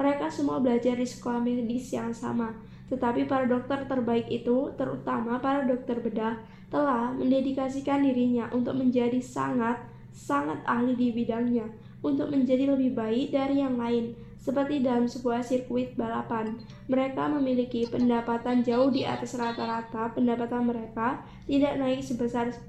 Mereka 0.00 0.32
semua 0.32 0.64
belajar 0.64 0.96
di 0.96 1.04
sekolah 1.04 1.44
medis 1.44 1.92
yang 1.92 2.10
sama, 2.16 2.56
tetapi 2.88 3.28
para 3.28 3.44
dokter 3.44 3.84
terbaik 3.84 4.32
itu, 4.32 4.72
terutama 4.80 5.36
para 5.38 5.68
dokter 5.68 6.00
bedah, 6.00 6.40
telah 6.72 7.12
mendedikasikan 7.12 8.00
dirinya 8.00 8.48
untuk 8.50 8.72
menjadi 8.72 9.20
sangat, 9.20 9.76
sangat 10.10 10.64
ahli 10.64 10.96
di 10.96 11.12
bidangnya, 11.12 11.68
untuk 12.00 12.32
menjadi 12.32 12.72
lebih 12.72 12.96
baik 12.96 13.36
dari 13.36 13.60
yang 13.60 13.76
lain, 13.76 14.16
seperti 14.42 14.82
dalam 14.82 15.06
sebuah 15.06 15.46
sirkuit 15.46 15.94
balapan. 15.94 16.58
Mereka 16.90 17.30
memiliki 17.38 17.86
pendapatan 17.86 18.66
jauh 18.66 18.90
di 18.90 19.06
atas 19.06 19.38
rata-rata 19.38 20.10
pendapatan 20.10 20.66
mereka 20.66 21.22
tidak 21.46 21.78
naik 21.78 22.02
sebesar 22.02 22.50
10% 22.50 22.66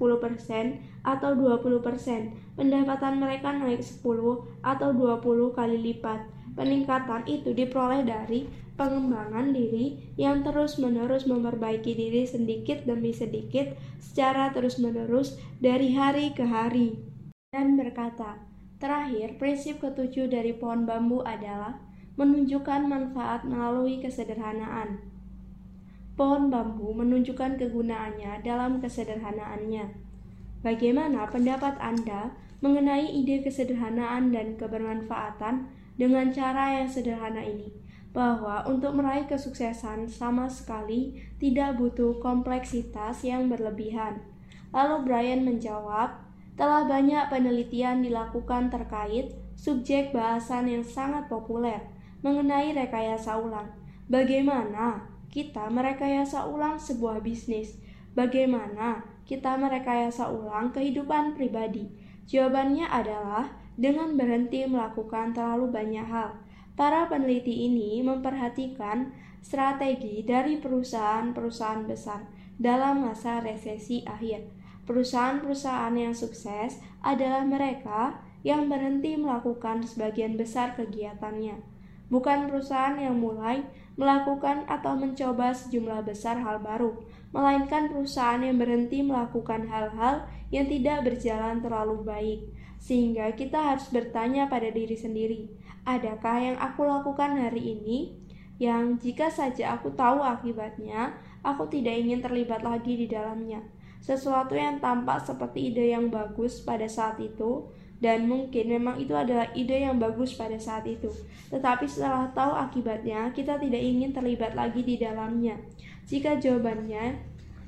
atau 1.02 1.30
20%. 1.34 2.54
Pendapatan 2.54 3.14
mereka 3.18 3.50
naik 3.50 3.82
10 3.82 3.98
atau 4.62 4.88
20 4.94 5.58
kali 5.58 5.76
lipat. 5.90 6.22
Peningkatan 6.54 7.26
itu 7.26 7.50
diperoleh 7.50 8.06
dari 8.06 8.46
pengembangan 8.78 9.50
diri 9.50 10.14
yang 10.14 10.46
terus-menerus 10.46 11.26
memperbaiki 11.26 11.94
diri 11.98 12.22
sedikit 12.26 12.86
demi 12.86 13.10
sedikit 13.10 13.74
secara 13.98 14.54
terus-menerus 14.54 15.34
dari 15.58 15.94
hari 15.98 16.30
ke 16.30 16.46
hari. 16.46 16.94
Dan 17.50 17.74
berkata, 17.74 18.53
Terakhir, 18.82 19.38
prinsip 19.38 19.80
ketujuh 19.80 20.30
dari 20.30 20.54
pohon 20.54 20.84
bambu 20.84 21.22
adalah 21.26 21.78
menunjukkan 22.14 22.86
manfaat 22.86 23.42
melalui 23.46 23.98
kesederhanaan. 23.98 25.02
Pohon 26.14 26.50
bambu 26.50 26.94
menunjukkan 26.94 27.58
kegunaannya 27.58 28.46
dalam 28.46 28.78
kesederhanaannya. 28.78 29.90
Bagaimana 30.62 31.26
pendapat 31.26 31.74
Anda 31.82 32.34
mengenai 32.62 33.10
ide 33.10 33.42
kesederhanaan 33.42 34.30
dan 34.30 34.54
kebermanfaatan 34.54 35.68
dengan 35.98 36.30
cara 36.30 36.80
yang 36.80 36.88
sederhana 36.88 37.42
ini? 37.42 37.84
bahwa 38.14 38.62
untuk 38.70 38.94
meraih 38.94 39.26
kesuksesan 39.26 40.06
sama 40.06 40.46
sekali 40.46 41.18
tidak 41.42 41.74
butuh 41.76 42.22
kompleksitas 42.22 43.26
yang 43.26 43.50
berlebihan. 43.50 44.22
Lalu 44.70 44.96
Brian 45.02 45.42
menjawab, 45.42 46.23
telah 46.54 46.86
banyak 46.86 47.26
penelitian 47.30 48.02
dilakukan 48.02 48.70
terkait 48.70 49.34
subjek 49.58 50.14
bahasan 50.14 50.70
yang 50.70 50.84
sangat 50.86 51.26
populer 51.26 51.82
mengenai 52.22 52.70
rekayasa 52.72 53.36
ulang. 53.38 53.74
Bagaimana 54.06 55.10
kita 55.34 55.66
merekayasa 55.66 56.46
ulang 56.46 56.78
sebuah 56.78 57.20
bisnis? 57.20 57.80
Bagaimana 58.14 59.02
kita 59.26 59.58
merekayasa 59.58 60.30
ulang 60.30 60.70
kehidupan 60.70 61.34
pribadi? 61.34 61.90
Jawabannya 62.30 62.86
adalah 62.86 63.50
dengan 63.74 64.14
berhenti 64.14 64.62
melakukan 64.70 65.34
terlalu 65.34 65.74
banyak 65.74 66.06
hal. 66.06 66.38
Para 66.78 67.10
peneliti 67.10 67.66
ini 67.66 68.02
memperhatikan 68.06 69.10
strategi 69.42 70.22
dari 70.22 70.58
perusahaan-perusahaan 70.62 71.84
besar 71.86 72.26
dalam 72.54 73.02
masa 73.02 73.42
resesi 73.42 74.06
akhir. 74.06 74.53
Perusahaan-perusahaan 74.84 75.96
yang 75.96 76.12
sukses 76.12 76.76
adalah 77.00 77.40
mereka 77.40 78.20
yang 78.44 78.68
berhenti 78.68 79.16
melakukan 79.16 79.80
sebagian 79.80 80.36
besar 80.36 80.76
kegiatannya, 80.76 81.56
bukan 82.12 82.52
perusahaan 82.52 82.92
yang 83.00 83.16
mulai 83.16 83.64
melakukan 83.96 84.68
atau 84.68 84.92
mencoba 84.92 85.56
sejumlah 85.56 86.04
besar 86.04 86.36
hal 86.44 86.60
baru, 86.60 87.00
melainkan 87.32 87.88
perusahaan 87.88 88.44
yang 88.44 88.60
berhenti 88.60 89.00
melakukan 89.00 89.64
hal-hal 89.72 90.28
yang 90.52 90.68
tidak 90.68 91.08
berjalan 91.08 91.64
terlalu 91.64 92.04
baik. 92.04 92.40
Sehingga 92.76 93.32
kita 93.32 93.56
harus 93.56 93.88
bertanya 93.88 94.52
pada 94.52 94.68
diri 94.68 94.92
sendiri, 94.92 95.48
adakah 95.88 96.36
yang 96.52 96.56
aku 96.60 96.84
lakukan 96.84 97.40
hari 97.40 97.80
ini 97.80 98.20
yang 98.60 99.00
jika 99.00 99.32
saja 99.32 99.74
aku 99.74 99.96
tahu 99.96 100.20
akibatnya, 100.20 101.16
aku 101.40 101.66
tidak 101.72 101.96
ingin 101.96 102.20
terlibat 102.20 102.60
lagi 102.60 102.94
di 102.94 103.06
dalamnya. 103.08 103.64
Sesuatu 104.04 104.52
yang 104.52 104.84
tampak 104.84 105.24
seperti 105.24 105.72
ide 105.72 105.96
yang 105.96 106.12
bagus 106.12 106.60
pada 106.60 106.84
saat 106.84 107.16
itu, 107.24 107.64
dan 108.04 108.28
mungkin 108.28 108.68
memang 108.68 109.00
itu 109.00 109.16
adalah 109.16 109.48
ide 109.56 109.88
yang 109.88 109.96
bagus 109.96 110.36
pada 110.36 110.60
saat 110.60 110.84
itu. 110.84 111.08
Tetapi 111.48 111.88
setelah 111.88 112.28
tahu 112.36 112.52
akibatnya, 112.52 113.32
kita 113.32 113.56
tidak 113.56 113.80
ingin 113.80 114.12
terlibat 114.12 114.52
lagi 114.52 114.84
di 114.84 115.00
dalamnya. 115.00 115.56
Jika 116.04 116.36
jawabannya, 116.36 117.16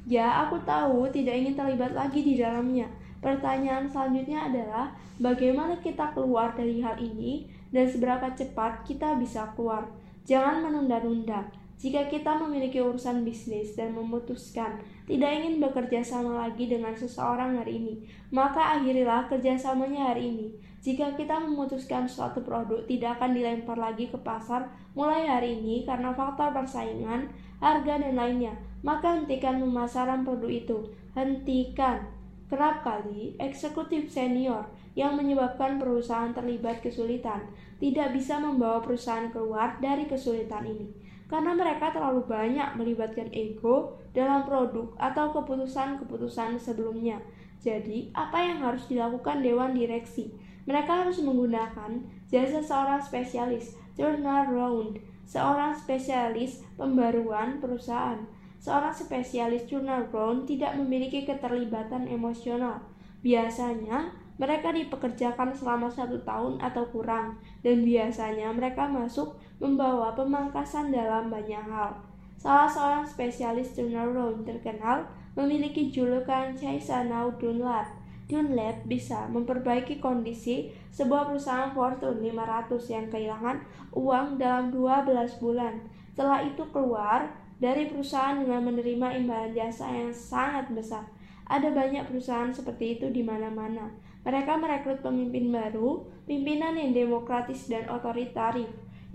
ya 0.04 0.44
aku 0.44 0.60
tahu 0.68 1.08
tidak 1.08 1.40
ingin 1.40 1.56
terlibat 1.56 1.96
lagi 1.96 2.20
di 2.20 2.36
dalamnya, 2.36 2.84
Pertanyaan 3.26 3.88
selanjutnya 3.88 4.46
adalah 4.46 4.92
bagaimana 5.16 5.80
kita 5.80 6.12
keluar 6.12 6.52
dari 6.52 6.84
hal 6.84 7.00
ini 7.00 7.48
dan 7.72 7.88
seberapa 7.88 8.30
cepat 8.36 8.84
kita 8.84 9.16
bisa 9.16 9.50
keluar. 9.56 9.88
Jangan 10.28 10.62
menunda-nunda. 10.62 11.48
Jika 11.76 12.08
kita 12.08 12.40
memiliki 12.40 12.80
urusan 12.80 13.20
bisnis 13.20 13.76
dan 13.76 13.92
memutuskan 13.92 14.80
tidak 15.04 15.28
ingin 15.28 15.60
bekerja 15.60 16.00
sama 16.00 16.48
lagi 16.48 16.72
dengan 16.72 16.96
seseorang 16.96 17.60
hari 17.60 17.76
ini, 17.76 17.94
maka 18.32 18.80
akhirilah 18.80 19.28
kerjasamanya 19.28 20.08
hari 20.16 20.32
ini. 20.32 20.48
Jika 20.80 21.12
kita 21.20 21.36
memutuskan 21.36 22.08
suatu 22.08 22.40
produk 22.40 22.80
tidak 22.88 23.20
akan 23.20 23.36
dilempar 23.36 23.76
lagi 23.76 24.08
ke 24.08 24.16
pasar 24.16 24.72
mulai 24.96 25.28
hari 25.28 25.60
ini 25.60 25.84
karena 25.84 26.16
faktor 26.16 26.56
persaingan, 26.56 27.28
harga, 27.60 28.00
dan 28.00 28.16
lainnya, 28.16 28.56
maka 28.80 29.12
hentikan 29.12 29.60
pemasaran 29.60 30.24
produk 30.24 30.48
itu. 30.48 30.78
Hentikan. 31.12 32.08
Kerap 32.46 32.86
kali, 32.86 33.36
eksekutif 33.36 34.08
senior 34.08 34.70
yang 34.96 35.18
menyebabkan 35.18 35.76
perusahaan 35.76 36.30
terlibat 36.32 36.80
kesulitan 36.80 37.42
tidak 37.82 38.14
bisa 38.16 38.40
membawa 38.40 38.80
perusahaan 38.80 39.28
keluar 39.28 39.76
dari 39.82 40.06
kesulitan 40.06 40.64
ini 40.64 41.05
karena 41.26 41.52
mereka 41.54 41.90
terlalu 41.90 42.22
banyak 42.26 42.78
melibatkan 42.78 43.26
ego 43.34 43.98
dalam 44.14 44.46
produk 44.46 44.94
atau 44.98 45.34
keputusan-keputusan 45.34 46.58
sebelumnya. 46.58 47.18
Jadi, 47.58 48.14
apa 48.14 48.38
yang 48.38 48.62
harus 48.62 48.86
dilakukan 48.86 49.42
dewan 49.42 49.74
direksi? 49.74 50.30
Mereka 50.66 51.06
harus 51.06 51.18
menggunakan 51.22 52.02
jasa 52.30 52.62
seorang 52.62 53.02
spesialis 53.02 53.74
turnaround, 53.98 55.02
seorang 55.26 55.74
spesialis 55.74 56.62
pembaruan 56.78 57.58
perusahaan 57.58 58.22
seorang 58.66 58.90
spesialis 58.90 59.68
turnaround 59.70 60.48
tidak 60.48 60.74
memiliki 60.74 61.22
keterlibatan 61.22 62.10
emosional. 62.10 62.82
Biasanya, 63.22 64.10
mereka 64.42 64.74
dipekerjakan 64.74 65.54
selama 65.54 65.86
satu 65.86 66.20
tahun 66.26 66.60
atau 66.60 66.84
kurang, 66.90 67.40
dan 67.62 67.86
biasanya 67.86 68.52
mereka 68.52 68.90
masuk 68.90 69.38
membawa 69.56 70.12
pemangkasan 70.12 70.92
dalam 70.92 71.32
banyak 71.32 71.64
hal. 71.64 71.96
Salah 72.36 72.68
seorang 72.68 73.04
spesialis 73.08 73.72
turnaround 73.72 74.44
terkenal 74.44 75.08
memiliki 75.32 75.88
julukan 75.88 76.52
Chaisanau 76.52 77.32
Dunlap. 77.40 77.88
Dunlap 78.26 78.84
bisa 78.84 79.24
memperbaiki 79.30 80.02
kondisi 80.02 80.74
sebuah 80.92 81.30
perusahaan 81.30 81.72
Fortune 81.72 82.20
500 82.20 82.92
yang 82.92 83.06
kehilangan 83.08 83.56
uang 83.96 84.36
dalam 84.36 84.68
12 84.74 85.40
bulan. 85.40 85.80
Setelah 86.12 86.44
itu 86.44 86.64
keluar 86.72 87.32
dari 87.56 87.88
perusahaan 87.88 88.36
dengan 88.36 88.68
menerima 88.68 89.08
imbalan 89.20 89.52
jasa 89.56 89.88
yang 89.88 90.12
sangat 90.12 90.68
besar. 90.72 91.04
Ada 91.46 91.70
banyak 91.70 92.10
perusahaan 92.10 92.50
seperti 92.50 92.98
itu 92.98 93.06
di 93.08 93.22
mana-mana. 93.22 93.94
Mereka 94.26 94.58
merekrut 94.58 95.06
pemimpin 95.06 95.54
baru, 95.54 96.02
pimpinan 96.26 96.74
yang 96.74 96.90
demokratis 96.90 97.70
dan 97.70 97.86
otoritatif, 97.86 98.66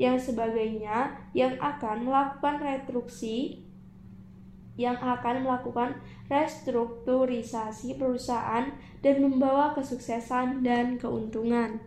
yang 0.01 0.17
sebagainya 0.17 1.13
yang 1.37 1.53
akan 1.61 2.09
melakukan 2.09 2.57
restruksi 2.57 3.61
yang 4.79 4.97
akan 4.97 5.45
melakukan 5.45 6.01
restrukturisasi 6.25 8.01
perusahaan 8.01 8.73
dan 9.05 9.15
membawa 9.21 9.77
kesuksesan 9.77 10.65
dan 10.65 10.97
keuntungan. 10.97 11.77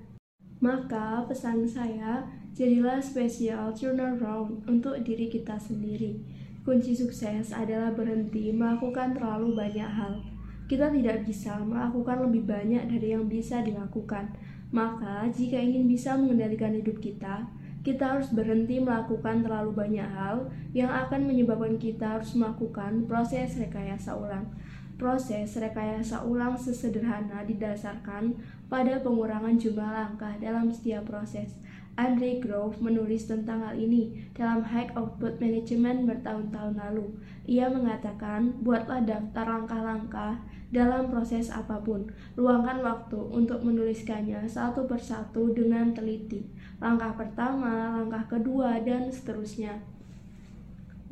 Maka 0.62 1.26
pesan 1.26 1.66
saya, 1.66 2.22
jadilah 2.54 3.02
spesial 3.02 3.74
turnaround 3.74 4.62
untuk 4.70 4.94
diri 5.02 5.26
kita 5.26 5.58
sendiri. 5.58 6.22
Kunci 6.62 6.94
sukses 6.96 7.50
adalah 7.52 7.92
berhenti 7.92 8.54
melakukan 8.54 9.12
terlalu 9.12 9.58
banyak 9.58 9.90
hal. 9.90 10.22
Kita 10.64 10.88
tidak 10.88 11.28
bisa 11.28 11.60
melakukan 11.60 12.24
lebih 12.24 12.48
banyak 12.48 12.88
dari 12.88 13.12
yang 13.12 13.28
bisa 13.28 13.60
dilakukan. 13.60 14.32
Maka, 14.72 15.28
jika 15.28 15.60
ingin 15.60 15.84
bisa 15.84 16.16
mengendalikan 16.16 16.72
hidup 16.72 16.96
kita, 17.04 17.44
kita 17.84 18.16
harus 18.16 18.32
berhenti 18.32 18.80
melakukan 18.80 19.44
terlalu 19.44 19.76
banyak 19.76 20.08
hal 20.08 20.48
yang 20.72 20.88
akan 20.88 21.28
menyebabkan 21.28 21.76
kita 21.76 22.16
harus 22.16 22.32
melakukan 22.32 23.04
proses 23.04 23.60
rekayasa 23.60 24.16
ulang. 24.16 24.48
Proses 24.96 25.52
rekayasa 25.52 26.24
ulang 26.24 26.56
sesederhana 26.56 27.44
didasarkan 27.44 28.40
pada 28.72 29.04
pengurangan 29.04 29.60
jumlah 29.60 29.90
langkah 29.92 30.32
dalam 30.40 30.72
setiap 30.72 31.04
proses. 31.04 31.60
Andre 31.94 32.42
Grove 32.42 32.82
menulis 32.82 33.30
tentang 33.30 33.62
hal 33.62 33.78
ini 33.78 34.26
dalam 34.34 34.66
High 34.66 34.98
Output 34.98 35.38
Management 35.38 36.10
bertahun-tahun 36.10 36.74
lalu. 36.74 37.06
Ia 37.46 37.70
mengatakan, 37.70 38.64
buatlah 38.66 39.06
daftar 39.06 39.46
langkah-langkah 39.46 40.42
dalam 40.74 41.06
proses 41.06 41.54
apa 41.54 41.78
pun. 41.78 42.10
Luangkan 42.34 42.82
waktu 42.82 43.20
untuk 43.30 43.62
menuliskannya 43.62 44.42
satu 44.50 44.90
persatu 44.90 45.54
dengan 45.54 45.94
teliti. 45.94 46.42
Langkah 46.82 47.14
pertama, 47.14 47.98
langkah 47.98 48.38
kedua, 48.38 48.80
dan 48.82 49.10
seterusnya. 49.10 49.82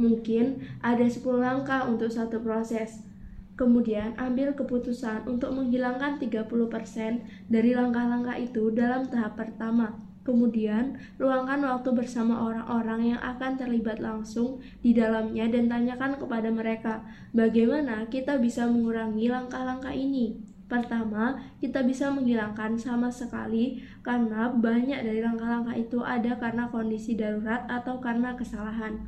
Mungkin 0.00 0.64
ada 0.82 1.04
10 1.04 1.20
langkah 1.38 1.86
untuk 1.86 2.10
satu 2.10 2.40
proses. 2.40 3.04
Kemudian 3.54 4.16
ambil 4.16 4.56
keputusan 4.56 5.28
untuk 5.28 5.52
menghilangkan 5.52 6.16
30% 6.16 7.22
dari 7.52 7.76
langkah-langkah 7.76 8.40
itu 8.40 8.72
dalam 8.72 9.06
tahap 9.06 9.36
pertama 9.36 9.92
Kemudian, 10.22 11.02
luangkan 11.18 11.66
waktu 11.66 11.90
bersama 11.98 12.46
orang-orang 12.46 13.14
yang 13.14 13.20
akan 13.26 13.58
terlibat 13.58 13.98
langsung 13.98 14.62
di 14.78 14.94
dalamnya 14.94 15.50
dan 15.50 15.66
tanyakan 15.66 16.14
kepada 16.14 16.46
mereka 16.46 17.02
bagaimana 17.34 18.06
kita 18.06 18.38
bisa 18.38 18.70
mengurangi 18.70 19.26
langkah-langkah 19.26 19.90
ini. 19.90 20.38
Pertama, 20.72 21.36
kita 21.60 21.84
bisa 21.84 22.08
menghilangkan 22.08 22.80
sama 22.80 23.12
sekali 23.12 23.84
karena 24.00 24.48
banyak 24.48 25.04
dari 25.04 25.20
langkah-langkah 25.20 25.76
itu 25.76 26.00
ada 26.00 26.40
karena 26.40 26.72
kondisi 26.72 27.12
darurat 27.12 27.68
atau 27.68 28.00
karena 28.00 28.32
kesalahan. 28.32 29.04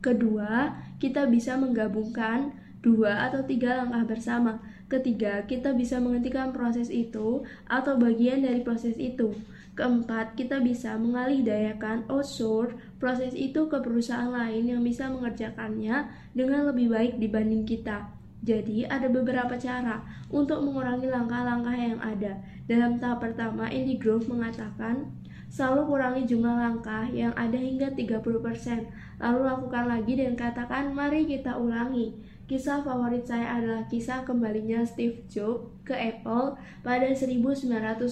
Kedua, 0.00 0.80
kita 0.96 1.28
bisa 1.28 1.60
menggabungkan 1.60 2.56
dua 2.80 3.28
atau 3.28 3.44
tiga 3.44 3.84
langkah 3.84 4.16
bersama 4.16 4.64
Ketiga, 4.88 5.44
kita 5.44 5.76
bisa 5.76 6.00
menghentikan 6.00 6.48
proses 6.48 6.88
itu 6.88 7.44
atau 7.68 8.00
bagian 8.00 8.40
dari 8.40 8.64
proses 8.64 8.96
itu. 8.96 9.36
Keempat, 9.76 10.32
kita 10.32 10.64
bisa 10.64 10.96
mengalih 10.96 11.44
dayakan 11.44 12.08
outsource 12.08 12.72
proses 12.96 13.36
itu 13.36 13.68
ke 13.68 13.76
perusahaan 13.84 14.32
lain 14.32 14.64
yang 14.64 14.80
bisa 14.80 15.12
mengerjakannya 15.12 16.08
dengan 16.32 16.72
lebih 16.72 16.88
baik 16.88 17.20
dibanding 17.20 17.68
kita. 17.68 18.17
Jadi, 18.48 18.88
ada 18.88 19.12
beberapa 19.12 19.60
cara 19.60 20.00
untuk 20.32 20.64
mengurangi 20.64 21.04
langkah-langkah 21.04 21.76
yang 21.76 22.00
ada. 22.00 22.40
Dalam 22.64 22.96
tahap 22.96 23.20
pertama, 23.20 23.68
Andy 23.68 24.00
Grove 24.00 24.24
mengatakan, 24.24 25.12
Selalu 25.48 25.88
kurangi 25.88 26.22
jumlah 26.28 26.60
langkah 26.60 27.08
yang 27.08 27.32
ada 27.32 27.56
hingga 27.56 27.92
30%. 27.92 28.88
Lalu 29.20 29.40
lakukan 29.48 29.84
lagi 29.88 30.12
dan 30.16 30.36
katakan, 30.36 30.92
mari 30.92 31.24
kita 31.24 31.56
ulangi. 31.56 32.16
Kisah 32.48 32.80
favorit 32.84 33.28
saya 33.28 33.60
adalah 33.60 33.84
kisah 33.88 34.24
kembalinya 34.24 34.80
Steve 34.84 35.24
Jobs 35.28 35.68
ke 35.84 35.92
Apple 35.92 36.56
pada 36.80 37.08
1997. 37.12 38.08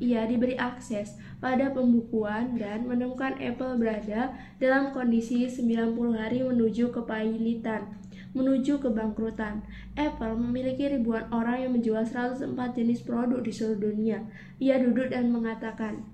Ia 0.00 0.28
diberi 0.28 0.56
akses 0.56 1.16
pada 1.40 1.72
pembukuan 1.72 2.56
dan 2.60 2.84
menemukan 2.84 3.36
Apple 3.40 3.80
berada 3.80 4.32
dalam 4.60 4.92
kondisi 4.92 5.48
90 5.48 5.96
hari 6.16 6.44
menuju 6.44 6.92
kepailitan 6.92 7.98
menuju 8.36 8.80
kebangkrutan. 8.82 9.64
Apple 9.96 10.36
memiliki 10.36 10.88
ribuan 10.88 11.28
orang 11.32 11.68
yang 11.68 11.72
menjual 11.76 12.04
104 12.04 12.54
jenis 12.76 13.00
produk 13.04 13.40
di 13.40 13.52
seluruh 13.54 13.92
dunia. 13.92 14.24
Ia 14.60 14.80
duduk 14.82 15.14
dan 15.14 15.32
mengatakan, 15.32 16.04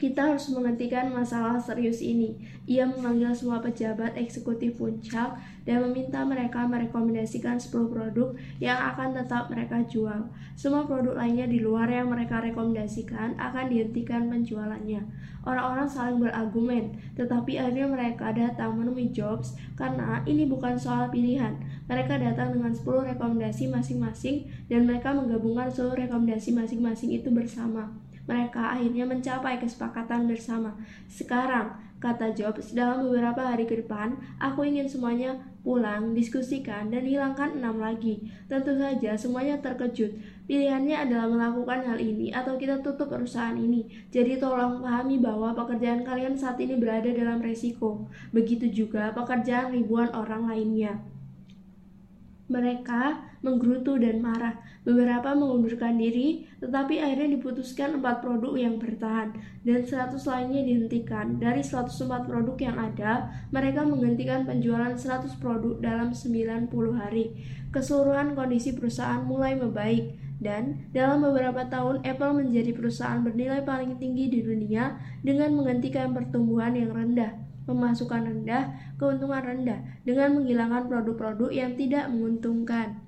kita 0.00 0.32
harus 0.32 0.48
menghentikan 0.48 1.12
masalah 1.12 1.60
serius 1.60 2.00
ini. 2.00 2.32
Ia 2.64 2.88
memanggil 2.88 3.36
semua 3.36 3.60
pejabat 3.60 4.16
eksekutif 4.16 4.80
puncak 4.80 5.36
dan 5.68 5.84
meminta 5.84 6.24
mereka 6.24 6.64
merekomendasikan 6.64 7.60
10 7.60 7.92
produk 7.92 8.32
yang 8.64 8.80
akan 8.80 9.12
tetap 9.12 9.52
mereka 9.52 9.84
jual. 9.84 10.32
Semua 10.56 10.88
produk 10.88 11.20
lainnya 11.20 11.44
di 11.44 11.60
luar 11.60 11.92
yang 11.92 12.08
mereka 12.08 12.40
rekomendasikan 12.40 13.36
akan 13.36 13.68
dihentikan 13.68 14.32
penjualannya. 14.32 15.04
Orang-orang 15.44 15.84
saling 15.84 16.16
berargumen, 16.16 16.96
tetapi 17.20 17.60
akhirnya 17.60 17.92
mereka 17.92 18.32
datang 18.32 18.80
menemui 18.80 19.12
Jobs 19.12 19.52
karena 19.76 20.24
ini 20.24 20.48
bukan 20.48 20.80
soal 20.80 21.12
pilihan. 21.12 21.60
Mereka 21.92 22.16
datang 22.16 22.56
dengan 22.56 22.72
10 22.72 22.88
rekomendasi 23.12 23.68
masing-masing 23.68 24.48
dan 24.72 24.88
mereka 24.88 25.12
menggabungkan 25.12 25.68
seluruh 25.68 26.08
rekomendasi 26.08 26.56
masing-masing 26.56 27.12
itu 27.12 27.28
bersama 27.28 27.92
mereka 28.24 28.76
akhirnya 28.76 29.04
mencapai 29.08 29.60
kesepakatan 29.60 30.28
bersama. 30.28 30.76
Sekarang, 31.06 31.76
kata 32.00 32.32
Jobs, 32.32 32.72
dalam 32.72 33.04
beberapa 33.04 33.44
hari 33.44 33.68
ke 33.68 33.84
depan, 33.84 34.16
aku 34.40 34.64
ingin 34.64 34.88
semuanya 34.88 35.36
pulang, 35.60 36.16
diskusikan, 36.16 36.88
dan 36.88 37.04
hilangkan 37.04 37.60
enam 37.60 37.76
lagi. 37.76 38.32
Tentu 38.48 38.72
saja 38.80 39.12
semuanya 39.20 39.60
terkejut. 39.60 40.16
Pilihannya 40.48 40.96
adalah 40.96 41.28
melakukan 41.28 41.84
hal 41.84 41.98
ini 42.00 42.32
atau 42.32 42.56
kita 42.56 42.80
tutup 42.80 43.12
perusahaan 43.12 43.54
ini. 43.54 43.86
Jadi 44.08 44.40
tolong 44.40 44.80
pahami 44.80 45.20
bahwa 45.20 45.52
pekerjaan 45.52 46.02
kalian 46.02 46.34
saat 46.34 46.56
ini 46.58 46.80
berada 46.80 47.12
dalam 47.12 47.38
resiko. 47.44 48.08
Begitu 48.32 48.72
juga 48.72 49.12
pekerjaan 49.12 49.70
ribuan 49.76 50.08
orang 50.16 50.48
lainnya. 50.48 50.98
Mereka 52.50 53.30
menggerutu 53.46 53.96
dan 53.96 54.18
marah. 54.20 54.58
Beberapa 54.82 55.32
mengundurkan 55.32 55.96
diri, 55.96 56.50
tetapi 56.58 56.98
akhirnya 56.98 57.38
diputuskan 57.38 58.02
empat 58.02 58.24
produk 58.24 58.58
yang 58.58 58.76
bertahan 58.82 59.32
dan 59.62 59.80
100 59.86 60.18
lainnya 60.26 60.62
dihentikan. 60.66 61.38
Dari 61.38 61.62
104 61.62 62.26
produk 62.26 62.56
yang 62.58 62.76
ada, 62.76 63.30
mereka 63.54 63.86
menghentikan 63.86 64.44
penjualan 64.44 64.92
100 64.92 65.36
produk 65.38 65.78
dalam 65.78 66.10
90 66.10 66.68
hari. 66.96 67.38
Keseluruhan 67.70 68.34
kondisi 68.34 68.74
perusahaan 68.74 69.22
mulai 69.22 69.54
membaik 69.54 70.18
dan 70.40 70.88
dalam 70.96 71.20
beberapa 71.20 71.68
tahun 71.68 72.00
Apple 72.02 72.40
menjadi 72.40 72.72
perusahaan 72.72 73.20
bernilai 73.20 73.62
paling 73.62 74.00
tinggi 74.00 74.32
di 74.32 74.40
dunia 74.40 74.96
dengan 75.20 75.52
menghentikan 75.52 76.16
pertumbuhan 76.16 76.72
yang 76.72 76.96
rendah 76.96 77.49
pemasukan 77.64 78.24
rendah, 78.24 78.76
keuntungan 78.96 79.42
rendah, 79.42 79.80
dengan 80.06 80.40
menghilangkan 80.40 80.88
produk-produk 80.88 81.50
yang 81.52 81.72
tidak 81.76 82.08
menguntungkan. 82.08 83.00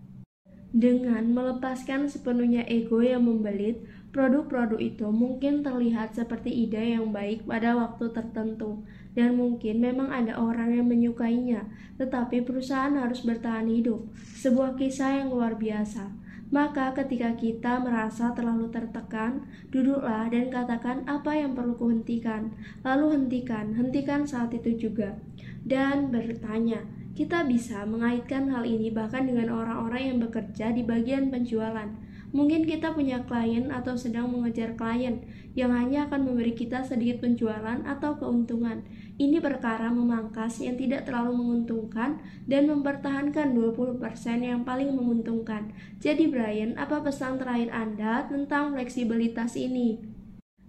Dengan 0.72 1.36
melepaskan 1.36 2.08
sepenuhnya 2.08 2.64
ego 2.64 3.04
yang 3.04 3.28
membelit, 3.28 3.84
produk-produk 4.08 4.80
itu 4.80 5.04
mungkin 5.12 5.60
terlihat 5.60 6.16
seperti 6.16 6.48
ide 6.48 6.96
yang 6.96 7.12
baik 7.12 7.44
pada 7.44 7.76
waktu 7.76 8.08
tertentu, 8.12 8.80
dan 9.12 9.36
mungkin 9.36 9.84
memang 9.84 10.08
ada 10.08 10.40
orang 10.40 10.72
yang 10.72 10.88
menyukainya, 10.88 11.68
tetapi 12.00 12.40
perusahaan 12.44 12.96
harus 12.96 13.20
bertahan 13.20 13.68
hidup. 13.68 14.08
Sebuah 14.40 14.80
kisah 14.80 15.20
yang 15.20 15.28
luar 15.32 15.60
biasa. 15.60 16.21
Maka 16.52 16.92
ketika 16.92 17.32
kita 17.32 17.80
merasa 17.80 18.36
terlalu 18.36 18.68
tertekan, 18.68 19.48
duduklah 19.72 20.28
dan 20.28 20.52
katakan 20.52 21.00
apa 21.08 21.32
yang 21.32 21.56
perlu 21.56 21.72
kuhentikan. 21.80 22.52
Lalu 22.84 23.16
hentikan, 23.16 23.72
hentikan 23.72 24.28
saat 24.28 24.52
itu 24.52 24.76
juga. 24.76 25.16
Dan 25.64 26.12
bertanya, 26.12 26.84
kita 27.16 27.48
bisa 27.48 27.88
mengaitkan 27.88 28.52
hal 28.52 28.68
ini 28.68 28.92
bahkan 28.92 29.24
dengan 29.24 29.48
orang-orang 29.48 30.12
yang 30.12 30.18
bekerja 30.20 30.76
di 30.76 30.84
bagian 30.84 31.32
penjualan. 31.32 31.88
Mungkin 32.32 32.64
kita 32.64 32.96
punya 32.96 33.24
klien 33.28 33.68
atau 33.68 33.96
sedang 33.96 34.28
mengejar 34.32 34.72
klien 34.76 35.20
yang 35.52 35.72
hanya 35.72 36.08
akan 36.08 36.24
memberi 36.24 36.56
kita 36.56 36.80
sedikit 36.80 37.20
penjualan 37.20 37.80
atau 37.84 38.16
keuntungan. 38.16 38.80
Ini 39.22 39.38
perkara 39.38 39.86
memangkas 39.94 40.58
yang 40.58 40.74
tidak 40.74 41.06
terlalu 41.06 41.38
menguntungkan 41.38 42.18
dan 42.50 42.66
mempertahankan 42.66 43.54
20% 43.54 44.02
yang 44.42 44.66
paling 44.66 44.90
menguntungkan. 44.98 45.70
Jadi 46.02 46.26
Brian, 46.26 46.74
apa 46.74 46.98
pesan 47.06 47.38
terakhir 47.38 47.70
Anda 47.70 48.26
tentang 48.26 48.74
fleksibilitas 48.74 49.54
ini? 49.54 50.02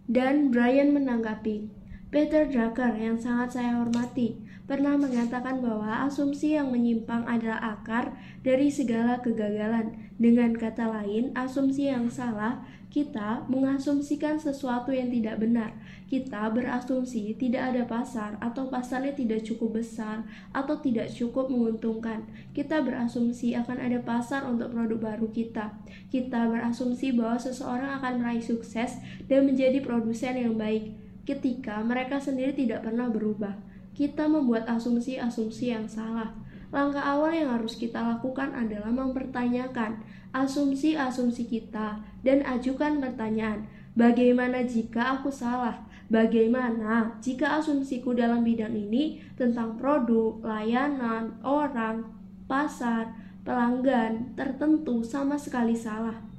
Dan 0.05 0.53
Brian 0.53 0.93
menanggapi, 0.93 1.65
Peter 2.13 2.45
Drucker 2.45 2.93
yang 2.93 3.17
sangat 3.17 3.57
saya 3.57 3.81
hormati 3.81 4.37
pernah 4.69 5.01
mengatakan 5.01 5.57
bahwa 5.57 6.05
asumsi 6.05 6.53
yang 6.53 6.69
menyimpang 6.69 7.25
adalah 7.25 7.73
akar 7.73 8.13
dari 8.45 8.69
segala 8.69 9.17
kegagalan. 9.17 10.13
Dengan 10.21 10.53
kata 10.53 10.93
lain, 10.93 11.33
asumsi 11.33 11.89
yang 11.89 12.13
salah, 12.13 12.61
kita 12.93 13.49
mengasumsikan 13.49 14.37
sesuatu 14.37 14.93
yang 14.93 15.09
tidak 15.09 15.41
benar. 15.41 15.73
Kita 16.05 16.45
berasumsi 16.53 17.33
tidak 17.33 17.73
ada 17.73 17.83
pasar 17.89 18.37
atau 18.37 18.69
pasarnya 18.69 19.17
tidak 19.17 19.41
cukup 19.41 19.81
besar 19.81 20.21
atau 20.53 20.77
tidak 20.77 21.09
cukup 21.09 21.49
menguntungkan. 21.49 22.29
Kita 22.53 22.85
berasumsi 22.85 23.57
akan 23.57 23.81
ada 23.81 23.97
pasar 24.05 24.45
untuk 24.45 24.69
produk 24.69 25.17
baru 25.17 25.27
kita. 25.33 25.73
Kita 26.13 26.45
berasumsi 26.45 27.17
bahwa 27.17 27.41
seseorang 27.41 27.97
akan 27.97 28.21
meraih 28.21 28.45
sukses 28.45 29.01
dan 29.25 29.49
menjadi 29.49 29.81
produsen 29.81 30.37
yang 30.37 30.53
baik 30.53 30.93
ketika 31.25 31.81
mereka 31.81 32.21
sendiri 32.21 32.53
tidak 32.53 32.85
pernah 32.85 33.09
berubah 33.09 33.73
kita 33.93 34.25
membuat 34.25 34.65
asumsi-asumsi 34.65 35.69
yang 35.69 35.85
salah. 35.85 36.33
Langkah 36.73 37.05
awal 37.05 37.37
yang 37.37 37.53
harus 37.53 37.77
kita 37.77 38.01
lakukan 38.01 38.49
adalah 38.57 38.89
mempertanyakan 38.89 40.01
asumsi-asumsi 40.33 41.45
kita 41.45 42.01
dan 42.25 42.41
ajukan 42.41 42.97
pertanyaan, 42.97 43.69
bagaimana 43.93 44.65
jika 44.65 45.21
aku 45.21 45.29
salah? 45.29 45.85
Bagaimana 46.09 47.13
jika 47.21 47.61
asumsiku 47.61 48.17
dalam 48.17 48.41
bidang 48.41 48.73
ini 48.73 49.21
tentang 49.37 49.77
produk, 49.77 50.41
layanan, 50.41 51.37
orang, 51.45 52.09
pasar, 52.49 53.13
pelanggan 53.45 54.33
tertentu 54.33 55.05
sama 55.05 55.37
sekali 55.37 55.77
salah? 55.77 56.33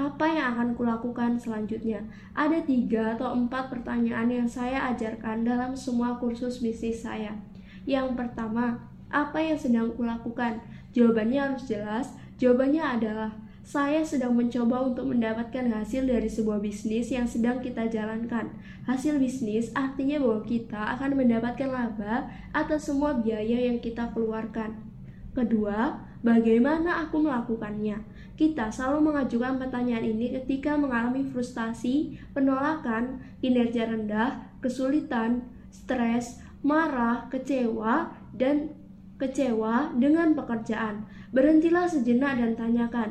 apa 0.00 0.24
yang 0.24 0.56
akan 0.56 0.68
kulakukan 0.78 1.36
selanjutnya? 1.36 2.00
Ada 2.32 2.64
tiga 2.64 3.18
atau 3.18 3.36
empat 3.36 3.68
pertanyaan 3.68 4.32
yang 4.32 4.48
saya 4.48 4.88
ajarkan 4.94 5.44
dalam 5.44 5.76
semua 5.76 6.16
kursus 6.16 6.64
bisnis 6.64 7.04
saya. 7.04 7.36
Yang 7.84 8.16
pertama, 8.16 8.89
apa 9.10 9.42
yang 9.42 9.58
sedang 9.58 9.90
kulakukan? 9.98 10.62
Jawabannya 10.94 11.38
harus 11.38 11.66
jelas. 11.66 12.14
Jawabannya 12.38 12.82
adalah 12.82 13.30
saya 13.60 14.02
sedang 14.02 14.34
mencoba 14.34 14.82
untuk 14.82 15.12
mendapatkan 15.12 15.70
hasil 15.70 16.08
dari 16.08 16.26
sebuah 16.26 16.58
bisnis 16.58 17.12
yang 17.12 17.28
sedang 17.28 17.62
kita 17.62 17.86
jalankan. 17.86 18.50
Hasil 18.88 19.20
bisnis 19.22 19.70
artinya 19.78 20.18
bahwa 20.18 20.42
kita 20.42 20.80
akan 20.98 21.14
mendapatkan 21.14 21.70
laba 21.70 22.26
atas 22.50 22.90
semua 22.90 23.14
biaya 23.20 23.70
yang 23.70 23.78
kita 23.78 24.10
keluarkan. 24.10 24.74
Kedua, 25.30 26.02
bagaimana 26.26 27.06
aku 27.06 27.22
melakukannya? 27.22 28.02
Kita 28.34 28.72
selalu 28.72 29.12
mengajukan 29.12 29.60
pertanyaan 29.60 30.02
ini 30.18 30.34
ketika 30.34 30.74
mengalami 30.74 31.28
frustasi, 31.28 32.18
penolakan, 32.34 33.22
kinerja 33.38 33.86
rendah, 33.86 34.50
kesulitan, 34.58 35.46
stres, 35.70 36.42
marah, 36.66 37.30
kecewa, 37.30 38.10
dan 38.34 38.74
kecewa 39.20 39.92
dengan 40.00 40.32
pekerjaan. 40.32 41.04
Berhentilah 41.30 41.84
sejenak 41.86 42.40
dan 42.40 42.56
tanyakan, 42.56 43.10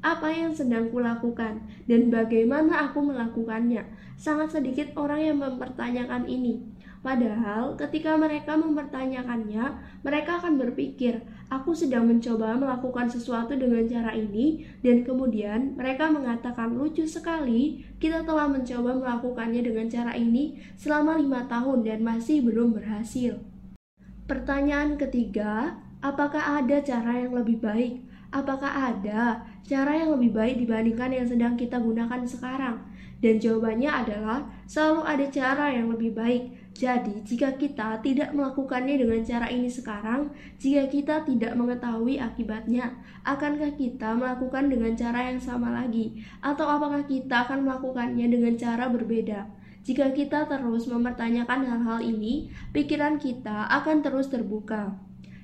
apa 0.00 0.32
yang 0.32 0.56
sedang 0.56 0.88
kulakukan 0.88 1.60
dan 1.84 2.08
bagaimana 2.08 2.88
aku 2.88 3.04
melakukannya. 3.04 3.84
Sangat 4.16 4.56
sedikit 4.56 4.96
orang 4.96 5.20
yang 5.20 5.36
mempertanyakan 5.40 6.24
ini. 6.24 6.64
Padahal 7.00 7.80
ketika 7.80 8.12
mereka 8.20 8.60
mempertanyakannya, 8.60 9.64
mereka 10.04 10.36
akan 10.36 10.60
berpikir, 10.60 11.24
aku 11.48 11.72
sedang 11.72 12.04
mencoba 12.04 12.60
melakukan 12.60 13.08
sesuatu 13.08 13.56
dengan 13.56 13.88
cara 13.88 14.12
ini, 14.12 14.68
dan 14.84 15.00
kemudian 15.00 15.80
mereka 15.80 16.12
mengatakan 16.12 16.76
lucu 16.76 17.08
sekali, 17.08 17.88
kita 17.96 18.20
telah 18.28 18.52
mencoba 18.52 19.00
melakukannya 19.00 19.64
dengan 19.64 19.88
cara 19.88 20.12
ini 20.12 20.60
selama 20.76 21.16
lima 21.16 21.48
tahun 21.48 21.88
dan 21.88 22.04
masih 22.04 22.44
belum 22.44 22.76
berhasil. 22.76 23.40
Pertanyaan 24.30 24.94
ketiga, 24.94 25.74
apakah 25.98 26.62
ada 26.62 26.78
cara 26.86 27.18
yang 27.18 27.34
lebih 27.34 27.58
baik? 27.58 28.06
Apakah 28.30 28.94
ada 28.94 29.42
cara 29.66 29.90
yang 29.90 30.14
lebih 30.14 30.30
baik 30.30 30.54
dibandingkan 30.62 31.10
yang 31.10 31.26
sedang 31.26 31.58
kita 31.58 31.82
gunakan 31.82 32.22
sekarang? 32.22 32.78
Dan 33.18 33.42
jawabannya 33.42 33.90
adalah 33.90 34.46
selalu 34.70 35.02
ada 35.02 35.26
cara 35.34 35.74
yang 35.74 35.90
lebih 35.90 36.14
baik. 36.14 36.46
Jadi, 36.78 37.26
jika 37.26 37.58
kita 37.58 37.98
tidak 38.06 38.30
melakukannya 38.30 39.02
dengan 39.02 39.18
cara 39.26 39.50
ini 39.50 39.66
sekarang, 39.66 40.30
jika 40.62 40.86
kita 40.86 41.26
tidak 41.26 41.58
mengetahui 41.58 42.22
akibatnya, 42.22 43.02
akankah 43.26 43.74
kita 43.74 44.14
melakukan 44.14 44.70
dengan 44.70 44.94
cara 44.94 45.26
yang 45.26 45.42
sama 45.42 45.74
lagi? 45.74 46.22
Atau 46.38 46.70
apakah 46.70 47.02
kita 47.02 47.50
akan 47.50 47.66
melakukannya 47.66 48.30
dengan 48.30 48.54
cara 48.54 48.86
berbeda? 48.86 49.58
Jika 49.80 50.12
kita 50.12 50.44
terus 50.44 50.84
mempertanyakan 50.86 51.64
hal-hal 51.64 51.98
ini, 52.04 52.52
pikiran 52.76 53.16
kita 53.16 53.64
akan 53.68 54.04
terus 54.04 54.28
terbuka. 54.28 54.92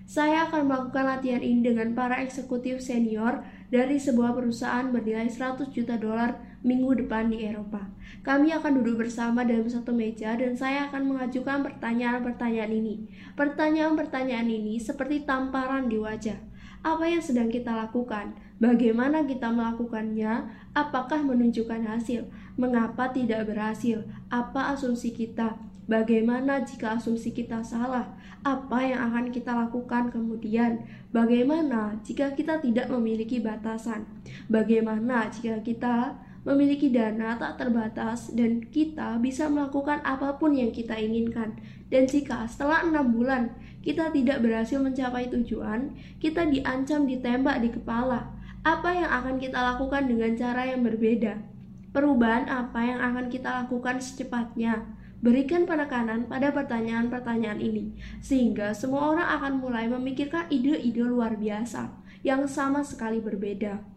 Saya 0.06 0.46
akan 0.46 0.70
melakukan 0.70 1.02
latihan 1.02 1.42
ini 1.42 1.66
dengan 1.66 1.90
para 1.90 2.22
eksekutif 2.22 2.78
senior 2.78 3.42
dari 3.74 3.98
sebuah 3.98 4.38
perusahaan 4.38 4.86
bernilai 4.94 5.26
100 5.26 5.74
juta 5.74 5.98
dolar 5.98 6.38
minggu 6.62 7.02
depan 7.02 7.26
di 7.26 7.42
Eropa. 7.42 7.90
Kami 8.22 8.54
akan 8.54 8.82
duduk 8.82 9.02
bersama 9.02 9.42
dalam 9.42 9.66
satu 9.66 9.90
meja 9.90 10.38
dan 10.38 10.54
saya 10.54 10.86
akan 10.86 11.10
mengajukan 11.10 11.66
pertanyaan-pertanyaan 11.66 12.70
ini. 12.70 12.94
Pertanyaan-pertanyaan 13.34 14.46
ini 14.46 14.78
seperti 14.78 15.26
tamparan 15.26 15.90
di 15.90 15.98
wajah. 15.98 16.38
Apa 16.86 17.10
yang 17.10 17.18
sedang 17.18 17.50
kita 17.50 17.74
lakukan? 17.74 18.38
Bagaimana 18.62 19.26
kita 19.26 19.50
melakukannya? 19.50 20.46
Apakah 20.70 21.18
menunjukkan 21.26 21.82
hasil? 21.82 22.30
Mengapa 22.56 23.12
tidak 23.12 23.52
berhasil? 23.52 24.00
Apa 24.32 24.72
asumsi 24.72 25.12
kita? 25.12 25.60
Bagaimana 25.86 26.64
jika 26.64 26.96
asumsi 26.96 27.30
kita 27.30 27.60
salah? 27.60 28.16
Apa 28.40 28.80
yang 28.80 29.12
akan 29.12 29.28
kita 29.28 29.52
lakukan 29.52 30.08
kemudian? 30.08 30.82
Bagaimana 31.12 32.00
jika 32.00 32.32
kita 32.32 32.58
tidak 32.64 32.88
memiliki 32.88 33.44
batasan? 33.44 34.08
Bagaimana 34.48 35.28
jika 35.28 35.60
kita 35.60 36.16
memiliki 36.48 36.88
dana 36.88 37.36
tak 37.36 37.60
terbatas 37.60 38.32
dan 38.32 38.64
kita 38.66 39.20
bisa 39.20 39.52
melakukan 39.52 40.00
apa 40.00 40.40
pun 40.40 40.56
yang 40.56 40.72
kita 40.72 40.96
inginkan? 40.96 41.60
Dan 41.92 42.08
jika 42.08 42.48
setelah 42.48 42.82
enam 42.82 43.12
bulan 43.12 43.52
kita 43.84 44.10
tidak 44.10 44.42
berhasil 44.42 44.82
mencapai 44.82 45.30
tujuan, 45.30 45.94
kita 46.18 46.48
diancam 46.50 47.06
ditembak 47.06 47.62
di 47.62 47.70
kepala. 47.70 48.32
Apa 48.66 48.90
yang 48.90 49.06
akan 49.06 49.38
kita 49.38 49.60
lakukan 49.60 50.10
dengan 50.10 50.34
cara 50.34 50.66
yang 50.66 50.82
berbeda? 50.82 51.55
Perubahan 51.96 52.44
apa 52.44 52.84
yang 52.84 53.00
akan 53.00 53.32
kita 53.32 53.64
lakukan 53.64 53.96
secepatnya? 54.04 54.84
Berikan 55.24 55.64
penekanan 55.64 56.28
pada 56.28 56.52
pertanyaan-pertanyaan 56.52 57.56
ini, 57.56 57.96
sehingga 58.20 58.76
semua 58.76 59.16
orang 59.16 59.24
akan 59.40 59.52
mulai 59.64 59.88
memikirkan 59.88 60.44
ide-ide 60.52 61.00
luar 61.00 61.40
biasa 61.40 61.88
yang 62.20 62.44
sama 62.44 62.84
sekali 62.84 63.16
berbeda. 63.24 63.95